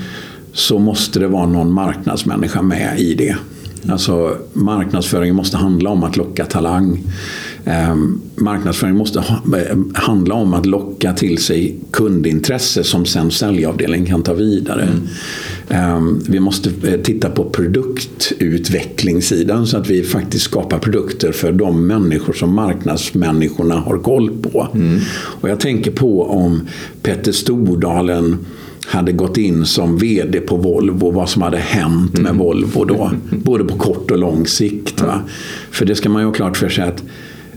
Så 0.53 0.79
måste 0.79 1.19
det 1.19 1.27
vara 1.27 1.45
någon 1.45 1.71
marknadsmänniska 1.71 2.61
med 2.61 2.99
i 2.99 3.13
det. 3.13 3.35
Alltså 3.91 4.37
marknadsföringen 4.53 5.35
måste 5.35 5.57
handla 5.57 5.89
om 5.89 6.03
att 6.03 6.17
locka 6.17 6.45
talang. 6.45 7.03
Eh, 7.65 7.95
marknadsföring 8.35 8.95
måste 8.95 9.19
ha, 9.19 9.57
eh, 9.57 9.77
handla 9.93 10.35
om 10.35 10.53
att 10.53 10.65
locka 10.65 11.13
till 11.13 11.37
sig 11.37 11.75
kundintresse 11.91 12.83
som 12.83 13.05
sen 13.05 13.31
säljavdelningen 13.31 14.07
kan 14.07 14.23
ta 14.23 14.33
vidare. 14.33 14.81
Mm. 14.81 15.07
Eh, 15.69 16.01
vi 16.29 16.39
måste 16.39 16.71
eh, 16.83 17.01
titta 17.01 17.29
på 17.29 17.43
produktutvecklingssidan 17.43 19.67
så 19.67 19.77
att 19.77 19.89
vi 19.89 20.03
faktiskt 20.03 20.45
skapar 20.45 20.79
produkter 20.79 21.31
för 21.31 21.51
de 21.51 21.87
människor 21.87 22.33
som 22.33 22.55
marknadsmänniskorna 22.55 23.75
har 23.75 23.97
koll 23.97 24.31
på. 24.41 24.67
Mm. 24.73 24.99
Och 25.13 25.49
jag 25.49 25.59
tänker 25.59 25.91
på 25.91 26.23
om 26.23 26.67
Petter 27.01 27.31
Stordalen 27.31 28.37
hade 28.89 29.11
gått 29.11 29.37
in 29.37 29.65
som 29.65 29.97
VD 29.97 30.39
på 30.39 30.57
Volvo, 30.57 31.11
vad 31.11 31.29
som 31.29 31.41
hade 31.41 31.57
hänt 31.57 32.13
med 32.13 32.19
mm. 32.19 32.37
Volvo 32.37 32.85
då. 32.85 33.11
Både 33.29 33.63
på 33.63 33.77
kort 33.77 34.11
och 34.11 34.17
lång 34.17 34.47
sikt. 34.47 35.01
Va? 35.01 35.21
För 35.71 35.85
det 35.85 35.95
ska 35.95 36.09
man 36.09 36.21
ju 36.21 36.25
ha 36.25 36.33
klart 36.33 36.57
för 36.57 36.69
sig 36.69 36.83
att 36.83 37.03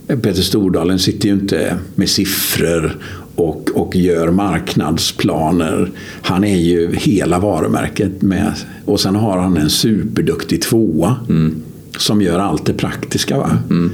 Peter 0.07 0.43
Stordalen 0.43 0.99
sitter 0.99 1.29
ju 1.29 1.35
inte 1.35 1.77
med 1.95 2.09
siffror 2.09 2.97
och, 3.35 3.71
och 3.75 3.97
gör 3.97 4.31
marknadsplaner. 4.31 5.91
Han 6.23 6.45
är 6.45 6.57
ju 6.57 6.95
hela 6.95 7.39
varumärket 7.39 8.23
med. 8.23 8.53
Och 8.85 9.01
sen 9.01 9.17
har 9.17 9.39
han 9.39 9.57
en 9.57 9.71
superduktig 9.71 10.63
tvåa 10.63 11.17
mm. 11.29 11.55
som 11.99 12.23
gör 12.23 12.39
allt 12.39 12.67
det 12.67 12.73
praktiska. 12.73 13.39
Va? 13.39 13.59
Mm. 13.71 13.91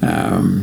Um, 0.00 0.60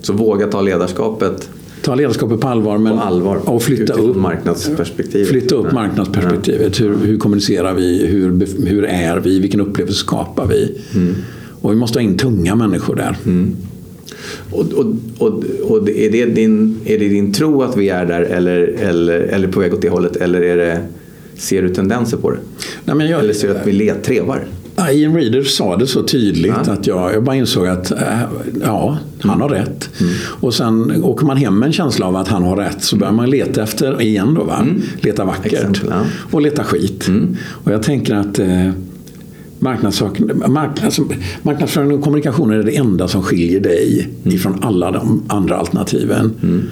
så 0.00 0.12
våga 0.12 0.46
ta 0.46 0.60
ledarskapet 0.60 1.48
ta 1.82 1.94
ledarskapet 1.94 2.40
på 2.40 2.48
allvar, 2.48 2.78
men, 2.78 2.96
på 2.96 3.02
allvar. 3.02 3.36
och 3.36 3.62
flytta 3.62 3.92
upp 3.92 4.16
marknadsperspektivet. 4.16 5.28
Flytta 5.28 5.54
upp 5.54 5.72
marknadsperspektivet. 5.72 6.80
Hur, 6.80 6.96
hur 6.96 7.18
kommunicerar 7.18 7.74
vi? 7.74 8.06
Hur, 8.06 8.46
hur 8.66 8.84
är 8.84 9.20
vi? 9.20 9.38
Vilken 9.38 9.60
upplevelse 9.60 9.98
skapar 9.98 10.46
vi? 10.46 10.80
Mm. 10.94 11.14
Och 11.60 11.72
vi 11.72 11.76
måste 11.76 11.98
ha 11.98 12.02
in 12.02 12.16
tunga 12.16 12.54
människor 12.54 12.96
där. 12.96 13.16
Mm. 13.24 13.56
Och, 14.50 14.72
och, 14.72 14.86
och, 15.18 15.44
och, 15.62 15.88
är, 15.88 16.10
det 16.10 16.26
din, 16.26 16.80
är 16.84 16.98
det 16.98 17.08
din 17.08 17.32
tro 17.32 17.62
att 17.62 17.76
vi 17.76 17.88
är 17.88 18.06
där 18.06 18.22
eller, 18.22 18.60
eller, 18.60 19.20
eller 19.20 19.48
på 19.48 19.60
väg 19.60 19.74
åt 19.74 19.82
det 19.82 19.88
hållet? 19.88 20.16
Eller 20.16 20.40
är 20.42 20.56
det, 20.56 20.80
ser 21.36 21.62
du 21.62 21.74
tendenser 21.74 22.16
på 22.16 22.30
det? 22.30 22.38
Nej, 22.84 22.96
men 22.96 23.08
jag, 23.08 23.20
eller 23.20 23.32
ser 23.32 23.48
du 23.48 23.56
att 23.56 23.66
vi 23.66 23.72
let, 23.72 24.04
trevar? 24.04 24.46
Ian 24.92 25.16
Reader 25.16 25.42
sa 25.42 25.76
det 25.76 25.86
så 25.86 26.02
tydligt 26.02 26.54
ja. 26.66 26.72
att 26.72 26.86
jag, 26.86 27.14
jag 27.14 27.24
bara 27.24 27.36
insåg 27.36 27.66
att 27.66 27.90
äh, 27.90 28.20
ja, 28.62 28.98
han 29.20 29.40
har 29.40 29.48
rätt. 29.48 29.90
Mm. 30.00 30.12
Och 30.40 30.54
sen 30.54 31.04
åker 31.04 31.26
man 31.26 31.36
hem 31.36 31.58
med 31.58 31.66
en 31.66 31.72
känsla 31.72 32.06
av 32.06 32.16
att 32.16 32.28
han 32.28 32.42
har 32.42 32.56
rätt 32.56 32.82
så 32.82 32.96
börjar 32.96 33.12
man 33.12 33.30
leta 33.30 33.62
efter 33.62 34.02
igen 34.02 34.34
då. 34.34 34.44
Va? 34.44 34.56
Mm. 34.56 34.82
Leta 35.00 35.24
vackert 35.24 35.52
Exempel, 35.52 35.86
ja. 35.90 36.04
och 36.30 36.42
leta 36.42 36.64
skit. 36.64 37.08
Mm. 37.08 37.36
Och 37.64 37.72
jag 37.72 37.82
tänker 37.82 38.14
att 38.14 38.38
eh, 38.38 38.70
marknadsföring, 41.42 41.92
och 41.92 42.02
kommunikation 42.02 42.52
är 42.52 42.62
det 42.62 42.76
enda 42.76 43.08
som 43.08 43.22
skiljer 43.22 43.60
dig 43.60 44.10
mm. 44.24 44.36
ifrån 44.36 44.58
alla 44.62 44.90
de 44.90 45.22
andra 45.28 45.56
alternativen. 45.56 46.32
Mm. 46.42 46.62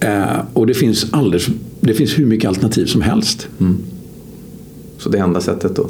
Eh, 0.00 0.40
och 0.52 0.66
det 0.66 0.74
finns, 0.74 1.06
alldeles, 1.10 1.46
det 1.80 1.94
finns 1.94 2.18
hur 2.18 2.26
mycket 2.26 2.48
alternativ 2.48 2.86
som 2.86 3.00
helst. 3.00 3.48
Mm. 3.60 3.76
Så 4.98 5.08
det 5.08 5.18
enda 5.18 5.40
sättet 5.40 5.76
då? 5.76 5.88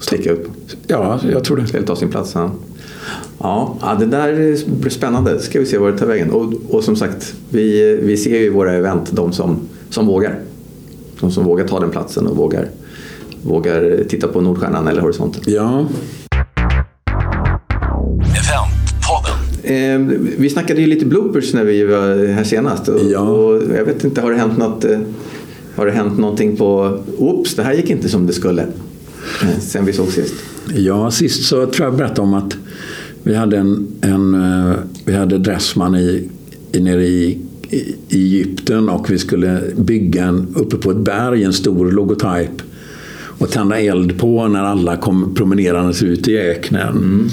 Sticka 0.00 0.32
upp? 0.32 0.48
Ja, 0.86 1.20
jag 1.32 1.44
tror 1.44 1.56
det. 1.56 1.66
Ska 1.66 1.82
ta 1.82 1.96
sin 1.96 2.08
plats? 2.08 2.34
Ja. 2.34 2.50
Ja, 3.38 3.96
det 3.98 4.06
där 4.06 4.56
blir 4.80 4.90
spännande. 4.90 5.40
Ska 5.40 5.60
vi 5.60 5.66
se 5.66 5.78
var 5.78 5.92
det 5.92 5.98
tar 5.98 6.06
vägen. 6.06 6.30
Och, 6.30 6.52
och 6.68 6.84
som 6.84 6.96
sagt, 6.96 7.34
vi, 7.50 7.98
vi 8.02 8.16
ser 8.16 8.30
ju 8.30 8.44
i 8.44 8.48
våra 8.48 8.72
event 8.72 9.12
de 9.12 9.32
som, 9.32 9.58
som 9.90 10.06
vågar. 10.06 10.38
De 11.20 11.30
som 11.30 11.44
vågar 11.44 11.68
ta 11.68 11.80
den 11.80 11.90
platsen 11.90 12.26
och 12.26 12.36
vågar, 12.36 12.68
vågar 13.46 14.04
titta 14.08 14.28
på 14.28 14.40
Nordstjärnan 14.40 14.88
eller 14.88 15.00
Horisonten. 15.00 15.42
Ja. 15.46 15.86
Eh, 19.62 19.98
vi 20.38 20.50
snackade 20.50 20.80
ju 20.80 20.86
lite 20.86 21.06
bloopers 21.06 21.54
när 21.54 21.64
vi 21.64 21.84
var 21.84 22.26
här 22.26 22.44
senast. 22.44 22.88
Och, 22.88 23.00
ja. 23.10 23.20
och 23.20 23.62
jag 23.76 23.84
vet 23.84 24.04
inte, 24.04 24.20
har 24.20 24.30
det 24.30 24.36
hänt 24.36 24.58
något? 24.58 24.84
Eh, 24.84 24.98
har 25.74 25.86
det 25.86 25.92
hänt 25.92 26.18
någonting 26.18 26.56
på, 26.56 26.98
oops, 27.18 27.54
det 27.54 27.62
här 27.62 27.74
gick 27.74 27.90
inte 27.90 28.08
som 28.08 28.26
det 28.26 28.32
skulle? 28.32 28.66
sen 29.60 29.84
vi 29.84 29.92
såg 29.92 30.08
sist? 30.08 30.34
Ja, 30.74 31.10
sist 31.10 31.44
så 31.44 31.66
tror 31.66 31.88
jag 31.88 31.96
berättade 31.96 32.20
om 32.20 32.34
att 32.34 32.56
vi 33.22 33.34
hade 33.34 33.58
en, 33.58 33.86
en 34.00 34.34
eh, 34.34 34.76
vi 35.04 35.14
hade 35.14 35.38
Dressman 35.38 35.94
i, 35.94 36.28
i, 36.72 36.80
nere 36.80 37.06
i, 37.06 37.38
i 37.70 37.94
Egypten 38.10 38.88
och 38.88 39.10
vi 39.10 39.18
skulle 39.18 39.62
bygga 39.76 40.24
en, 40.24 40.54
uppe 40.54 40.76
på 40.76 40.90
ett 40.90 40.96
berg 40.96 41.44
en 41.44 41.52
stor 41.52 41.90
logotyp 41.90 42.62
och 43.38 43.50
tända 43.50 43.80
eld 43.80 44.18
på 44.18 44.48
när 44.48 44.62
alla 44.62 44.96
kom 44.96 45.34
promenerandes 45.34 46.02
ut 46.02 46.28
i 46.28 46.38
öknen. 46.38 46.88
Mm. 46.88 47.28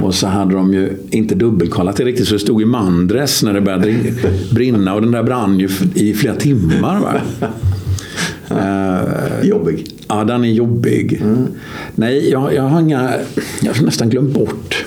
Och 0.00 0.14
så 0.14 0.26
hade 0.26 0.54
de 0.54 0.74
ju 0.74 0.92
inte 1.10 1.34
dubbelkollat 1.34 1.96
det 1.96 2.04
riktigt 2.04 2.28
så 2.28 2.34
det 2.34 2.40
stod 2.40 2.62
i 2.62 2.64
mandres 2.64 3.42
när 3.42 3.54
det 3.54 3.60
började 3.60 3.94
brinna 4.50 4.94
och 4.94 5.02
den 5.02 5.10
där 5.10 5.22
brann 5.22 5.58
ju 5.58 5.68
i 5.94 6.14
flera 6.14 6.34
timmar. 6.34 7.00
Va? 7.00 7.20
Uh, 8.50 9.48
jobbig. 9.48 9.86
Ja, 10.08 10.24
den 10.24 10.44
är 10.44 10.48
jobbig. 10.48 11.20
Mm. 11.22 11.46
Nej, 11.94 12.30
jag, 12.30 12.54
jag 12.54 12.62
har 12.62 12.80
inga... 12.80 13.10
Jag 13.62 13.74
har 13.74 13.84
nästan 13.84 14.10
glömt 14.10 14.34
bort. 14.34 14.84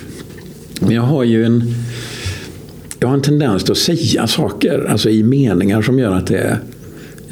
Men 0.79 0.91
jag 0.91 1.01
har 1.01 1.23
ju 1.23 1.45
en... 1.45 1.63
Jag 2.99 3.07
har 3.07 3.15
en 3.15 3.21
tendens 3.21 3.69
att 3.69 3.77
säga 3.77 4.27
saker 4.27 4.87
alltså 4.91 5.09
i 5.09 5.23
meningar 5.23 5.81
som 5.81 5.99
gör 5.99 6.11
att 6.11 6.27
det... 6.27 6.57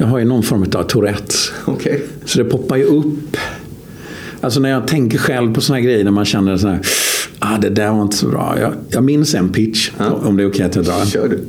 Jag 0.00 0.06
har 0.06 0.18
ju 0.18 0.24
någon 0.24 0.42
form 0.42 0.62
av 0.74 0.82
Tourettes. 0.82 1.52
Okay. 1.66 2.00
Så 2.24 2.38
det 2.38 2.44
poppar 2.44 2.76
ju 2.76 2.84
upp. 2.84 3.36
Alltså 4.40 4.60
när 4.60 4.70
jag 4.70 4.86
tänker 4.86 5.18
själv 5.18 5.54
på 5.54 5.60
såna 5.60 5.76
här 5.78 5.84
grejer 5.84 6.04
när 6.04 6.10
man 6.10 6.24
känner 6.24 6.56
så 6.56 6.68
här... 6.68 6.80
Ah, 7.38 7.58
det 7.58 7.68
där 7.68 7.92
var 7.92 8.02
inte 8.02 8.16
så 8.16 8.28
bra. 8.28 8.56
Jag, 8.60 8.72
jag 8.88 9.04
minns 9.04 9.34
en 9.34 9.52
pitch, 9.52 9.90
ja. 9.98 10.10
om 10.10 10.36
det 10.36 10.42
är 10.42 10.48
okej 10.48 10.66
okay 10.66 10.66
att 10.66 10.76
jag 10.76 10.84
drar. 10.84 11.04
Kör 11.06 11.28
du. 11.28 11.44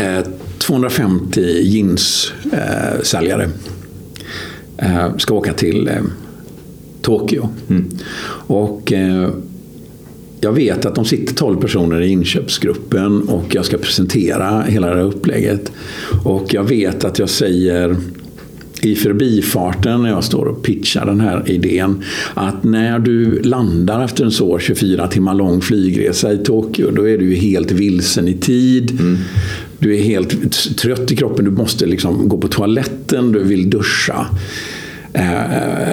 Eh, 0.00 0.24
250 0.58 1.40
jeanssäljare 1.60 3.50
eh, 4.76 5.16
ska 5.16 5.34
åka 5.34 5.52
till 5.52 5.88
eh, 5.88 6.02
Tokyo. 7.02 7.48
Mm. 7.68 7.90
Och 8.46 8.92
eh, 8.92 9.30
jag 10.40 10.52
vet 10.52 10.86
att 10.86 10.94
de 10.94 11.04
sitter 11.04 11.34
12 11.34 11.60
personer 11.60 12.00
i 12.00 12.08
inköpsgruppen 12.08 13.22
och 13.22 13.54
jag 13.54 13.64
ska 13.64 13.78
presentera 13.78 14.62
hela 14.62 14.90
det 14.90 14.96
här 14.96 15.04
upplägget. 15.04 15.72
Och 16.24 16.54
jag 16.54 16.64
vet 16.64 17.04
att 17.04 17.18
jag 17.18 17.28
säger 17.28 17.96
i 18.82 18.94
förbifarten 18.94 20.02
när 20.02 20.10
jag 20.10 20.24
står 20.24 20.46
och 20.46 20.62
pitchar 20.62 21.06
den 21.06 21.20
här 21.20 21.50
idén 21.50 22.02
att 22.34 22.64
när 22.64 22.98
du 22.98 23.42
landar 23.42 24.04
efter 24.04 24.24
en 24.24 24.30
så 24.30 24.58
24 24.58 25.08
timmar 25.08 25.34
lång 25.34 25.60
flygresa 25.60 26.32
i 26.32 26.38
Tokyo 26.38 26.90
då 26.90 27.08
är 27.08 27.18
du 27.18 27.24
ju 27.24 27.34
helt 27.34 27.70
vilsen 27.70 28.28
i 28.28 28.34
tid. 28.34 28.90
Mm. 28.90 29.18
Du 29.78 29.96
är 29.96 30.02
helt 30.02 30.52
trött 30.76 31.12
i 31.12 31.16
kroppen, 31.16 31.44
du 31.44 31.50
måste 31.50 31.86
liksom 31.86 32.28
gå 32.28 32.38
på 32.38 32.48
toaletten, 32.48 33.32
du 33.32 33.44
vill 33.44 33.70
duscha. 33.70 34.26
Eh, 35.12 35.88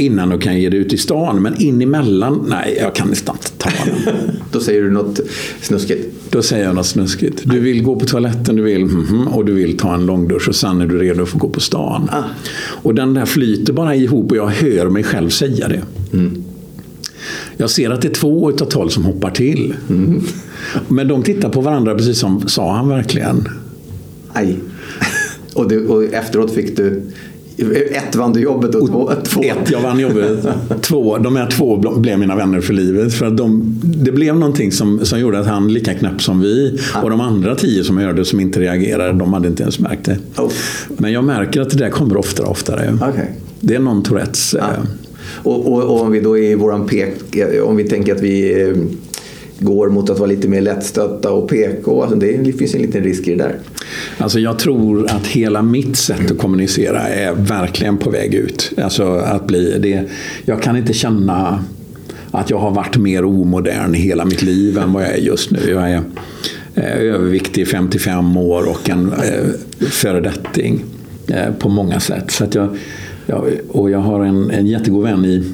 innan 0.00 0.28
du 0.28 0.38
kan 0.38 0.60
ge 0.60 0.68
dig 0.68 0.80
ut 0.80 0.92
i 0.92 0.96
stan. 0.96 1.42
Men 1.42 1.60
in 1.60 1.82
emellan, 1.82 2.46
nej, 2.48 2.76
jag 2.80 2.94
kan 2.94 3.08
nästan 3.08 3.36
inte 3.36 3.50
ta 3.50 3.70
den. 3.70 4.14
Då 4.52 4.60
säger 4.60 4.82
du 4.82 4.90
något 4.90 5.20
snuskigt? 5.60 6.14
Då 6.30 6.42
säger 6.42 6.64
jag 6.64 6.74
något 6.74 6.86
snuskigt. 6.86 7.42
Du 7.44 7.60
vill 7.60 7.82
gå 7.82 7.96
på 7.96 8.06
toaletten, 8.06 8.56
du 8.56 8.62
vill, 8.62 8.82
mm, 8.82 9.28
och 9.28 9.44
du 9.44 9.52
vill 9.52 9.76
ta 9.76 9.94
en 9.94 10.06
långdusch 10.06 10.48
och 10.48 10.54
sen 10.54 10.80
är 10.80 10.86
du 10.86 10.98
redo 10.98 11.26
för 11.26 11.36
att 11.36 11.40
gå 11.40 11.48
på 11.48 11.60
stan. 11.60 12.08
Ah. 12.12 12.22
Och 12.82 12.94
den 12.94 13.14
där 13.14 13.26
flyter 13.26 13.72
bara 13.72 13.94
ihop 13.94 14.30
och 14.30 14.36
jag 14.36 14.46
hör 14.46 14.88
mig 14.88 15.02
själv 15.04 15.28
säga 15.28 15.68
det. 15.68 15.82
Mm. 16.12 16.44
Jag 17.56 17.70
ser 17.70 17.90
att 17.90 18.02
det 18.02 18.08
är 18.08 18.14
två 18.14 18.50
utav 18.50 18.66
tolv 18.66 18.88
som 18.88 19.04
hoppar 19.04 19.30
till. 19.30 19.74
Mm. 19.90 20.22
Men 20.88 21.08
de 21.08 21.22
tittar 21.22 21.48
på 21.48 21.60
varandra 21.60 21.94
precis 21.94 22.18
som, 22.18 22.48
sa 22.48 22.76
han 22.76 22.88
verkligen? 22.88 23.48
Aj. 24.32 24.56
Och, 25.54 25.68
du, 25.68 25.86
och 25.86 26.04
efteråt 26.04 26.54
fick 26.54 26.76
du 26.76 27.02
ett 27.92 28.14
vann 28.14 28.32
du 28.32 28.40
jobbet 28.40 28.74
och 28.74 28.88
två, 28.88 29.12
två. 29.24 29.42
Ett, 29.42 29.70
jag 29.70 29.80
vann 29.80 30.00
jobbet. 30.00 30.46
två, 30.80 31.18
de 31.18 31.36
här 31.36 31.50
två 31.50 31.76
blev 31.76 32.18
mina 32.18 32.36
vänner 32.36 32.60
för 32.60 32.72
livet. 32.72 33.14
För 33.14 33.26
att 33.26 33.36
de, 33.36 33.80
det 33.82 34.12
blev 34.12 34.34
någonting 34.34 34.72
som, 34.72 35.06
som 35.06 35.20
gjorde 35.20 35.38
att 35.38 35.46
han 35.46 35.72
lika 35.72 35.94
knäpp 35.94 36.22
som 36.22 36.40
vi. 36.40 36.80
Ah. 36.94 37.02
Och 37.02 37.10
de 37.10 37.20
andra 37.20 37.54
tio 37.54 37.84
som 37.84 37.98
hörde 37.98 38.24
som 38.24 38.40
inte 38.40 38.60
reagerade, 38.60 39.18
de 39.18 39.32
hade 39.32 39.48
inte 39.48 39.62
ens 39.62 39.78
märkt 39.78 40.04
det. 40.04 40.18
Oh. 40.36 40.50
Men 40.88 41.12
jag 41.12 41.24
märker 41.24 41.60
att 41.60 41.70
det 41.70 41.76
där 41.76 41.90
kommer 41.90 42.16
oftare 42.16 42.46
och 42.46 42.52
oftare. 42.52 42.98
Okay. 43.10 43.26
Det 43.60 43.74
är 43.74 43.78
någon 43.78 44.02
Tourettes. 44.02 44.54
Ah. 44.54 44.66
Och, 45.42 45.72
och, 45.72 45.82
och, 45.82 46.00
om 46.00 46.12
vi 46.12 46.20
då 46.20 46.38
i 46.38 46.54
våran 46.54 46.86
pek, 46.86 47.14
om 47.64 47.76
vi 47.76 47.84
tänker 47.84 48.14
att 48.14 48.22
vi 48.22 48.62
eh, 48.62 48.76
går 49.60 49.90
mot 49.90 50.10
att 50.10 50.18
vara 50.18 50.30
lite 50.30 50.48
mer 50.48 50.60
lättstötta 50.60 51.32
och 51.32 51.48
PK. 51.48 52.02
Alltså 52.02 52.16
det 52.16 52.52
finns 52.58 52.74
en 52.74 52.82
liten 52.82 53.02
risk 53.02 53.28
i 53.28 53.30
det 53.30 53.36
där. 53.36 53.56
Alltså 54.18 54.38
jag 54.38 54.58
tror 54.58 55.10
att 55.10 55.26
hela 55.26 55.62
mitt 55.62 55.96
sätt 55.96 56.30
att 56.30 56.38
kommunicera 56.38 57.00
är 57.08 57.34
verkligen 57.34 57.96
på 57.96 58.10
väg 58.10 58.34
ut. 58.34 58.72
Alltså 58.82 59.04
att 59.04 59.46
bli 59.46 59.78
det. 59.78 60.04
Jag 60.44 60.62
kan 60.62 60.76
inte 60.76 60.92
känna 60.92 61.64
att 62.30 62.50
jag 62.50 62.58
har 62.58 62.70
varit 62.70 62.96
mer 62.96 63.24
omodern 63.24 63.94
i 63.94 63.98
hela 63.98 64.24
mitt 64.24 64.42
liv 64.42 64.78
än 64.78 64.92
vad 64.92 65.02
jag 65.02 65.10
är 65.10 65.18
just 65.18 65.50
nu. 65.50 65.70
Jag 65.70 65.90
är 65.90 66.02
eh, 66.74 67.14
överviktig, 67.14 67.68
55 67.68 68.36
år 68.36 68.70
och 68.70 68.90
en 68.90 69.12
eh, 69.12 69.86
föredetting 69.90 70.84
eh, 71.28 71.54
på 71.58 71.68
många 71.68 72.00
sätt. 72.00 72.30
Så 72.30 72.44
att 72.44 72.54
jag, 72.54 72.76
jag, 73.26 73.44
och 73.68 73.90
jag 73.90 73.98
har 73.98 74.24
en, 74.24 74.50
en 74.50 74.66
jättegod 74.66 75.04
vän 75.04 75.24
i 75.24 75.44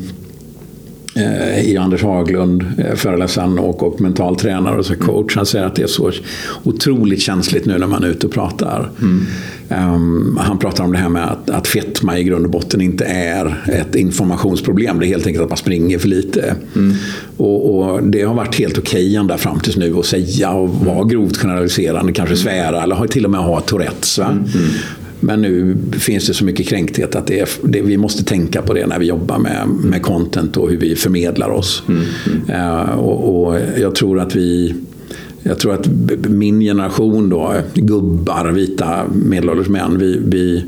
i 1.65 1.77
Anders 1.77 2.03
Haglund, 2.03 2.65
eh, 2.79 2.95
föreläsaren 2.95 3.59
och, 3.59 3.83
och 3.83 4.01
mental 4.01 4.37
tränare 4.37 4.79
och 4.79 4.87
så 4.87 4.97
coach. 4.97 5.37
Han 5.37 5.47
säger 5.47 5.67
att 5.67 5.75
det 5.75 5.83
är 5.83 5.87
så 5.87 6.13
otroligt 6.63 7.21
känsligt 7.21 7.67
nu 7.67 7.79
när 7.79 7.87
man 7.87 8.05
är 8.05 8.09
ute 8.09 8.27
och 8.27 8.33
pratar. 8.33 8.91
Mm. 9.03 9.27
Um, 9.69 10.39
han 10.43 10.59
pratar 10.59 10.85
om 10.85 10.93
det 10.93 10.99
här 10.99 11.09
med 11.09 11.29
att, 11.33 11.51
att 11.51 11.67
fetma 11.67 12.19
i 12.19 12.25
grund 12.25 12.45
och 12.45 12.51
botten 12.51 12.81
inte 12.81 13.05
är 13.05 13.65
ett 13.73 13.95
informationsproblem. 13.95 14.99
Det 14.99 15.07
är 15.07 15.09
helt 15.09 15.27
enkelt 15.27 15.43
att 15.43 15.51
man 15.51 15.59
springer 15.59 15.99
för 15.99 16.09
lite. 16.09 16.55
Mm. 16.77 16.97
Och, 17.37 17.79
och, 17.79 18.03
det 18.03 18.23
har 18.23 18.35
varit 18.35 18.55
helt 18.55 18.79
okej 18.79 19.07
okay 19.07 19.17
ända 19.17 19.39
fram 19.39 19.61
tills 19.61 19.77
nu 19.77 19.99
att 19.99 20.07
säga 20.07 20.51
och 20.51 20.69
vara 20.69 21.05
grovt 21.05 21.37
generaliserande, 21.37 22.13
kanske 22.13 22.37
svära 22.37 22.83
eller 22.83 23.07
till 23.07 23.25
och 23.25 23.31
med 23.31 23.41
ha 23.41 23.61
Tourettes. 23.61 24.21
Men 25.27 25.43
nu 25.43 25.77
finns 25.93 26.27
det 26.27 26.35
så 26.35 26.45
mycket 26.45 26.69
kränkthet 26.69 27.15
att 27.15 27.27
det 27.27 27.41
är, 27.41 27.49
det, 27.63 27.81
vi 27.81 27.97
måste 27.97 28.25
tänka 28.25 28.63
på 28.63 28.75
det 28.75 28.87
när 28.87 28.99
vi 28.99 29.07
jobbar 29.07 29.39
med, 29.39 29.69
med 29.69 30.03
content 30.03 30.57
och 30.57 30.71
hur 30.71 30.77
vi 30.77 30.97
förmedlar 30.97 31.51
oss. 31.51 31.83
Mm, 31.89 32.03
mm. 32.27 32.63
Uh, 32.63 32.99
och, 32.99 33.47
och, 33.47 33.61
jag 33.79 33.95
tror 33.95 34.21
att 34.21 34.37
vi 34.37 34.75
jag 35.43 35.59
tror 35.59 35.75
att 35.75 35.89
min 36.29 36.61
generation 36.61 37.29
då, 37.29 37.55
gubbar, 37.75 38.53
vita 38.53 39.05
medelålders 39.15 39.69
män, 39.69 39.99
vi, 39.99 40.21
vi, 40.25 40.65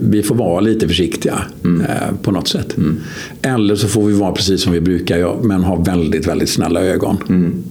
vi 0.00 0.22
får 0.22 0.34
vara 0.34 0.60
lite 0.60 0.88
försiktiga 0.88 1.42
mm. 1.64 1.80
eh, 1.80 2.16
på 2.22 2.30
något 2.30 2.48
sätt. 2.48 2.76
Mm. 2.76 3.00
Eller 3.42 3.76
så 3.76 3.88
får 3.88 4.06
vi 4.06 4.12
vara 4.12 4.32
precis 4.32 4.62
som 4.62 4.72
vi 4.72 4.80
brukar 4.80 5.42
men 5.42 5.64
ha 5.64 5.76
väldigt, 5.76 6.28
väldigt 6.28 6.48
snälla 6.48 6.82
ögon. 6.82 7.16
Mm 7.28 7.62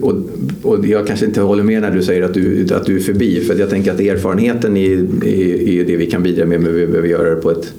och, 0.00 0.14
och 0.62 0.86
jag 0.86 1.06
kanske 1.06 1.26
inte 1.26 1.40
håller 1.40 1.62
med 1.62 1.82
när 1.82 1.90
du 1.90 2.02
säger 2.02 2.22
att 2.22 2.34
du, 2.34 2.66
att 2.74 2.86
du 2.86 2.96
är 2.96 3.00
förbi 3.00 3.40
för 3.40 3.58
jag 3.58 3.70
tänker 3.70 3.92
att 3.92 4.00
erfarenheten 4.00 4.76
är, 4.76 4.98
är, 5.24 5.68
är 5.68 5.84
det 5.84 5.96
vi 5.96 6.06
kan 6.06 6.22
bidra 6.22 6.46
med 6.46 6.60
men 6.60 6.74
vi 6.74 6.86
behöver 6.86 7.08
göra 7.08 7.30
det 7.30 7.36
på 7.36 7.50
ett 7.50 7.72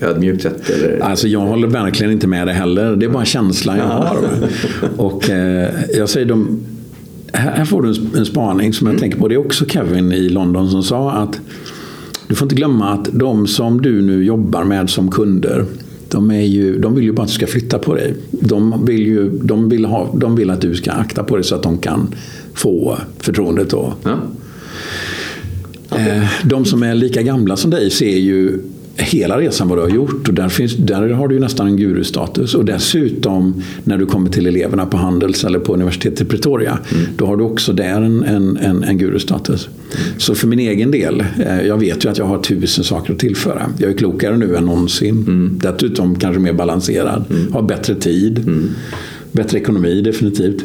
ödmjukt 0.00 0.42
sätt? 0.42 0.70
Eller? 0.70 0.98
Alltså 0.98 1.28
jag 1.28 1.40
håller 1.40 1.68
verkligen 1.68 2.12
inte 2.12 2.26
med 2.26 2.46
det 2.46 2.52
heller. 2.52 2.96
Det 2.96 3.06
är 3.06 3.10
bara 3.10 3.24
känslan 3.24 3.78
jag 3.78 3.84
har. 3.84 4.18
Och 4.96 5.30
eh, 5.30 5.70
jag 5.96 6.08
säger 6.08 6.26
de, 6.26 6.60
här 7.32 7.64
får 7.64 7.82
du 7.82 8.18
en, 8.18 8.26
spaning 8.26 8.72
som 8.72 8.86
jag 8.86 8.92
mm. 8.92 9.00
tänker 9.00 9.18
på. 9.18 9.28
Det 9.28 9.34
är 9.34 9.46
också 9.46 9.66
Kevin 9.66 10.12
i 10.12 10.28
London 10.28 10.70
som 10.70 10.82
sa 10.82 11.12
att 11.12 11.40
du 12.28 12.34
får 12.34 12.46
inte 12.46 12.54
glömma 12.54 12.92
att 12.92 13.08
de 13.12 13.46
som 13.46 13.82
du 13.82 14.02
nu 14.02 14.24
jobbar 14.24 14.64
med 14.64 14.90
som 14.90 15.10
kunder 15.10 15.64
de, 16.14 16.30
är 16.30 16.40
ju, 16.40 16.78
de 16.78 16.94
vill 16.94 17.04
ju 17.04 17.12
bara 17.12 17.22
att 17.22 17.28
du 17.28 17.34
ska 17.34 17.46
flytta 17.46 17.78
på 17.78 17.94
dig. 17.94 18.14
De 18.30 18.84
vill, 18.84 19.06
ju, 19.06 19.30
de 19.30 19.68
vill, 19.68 19.84
ha, 19.84 20.14
de 20.14 20.36
vill 20.36 20.50
att 20.50 20.60
du 20.60 20.74
ska 20.74 20.92
akta 20.92 21.24
på 21.24 21.36
dig 21.36 21.44
så 21.44 21.54
att 21.54 21.62
de 21.62 21.78
kan 21.78 22.14
få 22.54 22.98
förtroendet. 23.18 23.70
Då. 23.70 23.94
Ja. 24.02 24.18
Okay. 25.90 26.08
Eh, 26.08 26.24
de 26.44 26.64
som 26.64 26.82
är 26.82 26.94
lika 26.94 27.22
gamla 27.22 27.56
som 27.56 27.70
dig 27.70 27.90
ser 27.90 28.18
ju 28.18 28.60
hela 28.96 29.40
resan 29.40 29.68
vad 29.68 29.78
du 29.78 29.82
har 29.82 29.88
gjort. 29.88 30.28
Och 30.28 30.34
där, 30.34 30.48
finns, 30.48 30.76
där 30.76 31.08
har 31.08 31.28
du 31.28 31.34
ju 31.34 31.40
nästan 31.40 31.66
en 31.66 31.76
gurustatus. 31.76 32.54
Och 32.54 32.64
dessutom 32.64 33.62
när 33.84 33.98
du 33.98 34.06
kommer 34.06 34.30
till 34.30 34.46
eleverna 34.46 34.86
på 34.86 34.96
Handels 34.96 35.44
eller 35.44 35.58
på 35.58 35.74
universitetet 35.74 36.20
i 36.20 36.24
Pretoria. 36.24 36.78
Mm. 36.92 37.06
Då 37.16 37.26
har 37.26 37.36
du 37.36 37.44
också 37.44 37.72
där 37.72 38.02
en, 38.02 38.24
en, 38.24 38.56
en, 38.56 38.84
en 38.84 38.98
gurustatus. 38.98 39.68
Mm. 39.68 40.20
Så 40.20 40.34
för 40.34 40.46
min 40.46 40.58
egen 40.58 40.90
del, 40.90 41.24
eh, 41.46 41.66
jag 41.66 41.78
vet 41.78 42.04
ju 42.04 42.08
att 42.08 42.18
jag 42.18 42.24
har 42.24 42.38
tusen 42.38 42.84
saker 42.84 43.12
att 43.12 43.18
tillföra. 43.18 43.66
Jag 43.78 43.90
är 43.90 43.96
klokare 43.96 44.36
nu 44.36 44.56
än 44.56 44.64
någonsin. 44.64 45.16
Mm. 45.16 45.60
Dessutom 45.62 46.18
kanske 46.18 46.40
mer 46.40 46.52
balanserad. 46.52 47.24
Mm. 47.30 47.52
Har 47.52 47.62
bättre 47.62 47.94
tid. 47.94 48.38
Mm. 48.38 48.70
Bättre 49.32 49.58
ekonomi 49.58 50.00
definitivt. 50.00 50.64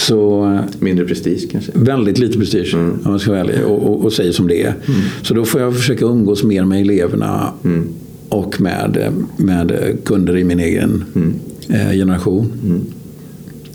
Så, 0.00 0.58
Mindre 0.78 1.04
prestige 1.04 1.48
kanske? 1.50 1.72
Väldigt 1.74 2.18
lite 2.18 2.38
prestige 2.38 2.74
mm. 2.74 2.98
om 3.04 3.12
jag 3.12 3.20
ska 3.20 3.34
ärlig 3.34 3.64
och, 3.64 3.82
och, 3.82 4.04
och 4.04 4.12
säger 4.12 4.32
som 4.32 4.48
det 4.48 4.62
är. 4.62 4.74
Mm. 4.86 5.00
Så 5.22 5.34
då 5.34 5.44
får 5.44 5.60
jag 5.60 5.76
försöka 5.76 6.04
umgås 6.04 6.42
mer 6.42 6.64
med 6.64 6.80
eleverna 6.80 7.52
mm. 7.64 7.88
och 8.28 8.60
med, 8.60 9.12
med 9.36 9.96
kunder 10.04 10.36
i 10.36 10.44
min 10.44 10.60
egen 10.60 11.04
mm. 11.14 11.34
eh, 11.68 11.92
generation. 11.92 12.52
Mm. 12.64 12.80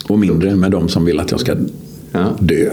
Och 0.07 0.19
mindre 0.19 0.55
med 0.55 0.71
de 0.71 0.89
som 0.89 1.05
vill 1.05 1.19
att 1.19 1.31
jag 1.31 1.39
ska 1.39 1.55
ja. 2.11 2.37
dö. 2.39 2.69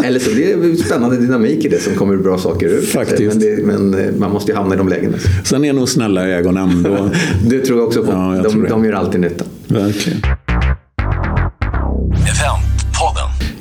Eller 0.04 0.18
så 0.18 0.34
blir 0.34 0.56
det 0.56 0.76
spännande 0.76 1.16
dynamik 1.16 1.64
i 1.64 1.68
det 1.68 1.80
som 1.80 1.94
kommer 1.94 2.16
bra 2.16 2.38
saker 2.38 2.68
ut. 2.68 2.88
Faktiskt. 2.88 3.20
Men, 3.20 3.38
det, 3.38 3.66
men 3.66 3.94
eh, 3.94 4.14
man 4.18 4.32
måste 4.32 4.52
ju 4.52 4.56
hamna 4.56 4.74
i 4.74 4.78
de 4.78 4.88
lägena. 4.88 5.16
Sen 5.44 5.64
är 5.64 5.72
nog 5.72 5.88
snälla 5.88 6.28
ögon 6.28 6.56
ändå. 6.56 7.10
du 7.48 7.60
tror 7.60 7.86
också 7.86 8.02
på. 8.02 8.12
Ja, 8.12 8.42
de, 8.42 8.66
de 8.68 8.84
gör 8.84 8.92
alltid 8.92 9.20
nytta. 9.20 9.44
Verkligen. 9.68 10.20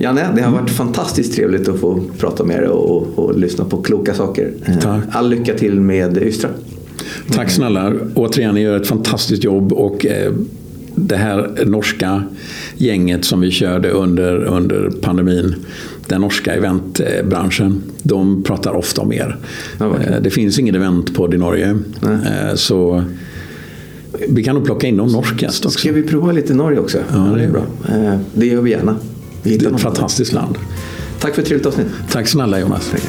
Janne, 0.02 0.28
det 0.36 0.42
har 0.42 0.52
varit 0.52 0.70
fantastiskt 0.70 1.36
trevligt 1.36 1.68
att 1.68 1.80
få 1.80 2.04
prata 2.18 2.44
med 2.44 2.60
dig 2.60 2.70
och, 2.70 3.20
och 3.20 3.40
lyssna 3.40 3.66
på 3.66 3.82
kloka 3.82 4.14
saker. 4.14 4.54
Eh, 4.66 4.78
Tack. 4.78 5.04
All 5.12 5.30
lycka 5.30 5.54
till 5.54 5.80
med 5.82 6.18
Ystra. 6.18 6.50
Tack 7.32 7.50
snälla. 7.52 7.94
Återigen, 8.16 8.56
ni 8.56 8.62
gör 8.62 8.78
ett 8.78 8.88
fantastiskt 8.88 9.44
jobb. 9.44 9.74
och 9.74 10.06
eh, 10.06 10.32
det 10.96 11.16
här 11.16 11.66
norska 11.66 12.24
gänget 12.78 13.26
som 13.26 13.42
vi 13.42 13.52
körde 13.52 13.90
under, 13.90 14.44
under 14.44 14.92
pandemin, 15.02 15.56
den 16.08 16.22
norska 16.22 16.54
eventbranschen, 16.54 17.82
de 18.04 18.44
pratar 18.44 18.74
ofta 18.74 19.02
om 19.02 19.14
er. 19.14 19.38
Ja, 19.78 19.86
eh, 19.86 20.22
det 20.22 20.30
finns 20.30 20.60
ingen 20.60 20.76
eventpodd 20.76 21.34
i 21.34 21.38
Norge. 21.38 21.78
Nej. 22.02 22.58
Så 22.58 23.04
vi 24.30 24.44
kan 24.44 24.56
nog 24.56 24.66
plocka 24.66 24.88
in 24.88 24.96
någon 24.96 25.12
norsk 25.12 25.42
gäst 25.42 25.66
också. 25.66 25.80
Ska 25.80 25.92
vi 25.92 26.04
prova 26.04 26.32
lite 26.32 26.54
Norge 26.54 26.80
också? 26.80 26.98
Ja, 27.12 27.18
det 27.18 27.44
är 27.44 27.50
bra. 27.50 27.64
Det 28.34 28.46
gör 28.46 28.62
vi 28.62 28.72
gärna. 28.72 28.96
Vi 29.44 29.58
det 29.58 29.66
är 29.66 29.76
ett 29.76 29.82
fantastiskt 29.82 30.34
land. 30.34 30.58
Tack 31.20 31.36
för 31.36 31.42
ett 31.42 31.48
trevligt 31.48 31.68
avsnitt. 31.68 31.88
Tack 32.12 32.28
snälla 32.28 32.60
Jonas. 32.60 32.90
Tack. 32.92 33.02